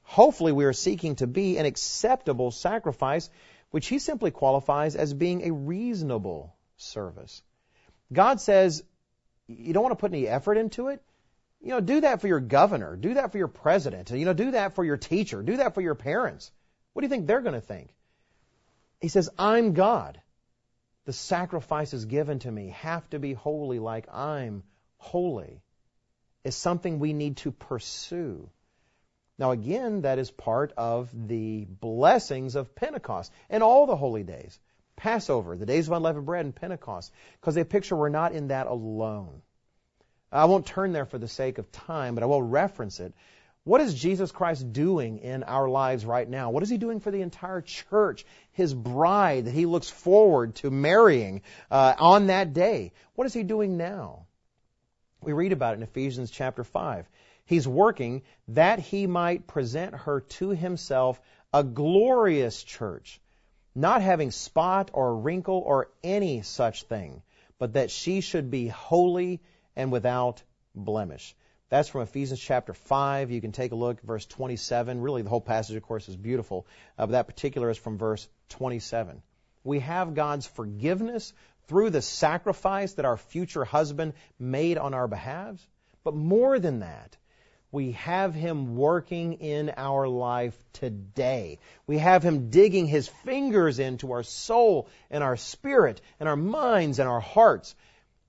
Hopefully, 0.03 0.51
we 0.51 0.65
are 0.65 0.73
seeking 0.73 1.15
to 1.15 1.27
be 1.27 1.57
an 1.57 1.65
acceptable 1.65 2.51
sacrifice, 2.51 3.29
which 3.71 3.87
he 3.87 3.99
simply 3.99 4.31
qualifies 4.31 4.95
as 4.95 5.13
being 5.13 5.43
a 5.43 5.53
reasonable 5.53 6.55
service. 6.77 7.41
God 8.13 8.39
says, 8.39 8.83
you 9.47 9.73
don't 9.73 9.83
want 9.83 9.93
to 9.93 10.01
put 10.01 10.11
any 10.11 10.27
effort 10.27 10.57
into 10.57 10.89
it? 10.89 11.01
You 11.61 11.71
know, 11.71 11.81
do 11.81 12.01
that 12.01 12.21
for 12.21 12.27
your 12.27 12.39
governor. 12.39 12.95
Do 12.95 13.15
that 13.15 13.31
for 13.31 13.37
your 13.39 13.47
president. 13.47 14.11
You 14.11 14.25
know, 14.25 14.33
do 14.33 14.51
that 14.51 14.75
for 14.75 14.83
your 14.83 14.97
teacher. 14.97 15.41
Do 15.41 15.57
that 15.57 15.73
for 15.73 15.81
your 15.81 15.95
parents. 15.95 16.51
What 16.93 17.01
do 17.01 17.05
you 17.05 17.09
think 17.09 17.25
they're 17.25 17.41
going 17.41 17.55
to 17.55 17.61
think? 17.61 17.89
He 19.01 19.07
says, 19.07 19.29
I'm 19.37 19.73
God. 19.73 20.21
The 21.05 21.13
sacrifices 21.13 22.05
given 22.05 22.39
to 22.39 22.51
me 22.51 22.69
have 22.69 23.07
to 23.11 23.19
be 23.19 23.33
holy 23.33 23.79
like 23.79 24.07
I'm 24.13 24.63
holy. 24.97 25.61
Is 26.45 26.55
something 26.55 26.99
we 26.99 27.11
need 27.11 27.37
to 27.37 27.51
pursue. 27.51 28.49
Now, 29.39 29.49
again, 29.49 30.03
that 30.03 30.19
is 30.19 30.29
part 30.29 30.73
of 30.77 31.09
the 31.27 31.65
blessings 31.65 32.55
of 32.55 32.75
Pentecost 32.75 33.31
and 33.49 33.63
all 33.63 33.87
the 33.87 33.95
holy 33.95 34.23
days. 34.23 34.59
Passover, 34.95 35.57
the 35.57 35.65
days 35.65 35.87
of 35.87 35.93
unleavened 35.93 36.27
bread, 36.27 36.45
and 36.45 36.55
Pentecost, 36.55 37.11
because 37.41 37.55
they 37.55 37.63
picture 37.63 37.95
we're 37.95 38.09
not 38.09 38.31
in 38.31 38.49
that 38.49 38.67
alone. 38.67 39.41
I 40.31 40.45
won't 40.45 40.67
turn 40.67 40.93
there 40.93 41.05
for 41.05 41.17
the 41.17 41.27
sake 41.27 41.57
of 41.57 41.71
time, 41.71 42.13
but 42.13 42.23
I 42.23 42.27
will 42.27 42.43
reference 42.43 42.99
it. 42.99 43.13
What 43.63 43.81
is 43.81 43.95
Jesus 43.95 44.31
Christ 44.31 44.71
doing 44.71 45.17
in 45.17 45.41
our 45.41 45.67
lives 45.67 46.05
right 46.05 46.29
now? 46.29 46.51
What 46.51 46.61
is 46.61 46.69
He 46.69 46.77
doing 46.77 46.99
for 46.99 47.09
the 47.09 47.21
entire 47.21 47.61
church, 47.61 48.23
His 48.51 48.71
bride 48.71 49.45
that 49.45 49.53
He 49.55 49.65
looks 49.65 49.89
forward 49.89 50.53
to 50.57 50.69
marrying 50.69 51.41
uh, 51.71 51.95
on 51.97 52.27
that 52.27 52.53
day? 52.53 52.93
What 53.15 53.25
is 53.25 53.33
He 53.33 53.41
doing 53.41 53.77
now? 53.77 54.27
We 55.25 55.33
read 55.33 55.53
about 55.53 55.73
it 55.73 55.77
in 55.77 55.83
Ephesians 55.83 56.29
chapter 56.29 56.63
5. 56.63 57.09
He's 57.45 57.67
working 57.67 58.21
that 58.49 58.77
He 58.77 59.07
might 59.07 59.47
present 59.47 59.95
her 59.95 60.21
to 60.21 60.49
Himself 60.49 61.19
a 61.51 61.63
glorious 61.63 62.61
church, 62.61 63.19
not 63.73 64.03
having 64.03 64.29
spot 64.29 64.91
or 64.93 65.15
wrinkle 65.17 65.63
or 65.65 65.89
any 66.03 66.43
such 66.43 66.83
thing, 66.83 67.23
but 67.57 67.73
that 67.73 67.89
she 67.89 68.21
should 68.21 68.51
be 68.51 68.67
holy 68.67 69.41
and 69.75 69.91
without 69.91 70.43
blemish. 70.75 71.35
That's 71.69 71.89
from 71.89 72.01
Ephesians 72.01 72.39
chapter 72.39 72.73
5. 72.73 73.31
You 73.31 73.41
can 73.41 73.51
take 73.51 73.71
a 73.71 73.75
look, 73.75 74.01
verse 74.01 74.27
27. 74.27 75.01
Really, 75.01 75.23
the 75.23 75.29
whole 75.29 75.41
passage, 75.41 75.75
of 75.75 75.81
course, 75.81 76.07
is 76.07 76.15
beautiful. 76.15 76.67
Uh, 76.99 77.07
but 77.07 77.13
that 77.13 77.27
particular 77.27 77.71
is 77.71 77.77
from 77.77 77.97
verse 77.97 78.27
27. 78.49 79.23
We 79.63 79.79
have 79.79 80.13
God's 80.13 80.45
forgiveness 80.45 81.33
through 81.67 81.89
the 81.89 82.01
sacrifice 82.01 82.93
that 82.93 83.05
our 83.05 83.17
future 83.17 83.65
husband 83.65 84.13
made 84.39 84.77
on 84.77 84.93
our 84.93 85.07
behalf. 85.07 85.65
But 86.03 86.15
more 86.15 86.59
than 86.59 86.79
that, 86.79 87.17
we 87.71 87.91
have 87.91 88.33
Him 88.33 88.75
working 88.75 89.33
in 89.33 89.71
our 89.75 90.07
life 90.07 90.57
today. 90.73 91.59
We 91.87 91.97
have 91.97 92.23
Him 92.23 92.49
digging 92.49 92.87
His 92.87 93.07
fingers 93.07 93.79
into 93.79 94.13
our 94.13 94.23
soul 94.23 94.87
and 95.09 95.23
our 95.23 95.35
spirit 95.35 95.99
and 96.19 96.29
our 96.29 96.37
minds 96.37 96.99
and 96.99 97.09
our 97.09 97.19
hearts 97.19 97.75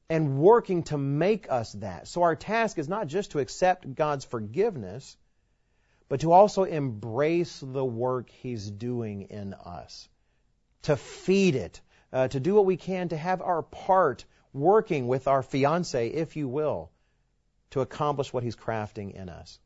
and 0.08 0.38
working 0.38 0.84
to 0.84 0.98
make 0.98 1.50
us 1.50 1.72
that. 1.74 2.08
So 2.08 2.22
our 2.22 2.36
task 2.36 2.78
is 2.78 2.88
not 2.88 3.06
just 3.06 3.32
to 3.32 3.38
accept 3.38 3.94
God's 3.94 4.24
forgiveness, 4.24 5.16
but 6.08 6.20
to 6.20 6.32
also 6.32 6.64
embrace 6.64 7.60
the 7.60 7.84
work 7.84 8.30
He's 8.30 8.70
doing 8.70 9.22
in 9.22 9.54
us, 9.54 10.08
to 10.82 10.96
feed 10.96 11.56
it, 11.56 11.80
uh, 12.12 12.28
to 12.28 12.40
do 12.40 12.54
what 12.54 12.64
we 12.64 12.76
can 12.76 13.08
to 13.08 13.16
have 13.16 13.42
our 13.42 13.62
part 13.62 14.24
working 14.52 15.06
with 15.06 15.28
our 15.28 15.42
fiance, 15.42 16.08
if 16.08 16.36
you 16.36 16.48
will, 16.48 16.90
to 17.70 17.80
accomplish 17.80 18.32
what 18.32 18.42
He's 18.42 18.56
crafting 18.56 19.12
in 19.14 19.28
us. 19.28 19.58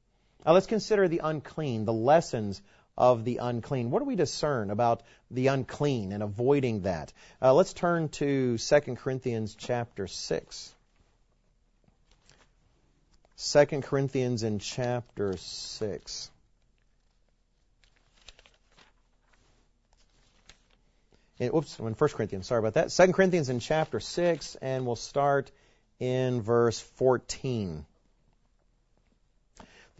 Now 0.45 0.53
let's 0.53 0.67
consider 0.67 1.09
the 1.09 1.21
unclean, 1.23 1.85
the 1.85 1.93
lessons 1.93 2.63
of 2.97 3.25
the 3.25 3.39
unclean. 3.39 3.91
What 3.91 4.01
do 4.01 4.05
we 4.05 4.17
discern 4.17 4.71
about 4.71 5.03
the 5.31 5.49
unclean 5.49 6.13
and 6.13 6.23
avoiding 6.23 6.83
that? 6.83 7.13
Uh, 7.41 7.55
let's 7.55 7.73
turn 7.73 8.09
to 8.11 8.59
2 8.59 8.81
Corinthians 8.97 9.55
chapter 9.55 10.07
6. 10.07 10.75
2 13.39 13.67
Corinthians 13.81 14.43
in 14.43 14.59
chapter 14.59 15.37
6. 15.37 16.31
In, 21.41 21.51
oops, 21.53 21.77
in 21.81 21.87
1 21.87 21.95
Corinthians, 22.11 22.47
sorry 22.47 22.61
about 22.61 22.75
that. 22.75 22.91
2 22.91 23.13
Corinthians 23.13 23.49
in 23.49 23.59
chapter 23.59 23.99
6, 23.99 24.57
and 24.63 24.87
we'll 24.87 24.95
start 24.95 25.51
in 25.99 26.41
verse 26.41 26.79
14 26.79 27.85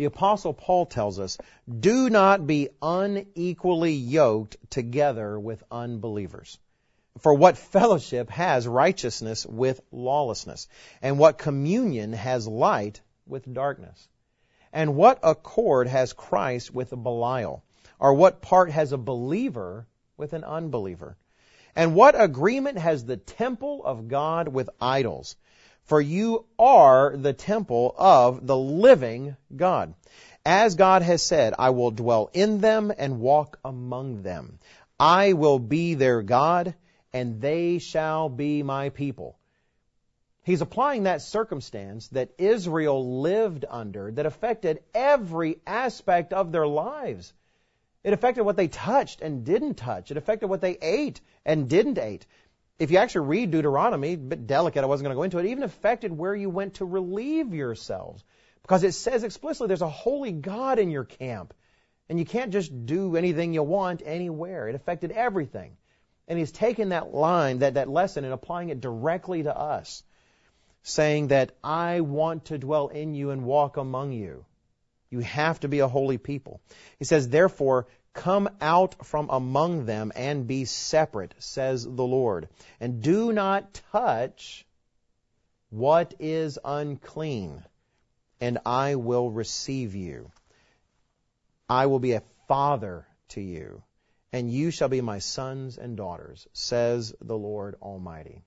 the 0.01 0.07
Apostle 0.07 0.55
Paul 0.55 0.87
tells 0.87 1.21
us, 1.21 1.37
do 1.69 2.09
not 2.09 2.47
be 2.47 2.71
unequally 2.81 3.93
yoked 3.93 4.57
together 4.71 5.39
with 5.39 5.63
unbelievers. 5.71 6.59
For 7.19 7.35
what 7.35 7.59
fellowship 7.59 8.31
has 8.31 8.67
righteousness 8.67 9.45
with 9.45 9.79
lawlessness? 9.93 10.69
And 11.03 11.19
what 11.19 11.37
communion 11.37 12.15
has 12.15 12.49
light 12.49 13.03
with 13.27 13.53
darkness? 13.53 14.09
And 14.73 14.97
what 14.97 15.19
accord 15.23 15.87
has 15.87 16.15
Christ 16.15 16.73
with 16.73 16.89
Belial? 16.89 17.63
Or 17.99 18.15
what 18.15 18.41
part 18.41 18.71
has 18.71 18.93
a 18.93 18.97
believer 18.97 19.87
with 20.17 20.33
an 20.33 20.45
unbeliever? 20.45 21.19
And 21.77 21.95
what 21.95 22.21
agreement 22.21 22.79
has 22.79 23.05
the 23.05 23.17
temple 23.17 23.83
of 23.85 24.09
God 24.09 24.49
with 24.49 24.71
idols? 24.81 25.37
for 25.91 26.01
you 26.01 26.45
are 26.57 27.17
the 27.17 27.33
temple 27.33 27.93
of 27.99 28.47
the 28.47 28.57
living 28.57 29.37
God. 29.55 29.93
As 30.47 30.77
God 30.77 31.03
has 31.03 31.21
said, 31.21 31.53
I 31.59 31.71
will 31.71 31.91
dwell 31.91 32.31
in 32.33 32.61
them 32.61 32.93
and 32.97 33.19
walk 33.19 33.59
among 33.65 34.23
them. 34.23 34.61
I 35.01 35.33
will 35.33 35.59
be 35.59 35.95
their 35.95 36.23
God, 36.23 36.75
and 37.13 37.41
they 37.41 37.79
shall 37.79 38.29
be 38.29 38.63
my 38.63 38.91
people. 38.91 39.37
He's 40.45 40.61
applying 40.61 41.03
that 41.03 41.23
circumstance 41.23 42.07
that 42.09 42.31
Israel 42.39 43.21
lived 43.21 43.65
under 43.69 44.13
that 44.13 44.27
affected 44.27 44.85
every 44.95 45.59
aspect 45.67 46.33
of 46.33 46.53
their 46.53 46.69
lives. 46.69 47.33
It 48.03 48.13
affected 48.13 48.45
what 48.45 48.57
they 48.57 48.69
touched 48.69 49.21
and 49.21 49.45
didn't 49.45 49.75
touch. 49.75 50.11
It 50.11 50.17
affected 50.17 50.49
what 50.49 50.61
they 50.61 50.79
ate 50.81 51.21
and 51.45 51.69
didn't 51.69 51.99
eat 51.99 52.27
if 52.81 52.91
you 52.91 52.97
actually 52.97 53.29
read 53.29 53.51
Deuteronomy, 53.51 54.15
a 54.15 54.17
bit 54.17 54.47
delicate, 54.47 54.83
I 54.83 54.87
wasn't 54.87 55.05
going 55.05 55.15
to 55.15 55.19
go 55.19 55.23
into 55.23 55.39
it, 55.39 55.45
it 55.45 55.51
even 55.51 55.63
affected 55.63 56.17
where 56.17 56.35
you 56.35 56.49
went 56.49 56.75
to 56.75 56.87
relieve 56.87 57.53
yourselves. 57.53 58.25
Because 58.63 58.83
it 58.85 58.93
says 58.93 59.23
explicitly 59.23 59.69
there's 59.69 59.83
a 59.83 59.89
holy 59.89 60.33
God 60.33 60.79
in 60.79 60.91
your 60.91 61.05
camp. 61.05 61.53
And 62.09 62.19
you 62.19 62.25
can't 62.25 62.53
just 62.53 62.87
do 62.87 63.17
anything 63.17 63.53
you 63.53 63.63
want 63.63 64.03
anywhere. 64.05 64.67
It 64.67 64.75
affected 64.75 65.13
everything. 65.13 65.77
And 66.27 66.39
he's 66.39 66.53
taken 66.53 66.89
that 66.89 67.15
line, 67.15 67.59
that, 67.59 67.75
that 67.75 67.89
lesson, 67.89 68.25
and 68.25 68.33
applying 68.33 68.71
it 68.71 68.81
directly 68.81 69.43
to 69.43 69.57
us, 69.57 70.03
saying 70.83 71.29
that 71.29 71.53
I 71.63 72.01
want 72.01 72.47
to 72.47 72.59
dwell 72.59 72.89
in 72.89 73.15
you 73.15 73.31
and 73.31 73.45
walk 73.45 73.77
among 73.77 74.13
you. 74.13 74.47
You 75.11 75.21
have 75.21 75.61
to 75.61 75.69
be 75.69 75.81
a 75.81 75.89
holy 75.89 76.19
people. 76.19 76.61
He 76.99 77.05
says, 77.05 77.29
therefore, 77.29 77.87
Come 78.13 78.49
out 78.61 79.07
from 79.07 79.29
among 79.31 79.87
them 79.87 80.11
and 80.17 80.47
be 80.47 80.65
separate, 80.65 81.35
says 81.39 81.85
the 81.85 82.05
Lord. 82.05 82.49
And 82.81 83.03
do 83.03 83.33
not 83.33 83.81
touch 83.93 84.67
what 85.71 86.15
is 86.19 86.59
unclean, 86.65 87.65
and 88.41 88.59
I 88.67 88.97
will 88.97 89.31
receive 89.31 89.95
you. 89.95 90.33
I 91.69 91.87
will 91.87 92.01
be 92.01 92.13
a 92.13 92.23
father 92.49 93.07
to 93.29 93.41
you, 93.41 93.85
and 94.33 94.51
you 94.51 94.73
shall 94.73 94.89
be 94.89 95.01
my 95.01 95.21
sons 95.21 95.79
and 95.79 95.97
daughters, 95.97 96.49
says 96.53 97.15
the 97.21 97.39
Lord 97.39 97.77
Almighty. 97.81 98.43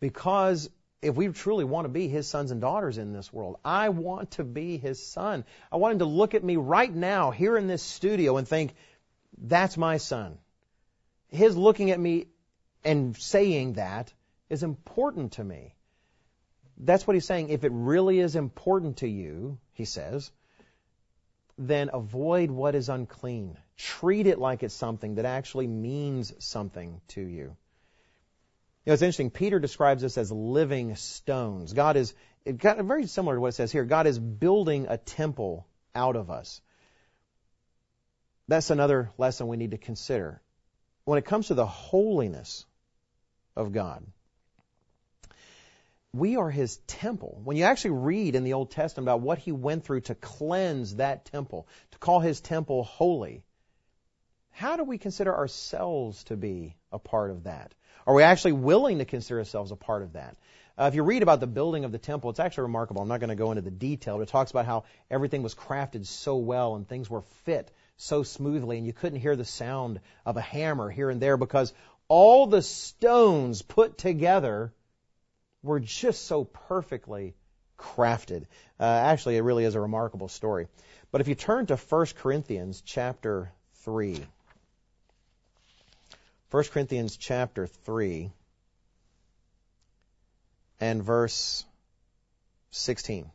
Because 0.00 0.70
if 1.02 1.16
we 1.16 1.26
truly 1.28 1.64
want 1.64 1.84
to 1.84 1.88
be 1.88 2.06
his 2.06 2.28
sons 2.28 2.52
and 2.52 2.60
daughters 2.60 2.96
in 2.96 3.12
this 3.12 3.32
world, 3.32 3.56
I 3.64 3.88
want 3.88 4.32
to 4.32 4.44
be 4.44 4.78
his 4.78 5.04
son. 5.04 5.44
I 5.70 5.76
want 5.76 5.94
him 5.94 5.98
to 5.98 6.04
look 6.04 6.34
at 6.34 6.44
me 6.44 6.56
right 6.56 6.94
now 6.94 7.32
here 7.32 7.56
in 7.56 7.66
this 7.66 7.82
studio 7.82 8.36
and 8.36 8.46
think, 8.46 8.74
that's 9.36 9.76
my 9.76 9.96
son. 9.96 10.38
His 11.28 11.56
looking 11.56 11.90
at 11.90 11.98
me 11.98 12.26
and 12.84 13.16
saying 13.16 13.74
that 13.74 14.12
is 14.48 14.62
important 14.62 15.32
to 15.32 15.44
me. 15.44 15.74
That's 16.78 17.06
what 17.06 17.14
he's 17.14 17.26
saying. 17.26 17.48
If 17.48 17.64
it 17.64 17.72
really 17.72 18.20
is 18.20 18.36
important 18.36 18.98
to 18.98 19.08
you, 19.08 19.58
he 19.72 19.84
says, 19.84 20.30
then 21.58 21.90
avoid 21.92 22.50
what 22.50 22.74
is 22.74 22.88
unclean. 22.88 23.56
Treat 23.76 24.26
it 24.26 24.38
like 24.38 24.62
it's 24.62 24.74
something 24.74 25.16
that 25.16 25.24
actually 25.24 25.66
means 25.66 26.32
something 26.38 27.00
to 27.08 27.20
you. 27.20 27.56
You 28.84 28.90
know, 28.90 28.94
it's 28.94 29.02
interesting. 29.02 29.30
Peter 29.30 29.60
describes 29.60 30.02
us 30.02 30.18
as 30.18 30.32
living 30.32 30.96
stones. 30.96 31.72
God 31.72 31.96
is 31.96 32.14
it 32.44 32.58
got 32.58 32.78
very 32.78 33.06
similar 33.06 33.36
to 33.36 33.40
what 33.40 33.48
it 33.48 33.52
says 33.52 33.70
here. 33.70 33.84
God 33.84 34.06
is 34.08 34.18
building 34.18 34.86
a 34.88 34.98
temple 34.98 35.66
out 35.94 36.16
of 36.16 36.30
us. 36.30 36.60
That's 38.48 38.70
another 38.70 39.10
lesson 39.18 39.46
we 39.46 39.56
need 39.56 39.70
to 39.70 39.78
consider. 39.78 40.42
When 41.04 41.18
it 41.18 41.24
comes 41.24 41.48
to 41.48 41.54
the 41.54 41.66
holiness 41.66 42.66
of 43.54 43.72
God, 43.72 44.04
we 46.12 46.36
are 46.36 46.50
his 46.50 46.76
temple. 46.88 47.40
When 47.44 47.56
you 47.56 47.64
actually 47.64 47.92
read 47.92 48.34
in 48.34 48.44
the 48.44 48.52
Old 48.52 48.70
Testament 48.70 49.06
about 49.06 49.20
what 49.20 49.38
he 49.38 49.52
went 49.52 49.84
through 49.84 50.02
to 50.02 50.14
cleanse 50.14 50.96
that 50.96 51.24
temple, 51.26 51.68
to 51.92 51.98
call 51.98 52.20
his 52.20 52.40
temple 52.40 52.82
holy, 52.82 53.42
how 54.50 54.76
do 54.76 54.84
we 54.84 54.98
consider 54.98 55.34
ourselves 55.34 56.24
to 56.24 56.36
be 56.36 56.76
a 56.90 56.98
part 56.98 57.30
of 57.30 57.44
that? 57.44 57.72
Are 58.06 58.14
we 58.14 58.22
actually 58.22 58.52
willing 58.52 58.98
to 58.98 59.04
consider 59.04 59.38
ourselves 59.38 59.70
a 59.70 59.76
part 59.76 60.02
of 60.02 60.14
that? 60.14 60.36
Uh, 60.78 60.84
if 60.84 60.94
you 60.94 61.02
read 61.02 61.22
about 61.22 61.40
the 61.40 61.46
building 61.46 61.84
of 61.84 61.92
the 61.92 61.98
temple, 61.98 62.30
it's 62.30 62.40
actually 62.40 62.62
remarkable. 62.62 63.02
I'm 63.02 63.08
not 63.08 63.20
going 63.20 63.28
to 63.28 63.36
go 63.36 63.50
into 63.50 63.62
the 63.62 63.70
detail, 63.70 64.16
but 64.16 64.22
it 64.22 64.28
talks 64.28 64.50
about 64.50 64.66
how 64.66 64.84
everything 65.10 65.42
was 65.42 65.54
crafted 65.54 66.06
so 66.06 66.36
well 66.36 66.74
and 66.74 66.88
things 66.88 67.10
were 67.10 67.22
fit 67.44 67.70
so 67.96 68.22
smoothly, 68.22 68.78
and 68.78 68.86
you 68.86 68.92
couldn't 68.92 69.20
hear 69.20 69.36
the 69.36 69.44
sound 69.44 70.00
of 70.24 70.36
a 70.36 70.40
hammer 70.40 70.90
here 70.90 71.10
and 71.10 71.20
there 71.20 71.36
because 71.36 71.72
all 72.08 72.46
the 72.46 72.62
stones 72.62 73.62
put 73.62 73.98
together 73.98 74.72
were 75.62 75.78
just 75.78 76.24
so 76.24 76.44
perfectly 76.44 77.34
crafted. 77.78 78.44
Uh, 78.80 78.84
actually, 78.84 79.36
it 79.36 79.42
really 79.42 79.64
is 79.64 79.74
a 79.74 79.80
remarkable 79.80 80.28
story. 80.28 80.66
But 81.10 81.20
if 81.20 81.28
you 81.28 81.34
turn 81.34 81.66
to 81.66 81.76
1 81.76 82.06
Corinthians 82.16 82.82
chapter 82.84 83.52
3, 83.84 84.24
1 86.52 86.64
Corinthians 86.64 87.16
chapter 87.16 87.66
3 87.66 88.30
and 90.80 91.02
verse 91.02 91.64
16. 92.72 93.30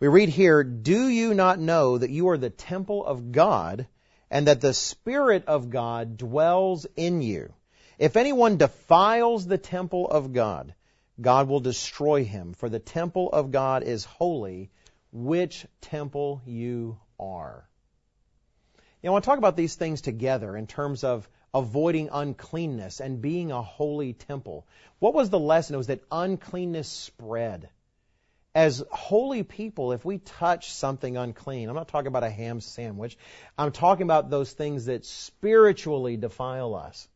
We 0.00 0.08
read 0.08 0.28
here, 0.28 0.64
Do 0.64 1.06
you 1.06 1.34
not 1.34 1.60
know 1.60 1.96
that 1.96 2.10
you 2.10 2.30
are 2.30 2.36
the 2.36 2.50
temple 2.50 3.06
of 3.06 3.30
God 3.30 3.86
and 4.28 4.48
that 4.48 4.60
the 4.60 4.74
Spirit 4.74 5.44
of 5.46 5.70
God 5.70 6.16
dwells 6.16 6.84
in 6.96 7.22
you? 7.22 7.54
If 7.96 8.16
anyone 8.16 8.56
defiles 8.56 9.46
the 9.46 9.56
temple 9.56 10.08
of 10.08 10.32
God, 10.32 10.74
God 11.20 11.46
will 11.46 11.60
destroy 11.60 12.24
him, 12.24 12.54
for 12.54 12.68
the 12.68 12.80
temple 12.80 13.30
of 13.30 13.52
God 13.52 13.84
is 13.84 14.04
holy, 14.04 14.72
which 15.12 15.64
temple 15.80 16.42
you 16.44 16.98
are. 17.20 17.68
You 19.00 19.06
know, 19.06 19.10
I 19.10 19.12
want 19.12 19.24
to 19.24 19.30
talk 19.30 19.38
about 19.38 19.56
these 19.56 19.76
things 19.76 20.00
together 20.00 20.56
in 20.56 20.66
terms 20.66 21.04
of 21.04 21.28
avoiding 21.54 22.08
uncleanness 22.12 23.00
and 23.00 23.22
being 23.22 23.50
a 23.52 23.62
holy 23.62 24.12
temple. 24.12 24.66
What 24.98 25.14
was 25.14 25.30
the 25.30 25.38
lesson? 25.38 25.74
It 25.74 25.78
was 25.78 25.86
that 25.88 26.02
uncleanness 26.10 26.88
spread. 26.88 27.68
As 28.54 28.82
holy 28.90 29.42
people, 29.42 29.92
if 29.92 30.04
we 30.04 30.18
touch 30.18 30.72
something 30.72 31.16
unclean, 31.16 31.68
I'm 31.68 31.74
not 31.74 31.88
talking 31.88 32.08
about 32.08 32.24
a 32.24 32.30
ham 32.30 32.60
sandwich, 32.60 33.16
I'm 33.56 33.72
talking 33.72 34.02
about 34.02 34.30
those 34.30 34.52
things 34.52 34.86
that 34.86 35.04
spiritually 35.04 36.16
defile 36.16 36.74
us. 36.74 37.08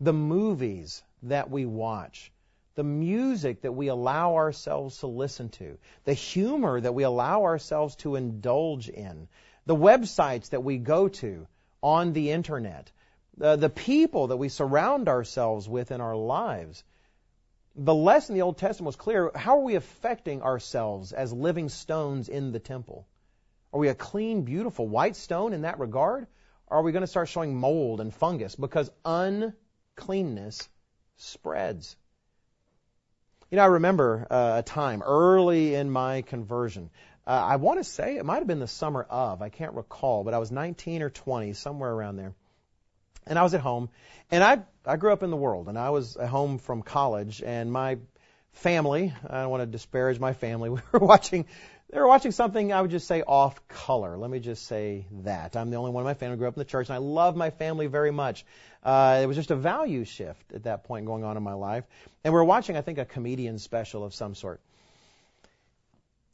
The 0.00 0.12
movies 0.12 1.02
that 1.22 1.50
we 1.50 1.64
watch, 1.64 2.32
the 2.74 2.84
music 2.84 3.62
that 3.62 3.72
we 3.72 3.88
allow 3.88 4.34
ourselves 4.34 4.98
to 4.98 5.06
listen 5.06 5.48
to, 5.50 5.78
the 6.04 6.14
humor 6.14 6.80
that 6.80 6.94
we 6.94 7.04
allow 7.04 7.44
ourselves 7.44 7.96
to 7.96 8.16
indulge 8.16 8.88
in, 8.88 9.28
the 9.66 9.76
websites 9.76 10.50
that 10.50 10.64
we 10.64 10.78
go 10.78 11.08
to 11.08 11.46
on 11.82 12.12
the 12.12 12.30
internet, 12.30 12.90
the, 13.36 13.56
the 13.56 13.70
people 13.70 14.28
that 14.28 14.36
we 14.36 14.48
surround 14.48 15.08
ourselves 15.08 15.68
with 15.68 15.90
in 15.90 16.00
our 16.00 16.16
lives. 16.16 16.84
The 17.74 17.94
lesson 17.94 18.34
in 18.34 18.38
the 18.40 18.44
Old 18.44 18.58
Testament 18.58 18.86
was 18.86 18.96
clear. 18.96 19.30
How 19.34 19.58
are 19.58 19.64
we 19.64 19.76
affecting 19.76 20.42
ourselves 20.42 21.12
as 21.12 21.32
living 21.32 21.68
stones 21.68 22.28
in 22.28 22.52
the 22.52 22.58
temple? 22.58 23.06
Are 23.72 23.80
we 23.80 23.88
a 23.88 23.94
clean, 23.94 24.42
beautiful 24.42 24.86
white 24.86 25.16
stone 25.16 25.54
in 25.54 25.62
that 25.62 25.78
regard? 25.78 26.26
Or 26.66 26.78
are 26.78 26.82
we 26.82 26.92
going 26.92 27.02
to 27.02 27.06
start 27.06 27.28
showing 27.28 27.54
mold 27.54 28.00
and 28.00 28.12
fungus? 28.12 28.54
Because 28.54 28.90
uncleanness 29.04 30.68
spreads. 31.16 31.96
You 33.50 33.56
know, 33.56 33.62
I 33.62 33.66
remember 33.66 34.26
uh, 34.30 34.54
a 34.58 34.62
time 34.62 35.02
early 35.02 35.74
in 35.74 35.90
my 35.90 36.22
conversion. 36.22 36.90
Uh, 37.26 37.30
I 37.30 37.56
want 37.56 37.78
to 37.78 37.84
say 37.84 38.16
it 38.16 38.24
might 38.24 38.38
have 38.38 38.46
been 38.46 38.58
the 38.58 38.66
summer 38.66 39.02
of, 39.02 39.42
I 39.42 39.48
can't 39.48 39.74
recall, 39.74 40.24
but 40.24 40.34
I 40.34 40.38
was 40.38 40.50
19 40.50 41.02
or 41.02 41.10
20, 41.10 41.52
somewhere 41.52 41.92
around 41.92 42.16
there. 42.16 42.34
And 43.26 43.38
I 43.38 43.42
was 43.42 43.54
at 43.54 43.60
home, 43.60 43.88
and 44.30 44.42
I 44.42 44.62
I 44.84 44.96
grew 44.96 45.12
up 45.12 45.22
in 45.22 45.30
the 45.30 45.36
world, 45.36 45.68
and 45.68 45.78
I 45.78 45.90
was 45.90 46.16
at 46.16 46.28
home 46.28 46.58
from 46.58 46.82
college, 46.82 47.42
and 47.44 47.72
my 47.72 47.98
family, 48.52 49.12
I 49.28 49.42
don't 49.42 49.50
want 49.50 49.62
to 49.62 49.66
disparage 49.66 50.18
my 50.18 50.32
family, 50.32 50.68
we 50.70 50.80
were 50.92 51.00
watching 51.00 51.46
they 51.92 52.00
were 52.00 52.08
watching 52.08 52.32
something 52.32 52.72
I 52.72 52.80
would 52.80 52.90
just 52.90 53.06
say 53.06 53.22
off 53.22 53.68
color. 53.68 54.16
Let 54.16 54.30
me 54.30 54.40
just 54.40 54.64
say 54.64 55.04
that. 55.24 55.56
I'm 55.56 55.68
the 55.68 55.76
only 55.76 55.90
one 55.90 56.00
in 56.00 56.06
my 56.06 56.14
family 56.14 56.36
who 56.36 56.38
grew 56.38 56.48
up 56.48 56.54
in 56.54 56.58
the 56.58 56.64
church, 56.64 56.88
and 56.88 56.94
I 56.94 56.98
love 56.98 57.36
my 57.36 57.50
family 57.50 57.86
very 57.86 58.10
much. 58.10 58.46
Uh, 58.82 59.20
it 59.22 59.26
was 59.26 59.36
just 59.36 59.50
a 59.50 59.56
value 59.56 60.06
shift 60.06 60.54
at 60.54 60.64
that 60.64 60.84
point 60.84 61.04
going 61.04 61.22
on 61.22 61.36
in 61.36 61.42
my 61.42 61.52
life. 61.52 61.84
And 62.24 62.32
we 62.32 62.38
were 62.38 62.44
watching, 62.44 62.78
I 62.78 62.80
think, 62.80 62.96
a 62.96 63.04
comedian 63.04 63.58
special 63.58 64.04
of 64.04 64.14
some 64.14 64.34
sort. 64.34 64.62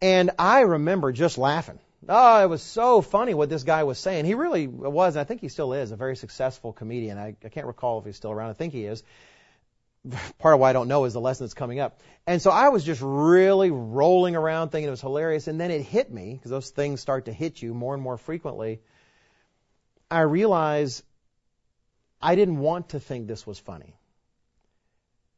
And 0.00 0.30
I 0.38 0.60
remember 0.60 1.10
just 1.10 1.38
laughing. 1.38 1.80
Oh, 2.06 2.42
it 2.42 2.48
was 2.48 2.62
so 2.62 3.00
funny 3.00 3.34
what 3.34 3.48
this 3.48 3.64
guy 3.64 3.82
was 3.84 3.98
saying. 3.98 4.24
He 4.24 4.34
really 4.34 4.66
was, 4.68 5.16
and 5.16 5.20
I 5.20 5.24
think 5.24 5.40
he 5.40 5.48
still 5.48 5.72
is, 5.72 5.90
a 5.90 5.96
very 5.96 6.14
successful 6.14 6.72
comedian. 6.72 7.18
I, 7.18 7.34
I 7.44 7.48
can't 7.48 7.66
recall 7.66 7.98
if 7.98 8.04
he's 8.04 8.16
still 8.16 8.30
around. 8.30 8.50
I 8.50 8.52
think 8.52 8.72
he 8.72 8.84
is 8.84 9.02
part 10.38 10.54
of 10.54 10.60
why 10.60 10.70
I 10.70 10.72
don't 10.72 10.88
know 10.88 11.04
is 11.04 11.12
the 11.12 11.20
lesson 11.20 11.44
that's 11.44 11.54
coming 11.54 11.80
up. 11.80 12.00
And 12.26 12.40
so 12.40 12.50
I 12.50 12.68
was 12.68 12.84
just 12.84 13.00
really 13.02 13.70
rolling 13.70 14.36
around 14.36 14.68
thinking 14.68 14.86
it 14.86 14.92
was 14.92 15.00
hilarious. 15.00 15.48
And 15.48 15.60
then 15.60 15.70
it 15.70 15.82
hit 15.82 16.12
me, 16.12 16.34
because 16.34 16.50
those 16.50 16.70
things 16.70 17.00
start 17.00 17.24
to 17.24 17.32
hit 17.32 17.60
you 17.60 17.74
more 17.74 17.94
and 17.94 18.02
more 18.02 18.16
frequently. 18.16 18.80
I 20.10 20.20
realized 20.20 21.02
I 22.22 22.36
didn't 22.36 22.58
want 22.58 22.90
to 22.90 23.00
think 23.00 23.26
this 23.26 23.46
was 23.46 23.58
funny. 23.58 23.96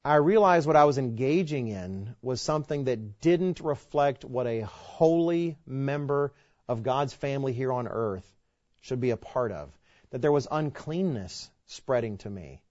I 0.05 0.17
realized 0.17 0.67
what 0.67 0.77
I 0.77 0.85
was 0.85 0.99
engaging 0.99 1.69
in 1.69 2.15
was 2.23 2.41
something 2.41 2.85
that 2.85 3.21
didn't 3.21 3.61
reflect 3.61 4.25
what 4.25 4.47
a 4.47 4.61
holy 4.61 5.59
member 5.67 6.33
of 6.71 6.83
God's 6.83 7.13
family 7.13 7.53
here 7.53 7.73
on 7.73 7.87
earth 7.89 8.27
should 8.81 9.01
be 9.01 9.11
a 9.11 9.17
part 9.17 9.53
of. 9.53 9.71
That 10.11 10.23
there 10.23 10.33
was 10.33 10.49
uncleanness 10.51 11.51
spreading 11.67 12.19
to 12.19 12.31
me 12.31 12.63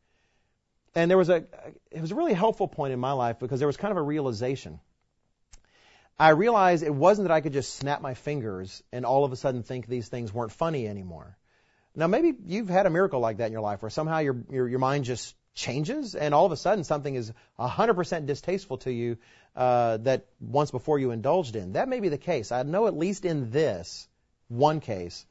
and 0.96 1.10
there 1.10 1.18
was 1.18 1.30
a, 1.30 1.46
it 1.92 2.02
was 2.02 2.12
a 2.12 2.16
really 2.16 2.34
helpful 2.34 2.68
point 2.68 2.94
in 2.94 3.00
my 3.00 3.12
life 3.12 3.40
because 3.40 3.60
there 3.60 3.68
was 3.68 3.78
kind 3.78 3.92
of 3.92 3.98
a 3.98 4.02
realization. 4.02 4.80
I 6.18 6.30
realized 6.30 6.84
it 6.84 6.94
wasn't 6.94 7.28
that 7.28 7.34
I 7.34 7.42
could 7.42 7.54
just 7.54 7.76
snap 7.76 8.02
my 8.02 8.14
fingers 8.14 8.84
and 8.92 9.06
all 9.06 9.24
of 9.24 9.32
a 9.32 9.36
sudden 9.36 9.64
think 9.64 9.88
these 9.88 10.10
things 10.10 10.34
weren't 10.34 10.52
funny 10.52 10.88
anymore. 10.88 11.38
Now 11.96 12.08
maybe 12.08 12.34
you've 12.46 12.70
had 12.70 12.86
a 12.86 12.90
miracle 12.90 13.20
like 13.20 13.38
that 13.38 13.46
in 13.46 13.52
your 13.52 13.62
life 13.62 13.82
where 13.82 13.90
somehow 13.90 14.20
your, 14.20 14.44
your, 14.50 14.68
your 14.68 14.80
mind 14.80 15.06
just 15.06 15.36
changes 15.60 16.16
and 16.16 16.34
all 16.34 16.46
of 16.46 16.52
a 16.52 16.58
sudden 16.58 16.84
something 16.84 17.14
is 17.14 17.32
100% 17.60 18.26
distasteful 18.26 18.78
to 18.80 18.92
you 18.92 19.18
uh, 19.56 19.98
that 19.98 20.26
once 20.40 20.72
before 20.72 21.00
you 21.00 21.12
indulged 21.12 21.56
in. 21.56 21.74
That 21.74 21.90
may 21.90 22.00
be 22.00 22.10
the 22.10 22.18
case. 22.18 22.52
I 22.52 22.64
know 22.64 22.88
at 22.88 22.98
least 22.98 23.26
in 23.26 23.52
this 23.52 24.08
one 24.48 24.80
case, 24.80 25.26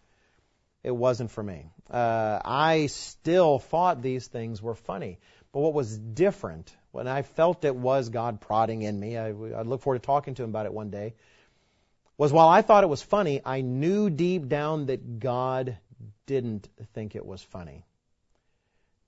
it 0.85 0.91
wasn't 0.91 1.31
for 1.31 1.43
me. 1.43 1.70
Uh, 1.91 2.39
I 2.45 2.87
still 2.87 3.59
thought 3.59 4.03
these 4.03 4.26
things 4.26 4.62
were 4.62 4.74
funny. 4.74 5.18
But 5.53 5.61
what 5.61 5.72
was 5.72 5.99
different, 5.99 6.70
when 6.93 7.09
I 7.09 7.22
felt 7.22 7.64
it 7.64 7.74
was 7.74 8.11
God 8.11 8.41
prodding 8.41 8.83
in 8.83 9.01
me, 9.01 9.16
I, 9.16 9.29
I 9.29 9.62
look 9.62 9.81
forward 9.81 10.03
to 10.03 10.07
talking 10.07 10.35
to 10.35 10.43
him 10.45 10.51
about 10.51 10.66
it 10.66 10.74
one 10.74 10.91
day, 10.91 11.14
was 12.18 12.33
while 12.33 12.49
I 12.49 12.62
thought 12.62 12.85
it 12.85 12.89
was 12.89 13.03
funny, 13.03 13.41
I 13.45 13.62
knew 13.62 14.11
deep 14.11 14.49
down 14.49 14.87
that 14.87 15.20
God 15.20 15.79
didn't 16.26 16.68
think 16.93 17.16
it 17.16 17.24
was 17.24 17.43
funny. 17.43 17.85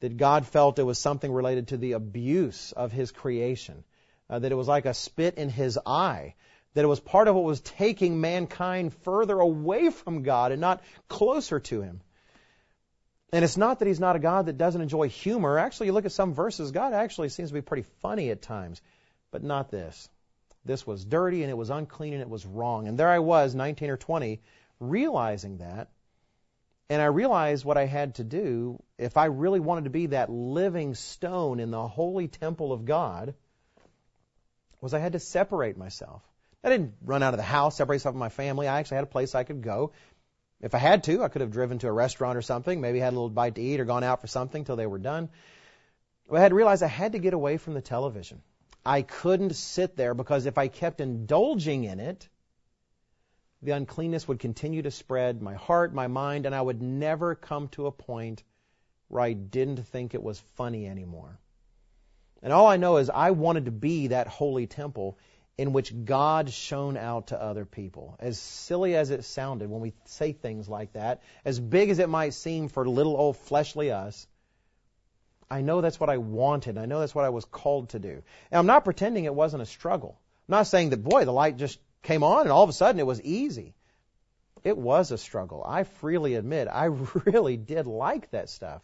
That 0.00 0.16
God 0.16 0.46
felt 0.46 0.78
it 0.78 0.84
was 0.84 0.98
something 0.98 1.32
related 1.32 1.68
to 1.68 1.76
the 1.76 1.92
abuse 1.92 2.72
of 2.72 2.92
His 2.92 3.12
creation. 3.12 3.84
Uh, 4.28 4.38
that 4.38 4.52
it 4.52 4.56
was 4.56 4.68
like 4.68 4.86
a 4.86 4.94
spit 4.94 5.36
in 5.36 5.48
His 5.48 5.78
eye. 5.84 6.34
That 6.74 6.84
it 6.84 6.88
was 6.88 7.00
part 7.00 7.28
of 7.28 7.34
what 7.34 7.44
was 7.44 7.60
taking 7.60 8.20
mankind 8.20 8.94
further 9.02 9.38
away 9.38 9.90
from 9.90 10.22
God 10.22 10.52
and 10.52 10.60
not 10.60 10.82
closer 11.08 11.60
to 11.60 11.82
Him. 11.82 12.00
And 13.32 13.44
it's 13.44 13.56
not 13.56 13.78
that 13.78 13.88
he's 13.88 14.00
not 14.00 14.16
a 14.16 14.20
God 14.20 14.46
that 14.46 14.58
doesn't 14.58 14.80
enjoy 14.80 15.08
humor. 15.08 15.58
Actually, 15.58 15.86
you 15.86 15.92
look 15.92 16.04
at 16.04 16.12
some 16.12 16.34
verses, 16.34 16.72
God 16.72 16.92
actually 16.92 17.28
seems 17.28 17.50
to 17.50 17.54
be 17.54 17.60
pretty 17.60 17.86
funny 18.00 18.30
at 18.30 18.42
times, 18.42 18.82
but 19.30 19.44
not 19.44 19.70
this. 19.70 20.08
This 20.64 20.86
was 20.86 21.04
dirty 21.04 21.42
and 21.42 21.50
it 21.50 21.56
was 21.56 21.70
unclean 21.70 22.12
and 22.12 22.22
it 22.22 22.28
was 22.28 22.44
wrong. 22.44 22.88
And 22.88 22.98
there 22.98 23.08
I 23.08 23.20
was, 23.20 23.54
19 23.54 23.90
or 23.90 23.96
20, 23.96 24.40
realizing 24.80 25.58
that. 25.58 25.88
And 26.90 27.00
I 27.00 27.06
realized 27.06 27.64
what 27.64 27.78
I 27.78 27.86
had 27.86 28.16
to 28.16 28.24
do 28.24 28.82
if 28.98 29.16
I 29.16 29.26
really 29.26 29.60
wanted 29.60 29.84
to 29.84 29.90
be 29.90 30.06
that 30.06 30.28
living 30.28 30.96
stone 30.96 31.60
in 31.60 31.70
the 31.70 31.86
holy 31.86 32.26
temple 32.26 32.72
of 32.72 32.84
God 32.84 33.34
was 34.80 34.92
I 34.92 34.98
had 34.98 35.12
to 35.12 35.20
separate 35.20 35.76
myself. 35.76 36.20
I 36.64 36.68
didn't 36.68 36.94
run 37.04 37.22
out 37.22 37.32
of 37.32 37.38
the 37.38 37.44
house, 37.44 37.76
separate 37.76 37.94
myself 37.94 38.14
from 38.14 38.18
my 38.18 38.28
family. 38.28 38.66
I 38.66 38.80
actually 38.80 38.96
had 38.96 39.04
a 39.04 39.06
place 39.06 39.36
I 39.36 39.44
could 39.44 39.62
go. 39.62 39.92
If 40.60 40.74
I 40.74 40.78
had 40.78 41.04
to, 41.04 41.22
I 41.22 41.28
could 41.28 41.42
have 41.42 41.52
driven 41.52 41.78
to 41.78 41.86
a 41.86 41.92
restaurant 41.92 42.36
or 42.36 42.42
something, 42.42 42.80
maybe 42.80 42.98
had 42.98 43.12
a 43.12 43.16
little 43.16 43.30
bite 43.30 43.54
to 43.54 43.62
eat 43.62 43.78
or 43.78 43.84
gone 43.84 44.02
out 44.02 44.20
for 44.20 44.26
something 44.26 44.64
till 44.64 44.76
they 44.76 44.86
were 44.86 44.98
done. 44.98 45.28
But 46.28 46.38
I 46.38 46.40
had 46.40 46.48
to 46.48 46.56
realize 46.56 46.82
I 46.82 46.88
had 46.88 47.12
to 47.12 47.20
get 47.20 47.34
away 47.34 47.56
from 47.56 47.74
the 47.74 47.80
television. 47.80 48.42
I 48.84 49.02
couldn't 49.02 49.54
sit 49.54 49.96
there 49.96 50.12
because 50.14 50.46
if 50.46 50.58
I 50.58 50.66
kept 50.66 51.00
indulging 51.00 51.84
in 51.84 52.00
it, 52.00 52.28
the 53.62 53.72
uncleanness 53.72 54.26
would 54.26 54.38
continue 54.38 54.82
to 54.82 54.90
spread 54.90 55.42
my 55.42 55.54
heart, 55.54 55.92
my 55.94 56.06
mind, 56.06 56.46
and 56.46 56.54
I 56.54 56.62
would 56.62 56.80
never 56.80 57.34
come 57.34 57.68
to 57.68 57.86
a 57.86 57.92
point 57.92 58.42
where 59.08 59.22
I 59.22 59.32
didn't 59.32 59.86
think 59.88 60.14
it 60.14 60.22
was 60.22 60.40
funny 60.54 60.86
anymore. 60.86 61.38
And 62.42 62.52
all 62.52 62.66
I 62.66 62.78
know 62.78 62.96
is 62.96 63.10
I 63.10 63.32
wanted 63.32 63.66
to 63.66 63.70
be 63.70 64.08
that 64.08 64.28
holy 64.28 64.66
temple 64.66 65.18
in 65.58 65.74
which 65.74 65.92
God 66.06 66.50
shone 66.50 66.96
out 66.96 67.26
to 67.26 67.42
other 67.42 67.66
people. 67.66 68.16
As 68.18 68.38
silly 68.38 68.96
as 68.96 69.10
it 69.10 69.24
sounded 69.24 69.68
when 69.68 69.82
we 69.82 69.92
say 70.06 70.32
things 70.32 70.68
like 70.68 70.94
that, 70.94 71.22
as 71.44 71.60
big 71.60 71.90
as 71.90 71.98
it 71.98 72.08
might 72.08 72.32
seem 72.32 72.68
for 72.68 72.88
little 72.88 73.14
old 73.14 73.36
fleshly 73.36 73.90
us, 73.90 74.26
I 75.50 75.60
know 75.60 75.82
that's 75.82 76.00
what 76.00 76.08
I 76.08 76.16
wanted. 76.16 76.78
I 76.78 76.86
know 76.86 77.00
that's 77.00 77.14
what 77.14 77.26
I 77.26 77.30
was 77.30 77.44
called 77.44 77.90
to 77.90 77.98
do. 77.98 78.22
And 78.50 78.58
I'm 78.58 78.66
not 78.66 78.84
pretending 78.84 79.24
it 79.24 79.34
wasn't 79.34 79.62
a 79.62 79.66
struggle. 79.66 80.18
I'm 80.48 80.52
not 80.52 80.66
saying 80.68 80.90
that, 80.90 81.02
boy, 81.02 81.26
the 81.26 81.32
light 81.32 81.58
just 81.58 81.78
came 82.02 82.22
on 82.22 82.42
and 82.42 82.50
all 82.50 82.62
of 82.62 82.70
a 82.70 82.74
sudden 82.74 82.98
it 82.98 83.06
was 83.06 83.22
easy. 83.22 83.74
It 84.62 84.76
was 84.76 85.10
a 85.10 85.18
struggle. 85.18 85.64
I 85.66 85.84
freely 85.84 86.34
admit 86.34 86.68
I 86.68 86.84
really 87.24 87.56
did 87.56 87.86
like 87.86 88.30
that 88.30 88.48
stuff. 88.48 88.82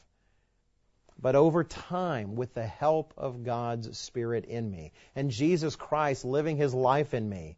But 1.18 1.34
over 1.34 1.64
time, 1.64 2.36
with 2.36 2.52
the 2.52 2.66
help 2.66 3.14
of 3.16 3.42
God's 3.42 3.96
Spirit 3.96 4.44
in 4.44 4.70
me 4.70 4.92
and 5.14 5.30
Jesus 5.30 5.74
Christ 5.74 6.24
living 6.24 6.56
His 6.56 6.74
life 6.74 7.14
in 7.14 7.26
me, 7.26 7.56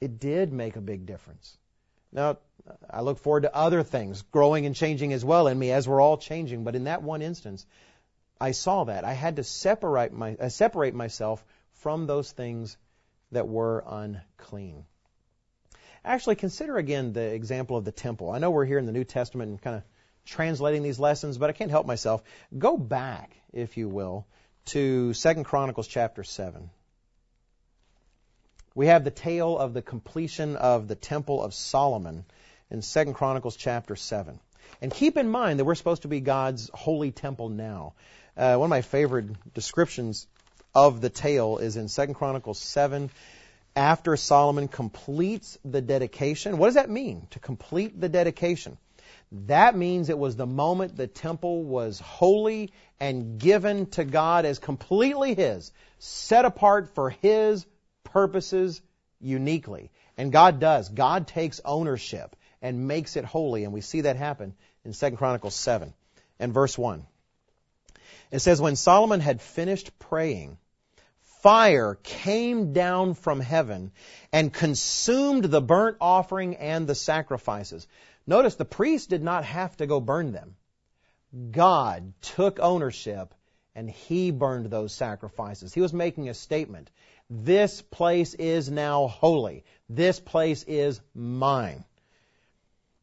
it 0.00 0.18
did 0.18 0.52
make 0.52 0.76
a 0.76 0.82
big 0.82 1.06
difference. 1.06 1.56
Now, 2.12 2.38
I 2.88 3.00
look 3.00 3.18
forward 3.18 3.42
to 3.42 3.54
other 3.54 3.82
things 3.82 4.22
growing 4.22 4.66
and 4.66 4.76
changing 4.76 5.12
as 5.12 5.24
well 5.24 5.48
in 5.48 5.58
me 5.58 5.72
as 5.72 5.88
we're 5.88 6.00
all 6.00 6.18
changing. 6.18 6.64
But 6.64 6.76
in 6.76 6.84
that 6.84 7.02
one 7.02 7.22
instance, 7.22 7.66
I 8.40 8.50
saw 8.50 8.84
that. 8.84 9.04
I 9.04 9.14
had 9.14 9.36
to 9.36 9.44
separate, 9.44 10.12
my, 10.12 10.36
uh, 10.36 10.48
separate 10.48 10.94
myself 10.94 11.44
from 11.72 12.06
those 12.06 12.30
things 12.30 12.76
that 13.34 13.48
were 13.48 13.84
unclean. 13.86 14.84
Actually, 16.04 16.36
consider 16.36 16.76
again 16.76 17.12
the 17.12 17.32
example 17.32 17.76
of 17.76 17.84
the 17.84 17.92
temple. 17.92 18.30
I 18.30 18.38
know 18.38 18.50
we're 18.50 18.66
here 18.66 18.78
in 18.78 18.86
the 18.86 18.92
New 18.92 19.04
Testament 19.04 19.50
and 19.50 19.62
kind 19.62 19.76
of 19.76 19.82
translating 20.26 20.82
these 20.82 20.98
lessons, 20.98 21.38
but 21.38 21.50
I 21.50 21.52
can't 21.52 21.70
help 21.70 21.86
myself. 21.86 22.22
Go 22.56 22.76
back, 22.76 23.36
if 23.52 23.76
you 23.76 23.88
will, 23.88 24.26
to 24.66 25.12
Second 25.14 25.44
Chronicles 25.44 25.86
chapter 25.86 26.24
7. 26.24 26.70
We 28.74 28.88
have 28.88 29.04
the 29.04 29.10
tale 29.10 29.56
of 29.56 29.72
the 29.72 29.82
completion 29.82 30.56
of 30.56 30.88
the 30.88 30.94
Temple 30.96 31.42
of 31.42 31.54
Solomon 31.54 32.24
in 32.70 32.82
Second 32.82 33.14
Chronicles 33.14 33.56
chapter 33.56 33.94
7. 33.94 34.40
And 34.82 34.92
keep 34.92 35.16
in 35.16 35.28
mind 35.28 35.58
that 35.58 35.64
we're 35.64 35.74
supposed 35.74 36.02
to 36.02 36.08
be 36.08 36.20
God's 36.20 36.70
holy 36.74 37.12
temple 37.12 37.48
now. 37.48 37.94
Uh, 38.36 38.56
one 38.56 38.66
of 38.66 38.70
my 38.70 38.82
favorite 38.82 39.54
descriptions 39.54 40.26
of 40.74 41.00
the 41.00 41.10
tale 41.10 41.58
is 41.58 41.76
in 41.76 41.88
Second 41.88 42.14
Chronicles 42.14 42.58
7 42.58 43.10
after 43.76 44.16
Solomon 44.16 44.68
completes 44.68 45.58
the 45.64 45.80
dedication. 45.80 46.58
What 46.58 46.68
does 46.68 46.74
that 46.74 46.90
mean, 46.90 47.26
to 47.30 47.38
complete 47.38 48.00
the 48.00 48.08
dedication? 48.08 48.78
That 49.46 49.76
means 49.76 50.08
it 50.08 50.18
was 50.18 50.36
the 50.36 50.46
moment 50.46 50.96
the 50.96 51.06
temple 51.06 51.64
was 51.64 51.98
holy 51.98 52.72
and 53.00 53.38
given 53.38 53.86
to 53.90 54.04
God 54.04 54.44
as 54.44 54.58
completely 54.58 55.34
His, 55.34 55.72
set 55.98 56.44
apart 56.44 56.94
for 56.94 57.10
His 57.10 57.66
purposes 58.04 58.80
uniquely. 59.20 59.90
And 60.16 60.30
God 60.30 60.60
does. 60.60 60.88
God 60.88 61.26
takes 61.26 61.60
ownership 61.64 62.36
and 62.62 62.86
makes 62.86 63.16
it 63.16 63.24
holy, 63.24 63.64
and 63.64 63.72
we 63.72 63.80
see 63.80 64.02
that 64.02 64.16
happen 64.16 64.54
in 64.84 64.92
2 64.92 65.10
Chronicles 65.12 65.54
7 65.54 65.92
and 66.38 66.54
verse 66.54 66.78
1. 66.78 67.04
It 68.30 68.38
says, 68.38 68.60
When 68.60 68.76
Solomon 68.76 69.20
had 69.20 69.42
finished 69.42 69.98
praying, 69.98 70.58
fire 71.44 71.98
came 72.02 72.72
down 72.72 73.12
from 73.12 73.38
heaven 73.38 73.92
and 74.32 74.50
consumed 74.50 75.44
the 75.44 75.60
burnt 75.60 75.98
offering 76.00 76.56
and 76.56 76.86
the 76.86 76.94
sacrifices. 76.94 77.86
Notice 78.26 78.54
the 78.54 78.64
priest 78.64 79.10
did 79.10 79.22
not 79.22 79.44
have 79.44 79.76
to 79.76 79.86
go 79.86 80.00
burn 80.00 80.32
them. 80.32 80.56
God 81.50 82.14
took 82.22 82.60
ownership 82.60 83.34
and 83.74 83.90
he 83.90 84.30
burned 84.30 84.70
those 84.70 84.94
sacrifices. 84.94 85.74
He 85.74 85.82
was 85.82 85.92
making 85.92 86.30
a 86.30 86.34
statement. 86.34 86.90
This 87.28 87.82
place 87.82 88.32
is 88.32 88.70
now 88.70 89.06
holy. 89.06 89.64
This 89.90 90.20
place 90.20 90.64
is 90.66 90.98
mine. 91.14 91.84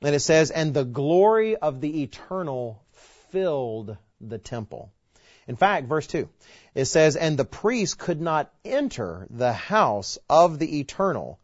And 0.01 0.15
it 0.15 0.21
says, 0.21 0.49
and 0.49 0.73
the 0.73 0.83
glory 0.83 1.57
of 1.57 1.79
the 1.79 2.01
eternal 2.01 2.81
filled 3.29 3.97
the 4.19 4.39
temple. 4.39 4.91
In 5.47 5.55
fact, 5.57 5.87
verse 5.87 6.07
2, 6.07 6.29
it 6.74 6.86
says, 6.86 7.15
and 7.15 7.38
the 7.38 7.45
priest 7.45 7.97
could 7.97 8.22
not 8.22 8.51
enter 8.63 9.28
the 9.30 9.53
house 9.53 10.17
of 10.30 10.57
the 10.59 10.80
eternal 10.80 11.39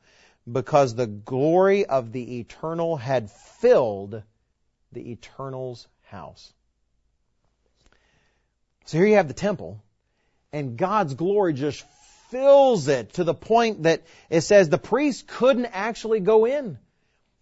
because 0.49 0.95
the 0.95 1.07
glory 1.07 1.85
of 1.85 2.11
the 2.11 2.39
eternal 2.39 2.95
had 2.95 3.29
filled 3.29 4.23
the 4.93 5.11
eternal's 5.11 5.87
house. 6.03 6.53
So 8.85 8.97
here 8.97 9.07
you 9.07 9.15
have 9.15 9.27
the 9.27 9.33
temple, 9.33 9.83
and 10.53 10.77
God's 10.77 11.13
glory 11.13 11.53
just 11.53 11.83
fills 12.29 12.87
it 12.87 13.13
to 13.13 13.23
the 13.23 13.33
point 13.33 13.83
that 13.83 14.03
it 14.29 14.41
says 14.41 14.69
the 14.69 14.77
priest 14.77 15.27
couldn't 15.27 15.65
actually 15.65 16.21
go 16.21 16.45
in. 16.45 16.77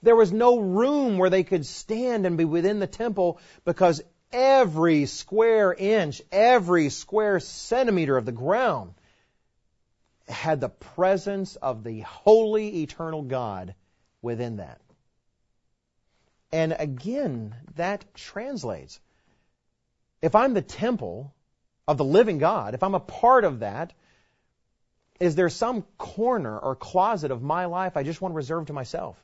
There 0.01 0.15
was 0.15 0.31
no 0.31 0.59
room 0.59 1.17
where 1.17 1.29
they 1.29 1.43
could 1.43 1.65
stand 1.65 2.25
and 2.25 2.37
be 2.37 2.45
within 2.45 2.79
the 2.79 2.87
temple 2.87 3.39
because 3.63 4.01
every 4.35 5.05
square 5.05 5.73
inch, 5.73 6.21
every 6.29 6.89
square 6.89 7.39
centimeter 7.39 8.17
of 8.17 8.25
the 8.25 8.33
ground 8.33 8.93
had 10.27 10.59
the 10.59 10.69
presence 10.69 11.55
of 11.55 11.85
the 11.85 12.01
holy 12.01 12.83
eternal 12.83 13.21
God 13.21 13.75
within 14.21 14.57
that. 14.57 14.81
And 16.51 16.75
again, 16.77 17.55
that 17.75 18.03
translates. 18.13 18.99
If 20.21 20.35
I'm 20.35 20.53
the 20.53 20.61
temple 20.61 21.33
of 21.87 21.97
the 21.97 22.03
living 22.03 22.37
God, 22.37 22.73
if 22.73 22.83
I'm 22.83 22.95
a 22.95 22.99
part 22.99 23.45
of 23.45 23.59
that, 23.59 23.93
is 25.17 25.35
there 25.35 25.49
some 25.49 25.83
corner 25.97 26.59
or 26.59 26.75
closet 26.75 27.31
of 27.31 27.41
my 27.41 27.65
life 27.65 27.95
I 27.95 28.03
just 28.03 28.19
want 28.19 28.33
to 28.33 28.37
reserve 28.37 28.65
to 28.65 28.73
myself? 28.73 29.17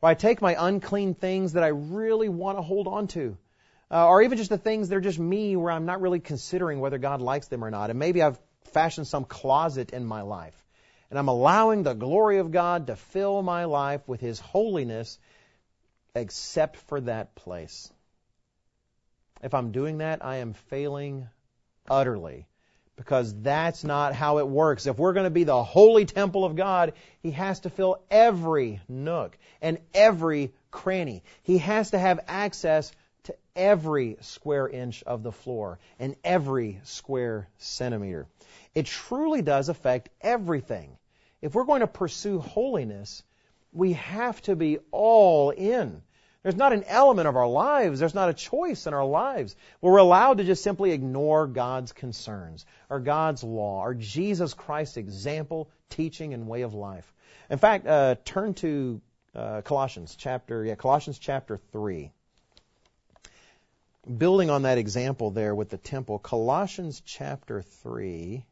Where 0.00 0.10
I 0.10 0.14
take 0.14 0.42
my 0.42 0.56
unclean 0.58 1.14
things 1.14 1.52
that 1.52 1.62
I 1.62 1.68
really 1.68 2.28
want 2.28 2.58
to 2.58 2.62
hold 2.62 2.88
on 2.88 3.06
to, 3.08 3.36
uh, 3.90 4.06
or 4.08 4.22
even 4.22 4.38
just 4.38 4.50
the 4.50 4.58
things 4.58 4.88
that 4.88 4.96
are 4.96 5.00
just 5.00 5.18
me 5.18 5.56
where 5.56 5.70
I'm 5.70 5.86
not 5.86 6.00
really 6.00 6.20
considering 6.20 6.80
whether 6.80 6.98
God 6.98 7.20
likes 7.20 7.48
them 7.48 7.64
or 7.64 7.70
not. 7.70 7.90
And 7.90 7.98
maybe 7.98 8.22
I've 8.22 8.38
fashioned 8.72 9.06
some 9.06 9.24
closet 9.24 9.92
in 9.92 10.04
my 10.04 10.22
life. 10.22 10.54
And 11.10 11.18
I'm 11.18 11.28
allowing 11.28 11.82
the 11.82 11.94
glory 11.94 12.38
of 12.38 12.50
God 12.50 12.88
to 12.88 12.96
fill 12.96 13.42
my 13.42 13.64
life 13.64 14.06
with 14.08 14.20
His 14.20 14.40
holiness 14.40 15.18
except 16.14 16.76
for 16.88 17.00
that 17.02 17.34
place. 17.36 17.92
If 19.42 19.54
I'm 19.54 19.70
doing 19.70 19.98
that, 19.98 20.24
I 20.24 20.36
am 20.36 20.54
failing 20.54 21.28
utterly 21.88 22.46
because 22.96 23.34
that's 23.42 23.84
not 23.84 24.14
how 24.14 24.38
it 24.38 24.48
works. 24.48 24.86
If 24.86 24.98
we're 24.98 25.12
going 25.12 25.24
to 25.24 25.30
be 25.30 25.44
the 25.44 25.62
holy 25.62 26.06
temple 26.06 26.44
of 26.44 26.56
God, 26.56 26.94
He 27.20 27.30
has 27.32 27.60
to 27.60 27.70
fill 27.70 28.02
every 28.10 28.80
nook 28.88 29.38
and 29.60 29.78
every 29.94 30.52
cranny. 30.70 31.22
He 31.42 31.58
has 31.58 31.90
to 31.90 31.98
have 31.98 32.20
access 32.26 32.90
to 33.26 33.36
every 33.54 34.16
square 34.20 34.68
inch 34.68 35.02
of 35.04 35.22
the 35.22 35.32
floor 35.32 35.78
and 35.98 36.16
every 36.24 36.80
square 36.84 37.48
centimeter. 37.58 38.26
It 38.74 38.86
truly 38.86 39.42
does 39.42 39.68
affect 39.68 40.08
everything. 40.20 40.96
If 41.42 41.54
we're 41.54 41.64
going 41.64 41.80
to 41.80 41.86
pursue 41.86 42.38
holiness, 42.38 43.22
we 43.72 43.92
have 43.94 44.40
to 44.42 44.56
be 44.56 44.78
all 44.90 45.50
in. 45.50 46.02
There's 46.42 46.56
not 46.56 46.72
an 46.72 46.84
element 46.84 47.26
of 47.26 47.36
our 47.36 47.48
lives, 47.48 47.98
there's 47.98 48.14
not 48.14 48.28
a 48.28 48.34
choice 48.34 48.86
in 48.86 48.94
our 48.94 49.04
lives 49.04 49.56
where 49.80 49.94
we're 49.94 49.98
allowed 49.98 50.38
to 50.38 50.44
just 50.44 50.62
simply 50.62 50.92
ignore 50.92 51.48
God's 51.48 51.92
concerns 51.92 52.64
or 52.88 53.00
God's 53.00 53.42
law 53.42 53.82
or 53.82 53.94
Jesus 53.94 54.54
Christ's 54.54 54.96
example, 54.96 55.68
teaching, 55.90 56.34
and 56.34 56.46
way 56.46 56.62
of 56.62 56.72
life. 56.72 57.12
In 57.50 57.58
fact, 57.58 57.86
uh, 57.88 58.14
turn 58.24 58.54
to 58.54 59.00
uh, 59.34 59.62
Colossians 59.62 60.14
chapter, 60.16 60.64
yeah, 60.64 60.76
Colossians 60.76 61.18
chapter 61.18 61.56
3. 61.72 62.12
Building 64.06 64.50
on 64.50 64.62
that 64.62 64.78
example 64.78 65.32
there 65.32 65.52
with 65.52 65.68
the 65.68 65.78
temple, 65.78 66.20
Colossians 66.20 67.02
chapter 67.04 67.62
3. 67.62 68.44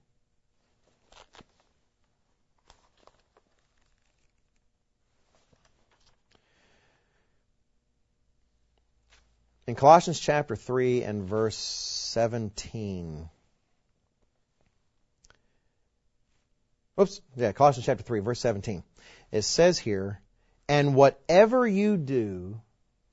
In 9.68 9.76
Colossians 9.76 10.18
chapter 10.18 10.56
3 10.56 11.04
and 11.04 11.22
verse 11.22 11.56
17. 11.56 13.30
Oops, 17.00 17.20
yeah, 17.36 17.52
Colossians 17.52 17.86
chapter 17.86 18.02
3, 18.02 18.20
verse 18.20 18.40
17. 18.40 18.82
It 19.30 19.42
says 19.42 19.78
here, 19.78 20.20
And 20.68 20.96
whatever 20.96 21.64
you 21.64 21.96
do 21.96 22.60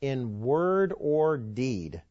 in 0.02 0.42
word 0.42 0.92
or 0.98 1.38
deed, 1.38 2.02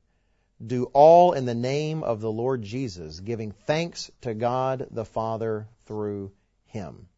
do 0.65 0.85
all 0.93 1.33
in 1.33 1.47
the 1.47 1.55
name 1.55 2.03
of 2.03 2.21
the 2.21 2.31
Lord 2.31 2.63
Jesus, 2.63 3.21
giving 3.21 3.53
thanks 3.53 4.11
to 4.23 4.35
God 4.35 4.87
the 4.91 5.05
Father 5.05 5.69
through 5.87 6.33
him. 6.67 7.09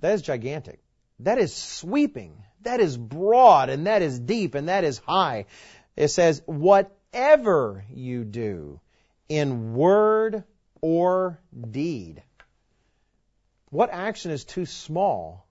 That 0.00 0.12
is 0.14 0.22
gigantic. 0.22 0.80
That 1.20 1.38
is 1.38 1.54
sweeping. 1.54 2.42
That 2.62 2.80
is 2.80 2.96
broad 2.96 3.70
and 3.70 3.86
that 3.86 4.02
is 4.02 4.18
deep 4.18 4.54
and 4.54 4.68
that 4.68 4.84
is 4.84 4.98
high. 4.98 5.46
It 5.96 6.08
says, 6.08 6.42
whatever 6.46 7.84
you 7.90 8.24
do 8.24 8.80
in 9.28 9.74
word 9.74 10.44
or 10.80 11.40
deed. 11.70 12.22
What 13.70 13.90
action 13.90 14.30
is 14.30 14.44
too 14.44 14.66
small 14.66 15.46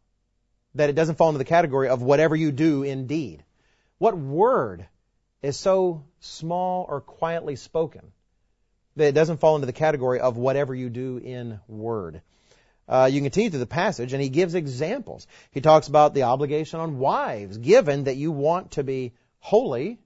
that 0.76 0.90
it 0.90 0.96
doesn't 0.96 1.16
fall 1.16 1.30
into 1.30 1.40
the 1.40 1.46
category 1.46 1.90
of 1.90 2.02
whatever 2.02 2.36
you 2.36 2.52
do 2.52 2.84
in 2.84 3.08
deed? 3.08 3.44
What 3.98 4.18
word 4.18 4.88
is 5.42 5.58
so 5.58 6.04
small 6.20 6.86
or 6.88 7.02
quietly 7.02 7.56
spoken 7.56 8.12
that 8.96 9.08
it 9.08 9.14
doesn't 9.14 9.40
fall 9.40 9.56
into 9.56 9.66
the 9.66 9.74
category 9.74 10.20
of 10.20 10.38
whatever 10.38 10.76
you 10.76 10.90
do 10.90 11.18
in 11.18 11.60
word? 11.68 12.22
Uh, 12.88 13.10
you 13.12 13.22
continue 13.22 13.50
through 13.50 13.60
the 13.60 13.66
passage, 13.66 14.12
and 14.14 14.22
he 14.22 14.30
gives 14.30 14.54
examples. 14.54 15.26
He 15.52 15.62
talks 15.62 15.88
about 15.88 16.14
the 16.14 16.24
obligation 16.24 16.80
on 16.80 17.00
wives, 17.00 17.58
given 17.58 18.04
that 18.04 18.18
you 18.18 18.32
want 18.32 18.72
to 18.72 18.84
be 18.84 19.14
holy. 19.40 19.98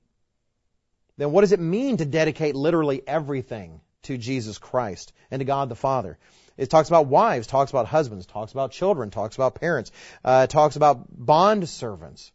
Then 1.18 1.32
what 1.32 1.42
does 1.42 1.52
it 1.52 1.60
mean 1.60 1.98
to 1.98 2.06
dedicate 2.06 2.56
literally 2.56 3.02
everything 3.08 3.82
to 4.04 4.18
Jesus 4.18 4.58
Christ 4.58 5.14
and 5.32 5.40
to 5.40 5.46
God 5.46 5.70
the 5.70 5.76
Father? 5.76 6.18
It 6.58 6.70
talks 6.70 6.88
about 6.88 7.08
wives, 7.08 7.48
talks 7.48 7.72
about 7.72 7.88
husbands, 7.88 8.26
talks 8.26 8.52
about 8.52 8.72
children, 8.72 9.10
talks 9.10 9.36
about 9.36 9.56
parents, 9.56 9.92
uh, 10.24 10.48
talks 10.48 10.76
about 10.76 11.06
bond 11.10 11.68
servants. 11.68 12.32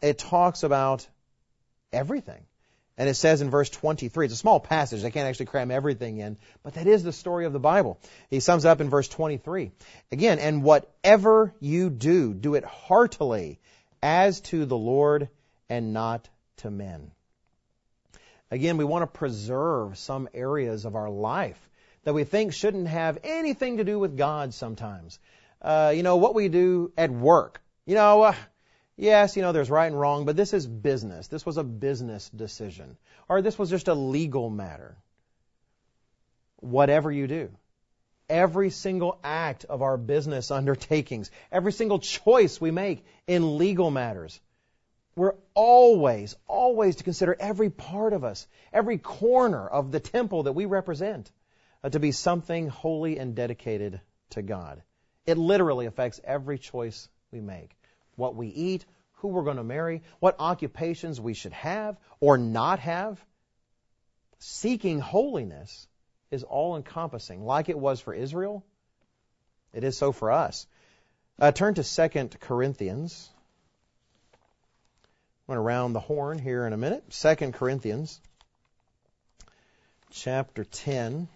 It 0.00 0.18
talks 0.18 0.62
about 0.64 1.08
everything. 1.92 2.44
And 2.98 3.08
it 3.08 3.14
says 3.14 3.40
in 3.40 3.50
verse 3.50 3.70
23, 3.70 4.26
it's 4.26 4.34
a 4.34 4.36
small 4.36 4.60
passage, 4.60 5.02
I 5.02 5.10
can't 5.10 5.26
actually 5.26 5.46
cram 5.46 5.70
everything 5.70 6.18
in, 6.18 6.36
but 6.62 6.74
that 6.74 6.86
is 6.86 7.02
the 7.02 7.12
story 7.12 7.46
of 7.46 7.52
the 7.52 7.58
Bible. 7.58 7.98
He 8.28 8.40
sums 8.40 8.64
up 8.64 8.80
in 8.80 8.90
verse 8.90 9.08
23. 9.08 9.72
Again, 10.10 10.38
and 10.38 10.62
whatever 10.62 11.54
you 11.58 11.88
do, 11.88 12.34
do 12.34 12.54
it 12.54 12.64
heartily 12.64 13.58
as 14.02 14.40
to 14.42 14.66
the 14.66 14.76
Lord 14.76 15.28
and 15.70 15.94
not 15.94 16.28
to 16.58 16.70
men. 16.70 17.10
Again, 18.50 18.76
we 18.76 18.84
want 18.84 19.02
to 19.02 19.18
preserve 19.18 19.96
some 19.96 20.28
areas 20.34 20.84
of 20.84 20.94
our 20.94 21.08
life 21.08 21.70
that 22.04 22.12
we 22.12 22.24
think 22.24 22.52
shouldn't 22.52 22.88
have 22.88 23.18
anything 23.24 23.78
to 23.78 23.84
do 23.84 23.98
with 23.98 24.18
God 24.18 24.52
sometimes. 24.52 25.18
Uh, 25.62 25.92
you 25.96 26.02
know, 26.02 26.16
what 26.16 26.34
we 26.34 26.48
do 26.48 26.92
at 26.98 27.10
work. 27.10 27.62
You 27.86 27.94
know, 27.94 28.22
uh, 28.22 28.34
yes, 28.96 29.36
you 29.36 29.42
know, 29.42 29.52
there's 29.52 29.70
right 29.70 29.86
and 29.86 29.98
wrong, 29.98 30.24
but 30.24 30.36
this 30.36 30.52
is 30.52 30.66
business. 30.66 31.28
This 31.28 31.46
was 31.46 31.56
a 31.56 31.64
business 31.64 32.28
decision. 32.30 32.96
Or 33.28 33.42
this 33.42 33.58
was 33.58 33.70
just 33.70 33.88
a 33.88 33.94
legal 33.94 34.50
matter. 34.50 34.96
Whatever 36.56 37.10
you 37.10 37.26
do, 37.26 37.50
every 38.28 38.70
single 38.70 39.18
act 39.24 39.64
of 39.64 39.82
our 39.82 39.96
business 39.96 40.50
undertakings, 40.60 41.30
every 41.50 41.72
single 41.72 41.98
choice 41.98 42.60
we 42.60 42.70
make 42.70 43.04
in 43.26 43.58
legal 43.58 43.90
matters, 43.90 44.40
we're 45.14 45.34
always, 45.54 46.34
always 46.46 46.96
to 46.96 47.04
consider 47.04 47.36
every 47.38 47.68
part 47.68 48.12
of 48.12 48.24
us, 48.24 48.46
every 48.72 48.96
corner 48.96 49.66
of 49.66 49.92
the 49.92 50.00
temple 50.00 50.44
that 50.44 50.52
we 50.52 50.64
represent, 50.64 51.30
uh, 51.84 51.90
to 51.90 52.00
be 52.00 52.12
something 52.12 52.68
holy 52.68 53.18
and 53.18 53.34
dedicated 53.34 54.00
to 54.30 54.42
God. 54.42 54.82
It 55.26 55.36
literally 55.36 55.86
affects 55.86 56.20
every 56.24 56.58
choice 56.58 57.08
we 57.30 57.40
make. 57.40 57.76
What 58.16 58.34
we 58.34 58.48
eat, 58.48 58.84
who 59.14 59.28
we're 59.28 59.44
going 59.44 59.56
to 59.56 59.64
marry, 59.64 60.02
what 60.20 60.36
occupations 60.38 61.20
we 61.20 61.34
should 61.34 61.52
have 61.52 61.96
or 62.20 62.38
not 62.38 62.78
have. 62.80 63.22
Seeking 64.38 64.98
holiness 64.98 65.86
is 66.30 66.42
all 66.42 66.76
encompassing, 66.76 67.44
like 67.44 67.68
it 67.68 67.78
was 67.78 68.00
for 68.00 68.12
Israel. 68.12 68.64
It 69.72 69.84
is 69.84 69.96
so 69.96 70.12
for 70.12 70.32
us. 70.32 70.66
Uh, 71.38 71.52
turn 71.52 71.74
to 71.74 71.82
2 71.82 72.28
Corinthians 72.40 73.30
I'm 75.42 75.56
going 75.56 75.64
to 75.64 75.68
round 75.68 75.94
the 75.94 76.00
horn 76.00 76.38
here 76.38 76.66
in 76.68 76.72
a 76.72 76.76
minute. 76.76 77.02
2 77.10 77.50
Corinthians 77.50 78.20
chapter 80.10 80.62
10. 80.62 81.26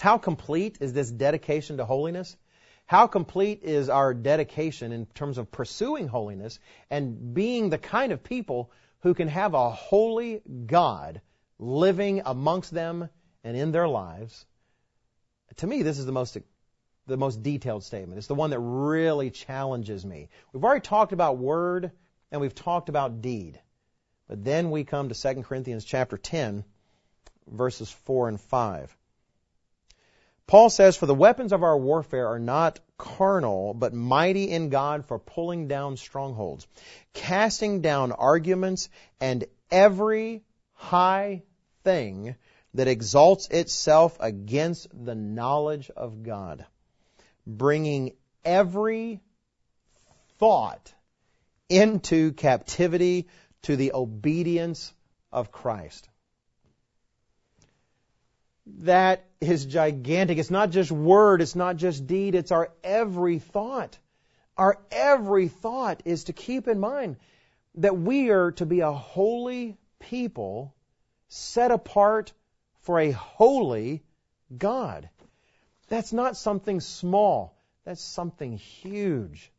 How 0.00 0.18
complete 0.18 0.78
is 0.80 0.92
this 0.92 1.08
dedication 1.08 1.76
to 1.76 1.84
holiness? 1.84 2.36
How 2.86 3.08
complete 3.08 3.64
is 3.64 3.88
our 3.88 4.14
dedication 4.14 4.92
in 4.92 5.06
terms 5.06 5.38
of 5.38 5.50
pursuing 5.50 6.06
holiness 6.06 6.60
and 6.88 7.34
being 7.34 7.68
the 7.68 7.78
kind 7.78 8.12
of 8.12 8.22
people 8.22 8.70
who 9.00 9.12
can 9.12 9.26
have 9.26 9.54
a 9.54 9.70
holy 9.70 10.40
God 10.66 11.20
living 11.58 12.22
amongst 12.24 12.70
them 12.70 13.08
and 13.42 13.56
in 13.56 13.72
their 13.72 13.88
lives? 13.88 14.46
To 15.56 15.66
me, 15.66 15.82
this 15.82 15.98
is 15.98 16.06
the 16.06 16.12
most 16.12 16.38
the 17.06 17.16
most 17.16 17.42
detailed 17.42 17.84
statement. 17.84 18.18
It's 18.18 18.26
the 18.26 18.34
one 18.34 18.50
that 18.50 18.58
really 18.58 19.30
challenges 19.30 20.04
me. 20.04 20.28
We've 20.52 20.64
already 20.64 20.80
talked 20.80 21.12
about 21.12 21.38
word 21.38 21.92
and 22.30 22.40
we've 22.40 22.54
talked 22.54 22.88
about 22.88 23.20
deed. 23.20 23.60
But 24.28 24.44
then 24.44 24.70
we 24.70 24.84
come 24.84 25.08
to 25.08 25.14
2 25.14 25.42
Corinthians 25.42 25.84
chapter 25.84 26.18
10 26.18 26.64
verses 27.46 27.90
4 27.90 28.28
and 28.28 28.40
5. 28.40 28.95
Paul 30.46 30.70
says, 30.70 30.96
For 30.96 31.06
the 31.06 31.14
weapons 31.14 31.52
of 31.52 31.62
our 31.62 31.76
warfare 31.76 32.28
are 32.28 32.38
not 32.38 32.80
carnal, 32.98 33.74
but 33.74 33.92
mighty 33.92 34.50
in 34.50 34.68
God 34.68 35.06
for 35.06 35.18
pulling 35.18 35.66
down 35.66 35.96
strongholds, 35.96 36.66
casting 37.12 37.80
down 37.80 38.12
arguments 38.12 38.88
and 39.20 39.44
every 39.70 40.44
high 40.74 41.42
thing 41.82 42.36
that 42.74 42.88
exalts 42.88 43.48
itself 43.48 44.16
against 44.20 44.88
the 44.92 45.14
knowledge 45.14 45.90
of 45.90 46.22
God 46.22 46.64
bringing 47.46 48.12
every 48.44 49.20
thought 50.38 50.92
into 51.68 52.32
captivity 52.32 53.28
to 53.62 53.76
the 53.76 53.92
obedience 53.94 54.92
of 55.32 55.52
Christ. 55.52 56.08
That 58.66 59.24
is 59.40 59.64
gigantic. 59.64 60.38
It's 60.38 60.50
not 60.50 60.70
just 60.70 60.90
word, 60.90 61.40
it's 61.40 61.54
not 61.54 61.76
just 61.76 62.06
deed, 62.06 62.34
it's 62.34 62.52
our 62.52 62.72
every 62.82 63.38
thought. 63.38 63.98
Our 64.56 64.78
every 64.90 65.48
thought 65.48 66.02
is 66.04 66.24
to 66.24 66.32
keep 66.32 66.66
in 66.66 66.80
mind 66.80 67.16
that 67.76 67.96
we 67.96 68.30
are 68.30 68.52
to 68.52 68.66
be 68.66 68.80
a 68.80 68.92
holy 68.92 69.76
people 69.98 70.74
set 71.28 71.70
apart 71.70 72.32
for 72.80 72.98
a 72.98 73.10
holy 73.10 74.02
God. 74.56 75.08
That's 75.88 76.12
not 76.12 76.36
something 76.36 76.80
small. 76.80 77.56
That's 77.84 78.02
something 78.02 78.56
huge. 78.56 79.52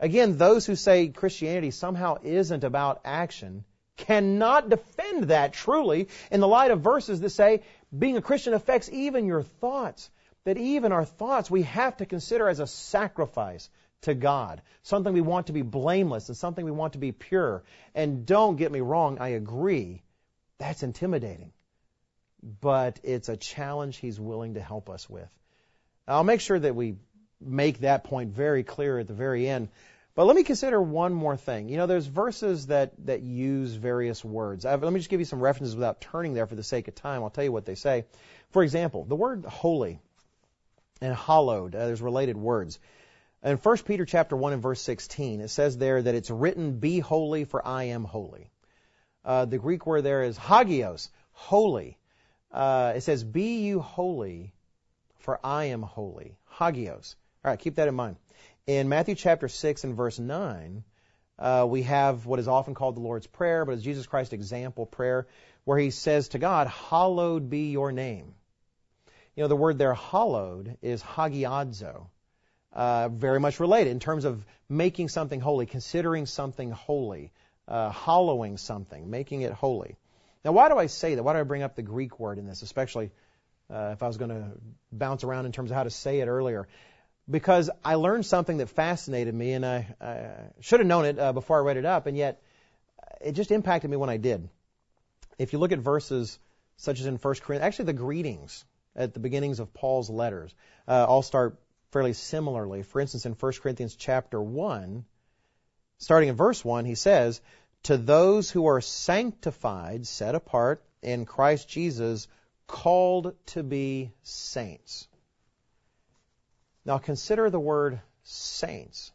Again, 0.00 0.36
those 0.36 0.66
who 0.66 0.76
say 0.76 1.08
Christianity 1.08 1.70
somehow 1.70 2.18
isn't 2.22 2.64
about 2.64 3.00
action 3.04 3.64
cannot 3.96 4.68
defend 4.68 5.24
that 5.24 5.52
truly 5.52 6.08
in 6.30 6.40
the 6.40 6.48
light 6.48 6.72
of 6.72 6.80
verses 6.80 7.20
that 7.20 7.30
say 7.30 7.62
being 7.96 8.16
a 8.16 8.22
Christian 8.22 8.54
affects 8.54 8.90
even 8.90 9.26
your 9.26 9.42
thoughts. 9.42 10.10
That 10.44 10.58
even 10.58 10.92
our 10.92 11.06
thoughts 11.06 11.50
we 11.50 11.62
have 11.62 11.96
to 11.98 12.06
consider 12.06 12.48
as 12.48 12.60
a 12.60 12.66
sacrifice 12.66 13.70
to 14.02 14.14
God. 14.14 14.60
Something 14.82 15.14
we 15.14 15.22
want 15.22 15.46
to 15.46 15.52
be 15.52 15.62
blameless 15.62 16.28
and 16.28 16.36
something 16.36 16.64
we 16.64 16.70
want 16.70 16.92
to 16.92 16.98
be 16.98 17.12
pure. 17.12 17.62
And 17.94 18.26
don't 18.26 18.56
get 18.56 18.70
me 18.70 18.80
wrong, 18.80 19.18
I 19.18 19.28
agree. 19.28 20.02
That's 20.58 20.82
intimidating. 20.82 21.52
But 22.60 23.00
it's 23.02 23.30
a 23.30 23.38
challenge 23.38 23.96
He's 23.96 24.20
willing 24.20 24.54
to 24.54 24.60
help 24.60 24.90
us 24.90 25.08
with. 25.08 25.28
I'll 26.06 26.24
make 26.24 26.42
sure 26.42 26.58
that 26.58 26.76
we 26.76 26.96
make 27.40 27.80
that 27.80 28.04
point 28.04 28.30
very 28.30 28.62
clear 28.62 28.98
at 28.98 29.06
the 29.06 29.14
very 29.14 29.48
end. 29.48 29.68
But 30.14 30.26
let 30.26 30.36
me 30.36 30.44
consider 30.44 30.80
one 30.80 31.12
more 31.12 31.36
thing. 31.36 31.68
You 31.68 31.76
know, 31.76 31.86
there's 31.86 32.06
verses 32.06 32.68
that, 32.68 32.92
that 33.06 33.22
use 33.22 33.74
various 33.74 34.24
words. 34.24 34.64
I've, 34.64 34.82
let 34.82 34.92
me 34.92 35.00
just 35.00 35.10
give 35.10 35.20
you 35.20 35.26
some 35.26 35.40
references 35.40 35.74
without 35.74 36.00
turning 36.00 36.34
there 36.34 36.46
for 36.46 36.54
the 36.54 36.62
sake 36.62 36.86
of 36.86 36.94
time. 36.94 37.22
I'll 37.22 37.30
tell 37.30 37.42
you 37.42 37.50
what 37.50 37.66
they 37.66 37.74
say. 37.74 38.04
For 38.50 38.62
example, 38.62 39.04
the 39.04 39.16
word 39.16 39.44
holy 39.44 39.98
and 41.00 41.14
hallowed, 41.14 41.74
uh, 41.74 41.86
there's 41.86 42.00
related 42.00 42.36
words. 42.36 42.78
In 43.42 43.56
1 43.56 43.78
Peter 43.78 44.04
chapter 44.04 44.36
1 44.36 44.52
and 44.52 44.62
verse 44.62 44.80
16, 44.80 45.40
it 45.40 45.48
says 45.48 45.76
there 45.76 46.00
that 46.00 46.14
it's 46.14 46.30
written, 46.30 46.78
Be 46.78 47.00
holy, 47.00 47.44
for 47.44 47.66
I 47.66 47.84
am 47.84 48.04
holy. 48.04 48.50
Uh, 49.24 49.46
the 49.46 49.58
Greek 49.58 49.84
word 49.84 50.02
there 50.02 50.22
is 50.22 50.38
hagios, 50.38 51.10
holy. 51.32 51.98
Uh, 52.52 52.92
it 52.94 53.00
says, 53.00 53.24
Be 53.24 53.62
you 53.62 53.80
holy, 53.80 54.54
for 55.18 55.40
I 55.44 55.64
am 55.66 55.82
holy. 55.82 56.36
Hagios. 56.46 57.16
All 57.44 57.50
right, 57.50 57.58
keep 57.58 57.74
that 57.74 57.88
in 57.88 57.94
mind. 57.96 58.16
In 58.66 58.88
Matthew 58.88 59.14
chapter 59.14 59.46
6 59.46 59.84
and 59.84 59.94
verse 59.94 60.18
9, 60.18 60.84
uh, 61.38 61.66
we 61.68 61.82
have 61.82 62.24
what 62.24 62.38
is 62.38 62.48
often 62.48 62.72
called 62.72 62.96
the 62.96 63.00
Lord's 63.00 63.26
Prayer, 63.26 63.66
but 63.66 63.72
it's 63.72 63.82
Jesus 63.82 64.06
Christ's 64.06 64.32
example 64.32 64.86
prayer, 64.86 65.26
where 65.64 65.76
he 65.76 65.90
says 65.90 66.28
to 66.28 66.38
God, 66.38 66.68
Hallowed 66.68 67.50
be 67.50 67.70
your 67.72 67.92
name. 67.92 68.34
You 69.36 69.42
know, 69.42 69.48
the 69.48 69.56
word 69.56 69.76
there, 69.76 69.92
hallowed, 69.92 70.78
is 70.80 71.02
hagiadzo. 71.02 72.06
Uh, 72.72 73.10
very 73.10 73.38
much 73.38 73.60
related 73.60 73.90
in 73.90 74.00
terms 74.00 74.24
of 74.24 74.42
making 74.66 75.10
something 75.10 75.40
holy, 75.40 75.66
considering 75.66 76.24
something 76.24 76.70
holy, 76.70 77.32
uh, 77.68 77.90
hallowing 77.90 78.56
something, 78.56 79.10
making 79.10 79.42
it 79.42 79.52
holy. 79.52 79.96
Now, 80.42 80.52
why 80.52 80.70
do 80.70 80.78
I 80.78 80.86
say 80.86 81.16
that? 81.16 81.22
Why 81.22 81.34
do 81.34 81.38
I 81.38 81.42
bring 81.42 81.62
up 81.62 81.76
the 81.76 81.82
Greek 81.82 82.18
word 82.18 82.38
in 82.38 82.46
this, 82.46 82.62
especially 82.62 83.10
uh, 83.70 83.90
if 83.92 84.02
I 84.02 84.06
was 84.06 84.16
going 84.16 84.30
to 84.30 84.52
bounce 84.90 85.22
around 85.22 85.46
in 85.46 85.52
terms 85.52 85.70
of 85.70 85.76
how 85.76 85.84
to 85.84 85.90
say 85.90 86.20
it 86.20 86.28
earlier. 86.28 86.66
Because 87.30 87.70
I 87.84 87.94
learned 87.94 88.26
something 88.26 88.58
that 88.58 88.68
fascinated 88.68 89.34
me, 89.34 89.52
and 89.52 89.64
I, 89.64 89.94
I 90.00 90.30
should 90.60 90.80
have 90.80 90.86
known 90.86 91.06
it 91.06 91.18
uh, 91.18 91.32
before 91.32 91.58
I 91.58 91.62
read 91.62 91.78
it 91.78 91.86
up, 91.86 92.06
and 92.06 92.16
yet 92.16 92.42
it 93.20 93.32
just 93.32 93.50
impacted 93.50 93.90
me 93.90 93.96
when 93.96 94.10
I 94.10 94.18
did. 94.18 94.48
if 95.38 95.52
you 95.52 95.58
look 95.58 95.72
at 95.72 95.78
verses 95.78 96.38
such 96.76 97.00
as 97.00 97.06
in 97.06 97.16
1 97.16 97.34
Corinthians, 97.36 97.62
actually 97.62 97.86
the 97.86 97.92
greetings 97.94 98.64
at 98.96 99.14
the 99.14 99.20
beginnings 99.20 99.60
of 99.60 99.72
Paul's 99.72 100.10
letters 100.10 100.54
uh, 100.86 101.06
all 101.08 101.22
start 101.22 101.58
fairly 101.92 102.12
similarly. 102.12 102.82
For 102.82 103.00
instance, 103.00 103.26
in 103.26 103.32
1 103.32 103.52
Corinthians 103.62 103.96
chapter 103.96 104.40
1, 104.40 105.04
starting 105.98 106.28
in 106.28 106.36
verse 106.36 106.64
1, 106.64 106.84
he 106.84 106.94
says, 106.94 107.40
To 107.84 107.96
those 107.96 108.50
who 108.50 108.66
are 108.66 108.80
sanctified, 108.80 110.06
set 110.06 110.34
apart 110.34 110.84
in 111.02 111.24
Christ 111.24 111.68
Jesus, 111.68 112.28
called 112.66 113.34
to 113.46 113.62
be 113.62 114.12
saints. 114.22 115.06
Now 116.84 116.98
consider 116.98 117.50
the 117.50 117.60
word 117.60 118.00
saints. 118.24 119.12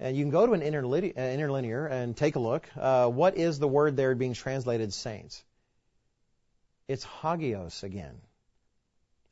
And 0.00 0.16
you 0.16 0.22
can 0.22 0.30
go 0.30 0.46
to 0.46 0.52
an 0.52 0.62
interlinear 0.62 1.86
and 1.86 2.16
take 2.16 2.36
a 2.36 2.38
look. 2.38 2.68
Uh, 2.76 3.08
what 3.08 3.36
is 3.36 3.58
the 3.58 3.66
word 3.66 3.96
there 3.96 4.14
being 4.14 4.34
translated 4.34 4.92
saints? 4.92 5.42
It's 6.86 7.04
hagios 7.04 7.82
again. 7.82 8.20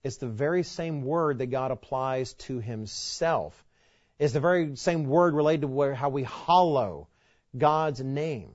It's 0.03 0.19
the 0.19 0.27
very 0.27 0.63
same 0.63 1.03
word 1.03 1.39
that 1.39 1.47
God 1.47 1.71
applies 1.71 2.35
to 2.35 2.61
Himself. 2.61 3.65
It's 4.19 4.33
the 4.33 4.41
very 4.41 4.77
same 4.77 5.05
word 5.05 5.35
related 5.35 5.63
to 5.63 5.95
how 5.95 6.09
we 6.09 6.25
hallow 6.25 7.09
God's 7.57 8.01
name. 8.01 8.55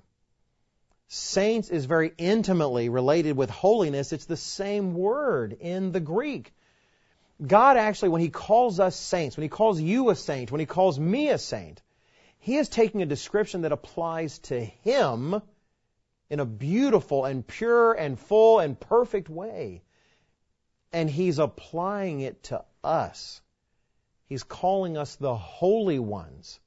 Saints 1.07 1.69
is 1.69 1.85
very 1.85 2.13
intimately 2.17 2.89
related 2.89 3.35
with 3.35 3.49
holiness. 3.49 4.13
It's 4.13 4.25
the 4.25 4.37
same 4.37 4.93
word 4.93 5.57
in 5.59 5.91
the 5.91 5.99
Greek. 5.99 6.53
God 7.45 7.77
actually, 7.77 8.09
when 8.09 8.21
He 8.21 8.29
calls 8.29 8.79
us 8.79 8.95
saints, 8.95 9.35
when 9.35 9.43
He 9.43 9.49
calls 9.49 9.81
you 9.81 10.09
a 10.09 10.15
saint, 10.15 10.51
when 10.51 10.59
He 10.59 10.65
calls 10.65 10.99
me 10.99 11.29
a 11.29 11.37
saint, 11.37 11.81
He 12.39 12.57
is 12.57 12.69
taking 12.69 13.01
a 13.01 13.07
description 13.07 13.61
that 13.61 13.71
applies 13.71 14.39
to 14.39 14.59
Him 14.59 15.41
in 16.29 16.39
a 16.39 16.45
beautiful 16.45 17.25
and 17.25 17.45
pure 17.45 17.93
and 17.93 18.19
full 18.19 18.59
and 18.59 18.79
perfect 18.79 19.29
way. 19.29 19.81
And 20.93 21.09
He's 21.09 21.39
applying 21.39 22.21
it 22.21 22.43
to 22.43 22.63
us. 22.83 23.41
He's 24.27 24.43
calling 24.43 24.97
us 24.97 25.15
the 25.15 25.35
holy 25.35 25.99
ones, 25.99 26.59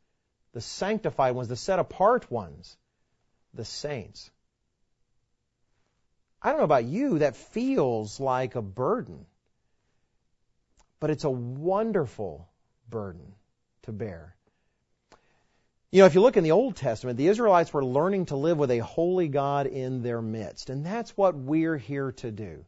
the 0.52 0.60
sanctified 0.60 1.34
ones, 1.34 1.48
the 1.48 1.56
set 1.56 1.78
apart 1.78 2.30
ones, 2.30 2.76
the 3.54 3.64
saints. 3.64 4.30
I 6.42 6.50
don't 6.50 6.58
know 6.58 6.64
about 6.64 6.84
you, 6.84 7.20
that 7.20 7.36
feels 7.36 8.20
like 8.20 8.54
a 8.54 8.60
burden. 8.60 9.24
But 11.04 11.10
it's 11.10 11.24
a 11.24 11.30
wonderful 11.30 12.48
burden 12.88 13.34
to 13.82 13.92
bear. 13.92 14.34
You 15.92 16.00
know, 16.00 16.06
if 16.06 16.14
you 16.14 16.22
look 16.22 16.38
in 16.38 16.44
the 16.44 16.52
Old 16.52 16.76
Testament, 16.76 17.18
the 17.18 17.28
Israelites 17.28 17.74
were 17.74 17.84
learning 17.84 18.24
to 18.26 18.36
live 18.36 18.56
with 18.56 18.70
a 18.70 18.78
holy 18.78 19.28
God 19.28 19.66
in 19.66 20.00
their 20.00 20.22
midst. 20.22 20.70
And 20.70 20.82
that's 20.82 21.14
what 21.14 21.34
we're 21.36 21.76
here 21.76 22.12
to 22.12 22.30
do. 22.30 22.64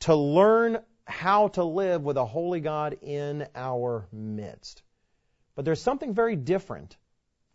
To 0.00 0.16
learn 0.16 0.78
how 1.04 1.46
to 1.46 1.62
live 1.62 2.02
with 2.02 2.16
a 2.16 2.24
holy 2.24 2.58
God 2.58 2.98
in 3.02 3.46
our 3.54 4.08
midst. 4.10 4.82
But 5.54 5.64
there's 5.64 5.80
something 5.80 6.12
very 6.12 6.34
different 6.34 6.96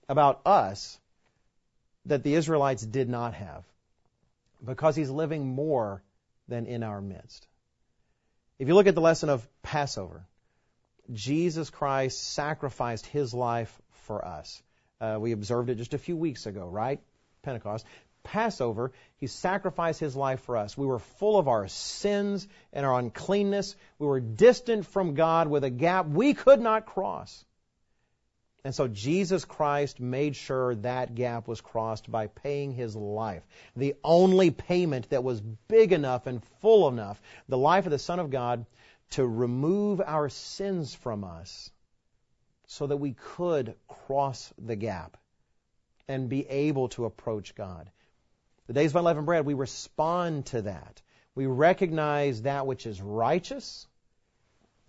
about 0.08 0.40
us 0.46 0.98
that 2.06 2.24
the 2.24 2.36
Israelites 2.36 2.86
did 2.86 3.10
not 3.10 3.34
have. 3.34 3.66
Because 4.64 4.96
he's 4.96 5.10
living 5.10 5.46
more 5.46 6.02
than 6.48 6.68
in 6.68 6.84
our 6.84 7.02
midst. 7.02 7.50
If 8.62 8.68
you 8.68 8.76
look 8.76 8.86
at 8.86 8.94
the 8.94 9.02
lesson 9.02 9.30
of 9.30 9.48
Passover, 9.64 10.24
Jesus 11.12 11.72
Christ 11.72 12.22
sacrificed 12.34 13.08
his 13.08 13.34
life 13.34 13.76
for 14.04 14.24
us. 14.24 14.62
Uh, 15.00 15.18
we 15.20 15.32
observed 15.32 15.72
it 15.72 15.80
just 15.80 15.96
a 15.96 15.98
few 15.98 16.16
weeks 16.16 16.46
ago, 16.46 16.68
right? 16.68 17.02
Pentecost. 17.42 17.88
Passover, 18.22 18.92
he 19.18 19.26
sacrificed 19.26 20.00
his 20.00 20.16
life 20.16 20.42
for 20.42 20.58
us. 20.58 20.78
We 20.78 20.86
were 20.86 21.00
full 21.00 21.40
of 21.40 21.48
our 21.48 21.68
sins 21.70 22.48
and 22.72 22.86
our 22.86 23.00
uncleanness. 23.00 23.76
We 23.98 24.06
were 24.06 24.20
distant 24.20 24.86
from 24.86 25.16
God 25.16 25.48
with 25.48 25.64
a 25.64 25.72
gap 25.72 26.06
we 26.06 26.36
could 26.36 26.62
not 26.62 26.86
cross. 26.86 27.44
And 28.64 28.76
so 28.76 28.88
Jesus 28.88 29.44
Christ 29.44 30.00
made 30.00 30.36
sure 30.36 30.76
that 30.76 31.16
gap 31.16 31.48
was 31.48 31.62
crossed 31.62 32.12
by 32.12 32.28
paying 32.28 32.72
his 32.72 32.96
life. 32.96 33.44
The 33.76 33.96
only 34.04 34.52
payment 34.52 35.10
that 35.10 35.24
was 35.24 35.42
big 35.42 35.92
enough 35.92 36.28
and 36.28 36.44
full 36.62 36.88
enough, 36.88 37.20
the 37.50 37.58
life 37.58 37.86
of 37.86 37.92
the 37.92 37.98
Son 37.98 38.20
of 38.20 38.30
God, 38.30 38.66
to 39.12 39.26
remove 39.26 40.00
our 40.00 40.30
sins 40.30 40.94
from 40.94 41.24
us 41.24 41.72
so 42.68 42.88
that 42.88 42.98
we 42.98 43.14
could 43.14 43.76
cross 43.88 44.54
the 44.58 44.76
gap 44.76 45.18
and 46.08 46.30
be 46.30 46.48
able 46.48 46.90
to 46.90 47.06
approach 47.06 47.56
God. 47.56 47.90
The 48.68 48.74
days 48.74 48.92
of 48.92 48.98
unleavened 48.98 49.26
bread, 49.26 49.46
we 49.46 49.56
respond 49.56 50.46
to 50.48 50.62
that. 50.62 51.02
We 51.34 51.48
recognize 51.48 52.44
that 52.44 52.68
which 52.68 52.86
is 52.86 53.02
righteous 53.02 53.88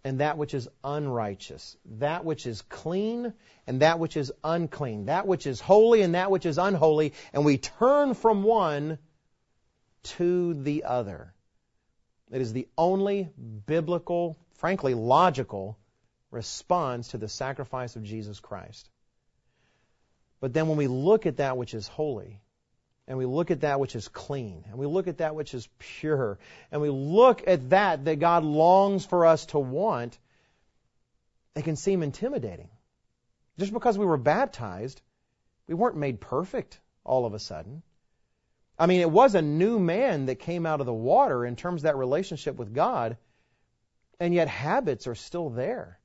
and 0.04 0.20
that 0.20 0.36
which 0.36 0.54
is 0.54 0.68
unrighteous, 0.82 1.76
that 1.98 2.24
which 2.24 2.46
is 2.46 2.62
clean 2.62 3.32
and 3.66 3.80
that 3.80 3.98
which 3.98 4.16
is 4.16 4.32
unclean, 4.42 5.06
that 5.06 5.26
which 5.26 5.46
is 5.46 5.60
holy 5.60 6.02
and 6.02 6.14
that 6.14 6.30
which 6.30 6.46
is 6.46 6.58
unholy, 6.58 7.12
and 7.32 7.44
we 7.44 7.58
turn 7.58 8.14
from 8.14 8.42
one 8.42 8.98
to 10.02 10.54
the 10.54 10.84
other. 10.84 11.32
It 12.32 12.40
is 12.40 12.52
the 12.52 12.66
only 12.76 13.28
biblical, 13.66 14.38
frankly 14.54 14.94
logical 14.94 15.78
response 16.30 17.08
to 17.08 17.18
the 17.18 17.28
sacrifice 17.28 17.94
of 17.94 18.02
Jesus 18.02 18.40
Christ. 18.40 18.88
But 20.40 20.52
then 20.52 20.66
when 20.66 20.78
we 20.78 20.88
look 20.88 21.26
at 21.26 21.36
that 21.36 21.56
which 21.56 21.74
is 21.74 21.86
holy, 21.86 22.40
and 23.08 23.18
we 23.18 23.26
look 23.26 23.50
at 23.50 23.62
that 23.62 23.80
which 23.80 23.96
is 23.96 24.08
clean, 24.08 24.64
and 24.68 24.78
we 24.78 24.86
look 24.86 25.08
at 25.08 25.18
that 25.18 25.34
which 25.34 25.54
is 25.54 25.68
pure, 25.78 26.38
and 26.70 26.80
we 26.80 26.90
look 26.90 27.46
at 27.46 27.70
that 27.70 28.04
that 28.04 28.20
God 28.20 28.44
longs 28.44 29.04
for 29.04 29.26
us 29.26 29.46
to 29.46 29.58
want, 29.58 30.18
it 31.54 31.64
can 31.64 31.76
seem 31.76 32.02
intimidating. 32.02 32.70
Just 33.58 33.72
because 33.72 33.98
we 33.98 34.06
were 34.06 34.16
baptized, 34.16 35.00
we 35.66 35.74
weren't 35.74 35.96
made 35.96 36.20
perfect 36.20 36.80
all 37.04 37.26
of 37.26 37.34
a 37.34 37.38
sudden. 37.38 37.82
I 38.78 38.86
mean, 38.86 39.00
it 39.00 39.10
was 39.10 39.34
a 39.34 39.42
new 39.42 39.78
man 39.78 40.26
that 40.26 40.36
came 40.36 40.64
out 40.64 40.80
of 40.80 40.86
the 40.86 40.92
water 40.92 41.44
in 41.44 41.56
terms 41.56 41.80
of 41.80 41.84
that 41.84 41.96
relationship 41.96 42.56
with 42.56 42.72
God, 42.72 43.16
and 44.18 44.32
yet 44.32 44.48
habits 44.48 45.06
are 45.06 45.14
still 45.14 45.50
there. 45.50 45.98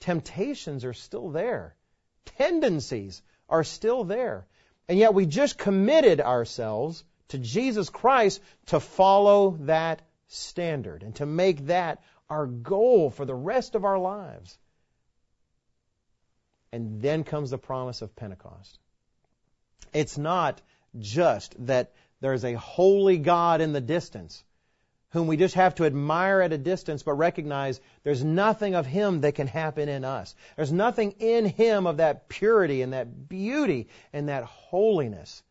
Temptations 0.00 0.84
are 0.84 0.94
still 0.94 1.30
there. 1.30 1.76
Tendencies 2.24 3.22
are 3.48 3.64
still 3.64 4.04
there. 4.04 4.46
And 4.90 4.98
yet 4.98 5.14
we 5.14 5.24
just 5.24 5.56
committed 5.56 6.20
ourselves 6.20 7.04
to 7.28 7.38
Jesus 7.38 7.90
Christ 7.90 8.42
to 8.66 8.80
follow 8.80 9.56
that 9.60 10.02
standard 10.26 11.04
and 11.04 11.14
to 11.14 11.26
make 11.26 11.66
that 11.66 12.02
our 12.28 12.48
goal 12.48 13.08
for 13.08 13.24
the 13.24 13.34
rest 13.34 13.76
of 13.76 13.84
our 13.84 14.00
lives. 14.00 14.58
And 16.72 17.00
then 17.00 17.22
comes 17.22 17.50
the 17.50 17.56
promise 17.56 18.02
of 18.02 18.16
Pentecost. 18.16 18.80
It's 19.92 20.18
not 20.18 20.60
just 20.98 21.54
that 21.66 21.92
there's 22.20 22.44
a 22.44 22.54
holy 22.54 23.18
God 23.18 23.60
in 23.60 23.72
the 23.72 23.80
distance 23.80 24.42
whom 25.10 25.26
we 25.26 25.36
just 25.36 25.56
have 25.56 25.74
to 25.74 25.84
admire 25.84 26.40
at 26.40 26.52
a 26.52 26.58
distance, 26.58 27.02
but 27.02 27.14
recognize 27.14 27.80
there's 28.04 28.22
nothing 28.22 28.74
of 28.74 28.86
Him 28.86 29.22
that 29.22 29.34
can 29.34 29.48
happen 29.48 29.88
in 29.88 30.04
us. 30.04 30.34
There's 30.56 30.72
nothing 30.72 31.12
in 31.18 31.44
Him 31.46 31.86
of 31.86 31.96
that 31.96 32.28
purity 32.28 32.82
and 32.82 32.92
that 32.92 33.28
beauty 33.28 33.88
and 34.12 34.28
that 34.28 34.44
holiness 34.44 35.42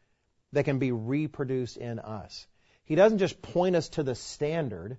that 0.54 0.64
can 0.64 0.80
be 0.80 0.92
reproduced 0.92 1.78
in 1.78 2.00
us. 2.00 2.48
He 2.86 2.96
doesn't 2.96 3.20
just 3.20 3.42
point 3.42 3.76
us 3.76 3.90
to 3.90 4.04
the 4.04 4.16
standard, 4.16 4.98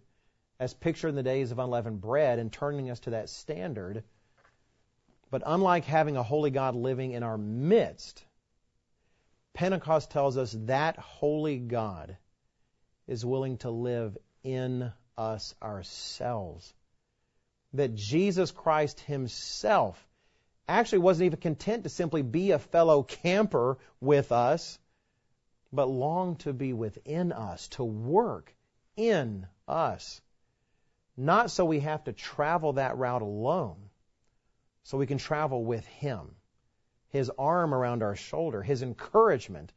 as 0.59 0.75
pictured 0.75 1.09
in 1.09 1.15
the 1.15 1.23
days 1.23 1.51
of 1.51 1.59
unleavened 1.59 2.01
bread, 2.01 2.39
and 2.39 2.53
turning 2.53 2.91
us 2.91 3.01
to 3.01 3.11
that 3.11 3.31
standard. 3.31 4.05
But 5.31 5.43
unlike 5.47 5.85
having 5.85 6.17
a 6.17 6.23
holy 6.23 6.51
God 6.51 6.75
living 6.75 7.13
in 7.13 7.23
our 7.23 7.39
midst, 7.39 8.23
Pentecost 9.55 10.11
tells 10.11 10.37
us 10.37 10.55
that 10.67 10.99
holy 10.99 11.59
God 11.59 12.17
is 13.07 13.25
willing 13.25 13.57
to 13.59 13.71
live 13.71 14.17
in 14.43 14.93
us 15.17 15.55
ourselves. 15.63 16.73
That 17.75 17.95
Jesus 17.95 18.51
Christ 18.51 19.01
Himself 19.01 20.07
actually 20.69 20.99
wasn't 20.99 21.27
even 21.27 21.41
content 21.41 21.85
to 21.85 21.89
simply 21.89 22.23
be 22.23 22.53
a 22.53 22.59
fellow 22.59 23.03
camper 23.03 23.79
with 24.01 24.33
us, 24.33 24.79
but 25.73 25.87
longed 25.89 26.41
to 26.41 26.53
be 26.53 26.73
within 26.73 27.33
us, 27.33 27.69
to 27.69 27.85
work 27.85 28.55
in 28.97 29.47
us. 29.69 30.21
Not 31.17 31.51
so 31.51 31.65
we 31.65 31.81
have 31.81 32.05
to 32.05 32.13
travel 32.13 32.75
that 32.75 32.97
route 32.97 33.23
alone, 33.23 33.91
so 34.85 34.99
we 34.99 35.07
can 35.07 35.19
travel 35.19 35.65
with 35.65 35.87
Him. 35.87 36.35
His 37.09 37.31
arm 37.39 37.75
around 37.75 38.03
our 38.03 38.17
shoulder, 38.17 38.63
His 38.63 38.83
encouragement, 38.83 39.73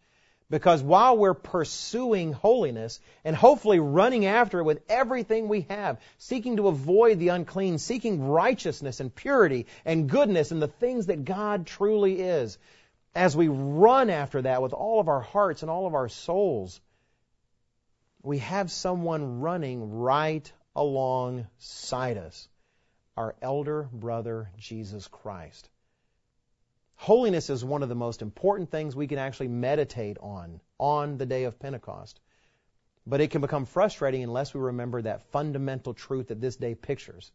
because 0.49 0.83
while 0.83 1.17
we're 1.17 1.33
pursuing 1.33 2.33
holiness 2.33 2.99
and 3.23 3.35
hopefully 3.35 3.79
running 3.79 4.25
after 4.25 4.59
it 4.59 4.63
with 4.63 4.81
everything 4.89 5.47
we 5.47 5.61
have, 5.69 5.99
seeking 6.17 6.57
to 6.57 6.67
avoid 6.67 7.19
the 7.19 7.29
unclean, 7.29 7.77
seeking 7.77 8.27
righteousness 8.27 8.99
and 8.99 9.13
purity 9.13 9.65
and 9.85 10.09
goodness 10.09 10.51
and 10.51 10.61
the 10.61 10.67
things 10.67 11.07
that 11.07 11.25
God 11.25 11.65
truly 11.65 12.21
is, 12.21 12.57
as 13.15 13.35
we 13.35 13.47
run 13.47 14.09
after 14.09 14.41
that 14.41 14.61
with 14.61 14.73
all 14.73 14.99
of 14.99 15.07
our 15.07 15.21
hearts 15.21 15.61
and 15.61 15.71
all 15.71 15.87
of 15.87 15.93
our 15.93 16.09
souls, 16.09 16.81
we 18.21 18.39
have 18.39 18.71
someone 18.71 19.41
running 19.41 19.99
right 19.99 20.51
alongside 20.75 22.17
us 22.17 22.47
our 23.15 23.35
elder 23.41 23.87
brother, 23.91 24.49
Jesus 24.57 25.07
Christ. 25.07 25.69
Holiness 27.03 27.49
is 27.49 27.65
one 27.65 27.83
of 27.83 27.89
the 27.89 27.95
most 27.95 28.21
important 28.21 28.71
things 28.71 28.95
we 28.95 29.07
can 29.07 29.17
actually 29.17 29.49
meditate 29.49 30.17
on 30.19 30.61
on 30.79 31.17
the 31.17 31.25
day 31.25 31.43
of 31.43 31.59
Pentecost. 31.59 32.21
But 33.05 33.19
it 33.19 33.29
can 33.29 33.41
become 33.41 33.65
frustrating 33.65 34.23
unless 34.23 34.53
we 34.53 34.61
remember 34.61 35.01
that 35.01 35.29
fundamental 35.33 35.93
truth 35.93 36.29
that 36.29 36.39
this 36.39 36.55
day 36.55 36.75
pictures. 36.75 37.29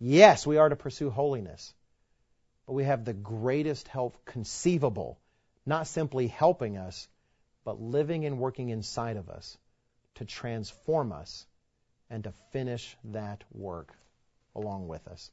Yes, 0.00 0.44
we 0.44 0.56
are 0.56 0.68
to 0.68 0.74
pursue 0.74 1.08
holiness, 1.08 1.72
but 2.66 2.72
we 2.72 2.82
have 2.82 3.04
the 3.04 3.12
greatest 3.12 3.86
help 3.86 4.24
conceivable, 4.24 5.20
not 5.64 5.86
simply 5.86 6.26
helping 6.26 6.76
us, 6.76 7.06
but 7.64 7.80
living 7.80 8.24
and 8.24 8.40
working 8.40 8.70
inside 8.70 9.18
of 9.18 9.30
us 9.30 9.56
to 10.16 10.24
transform 10.24 11.12
us 11.12 11.46
and 12.10 12.24
to 12.24 12.32
finish 12.50 12.96
that 13.04 13.44
work 13.52 13.94
along 14.56 14.88
with 14.88 15.06
us. 15.06 15.30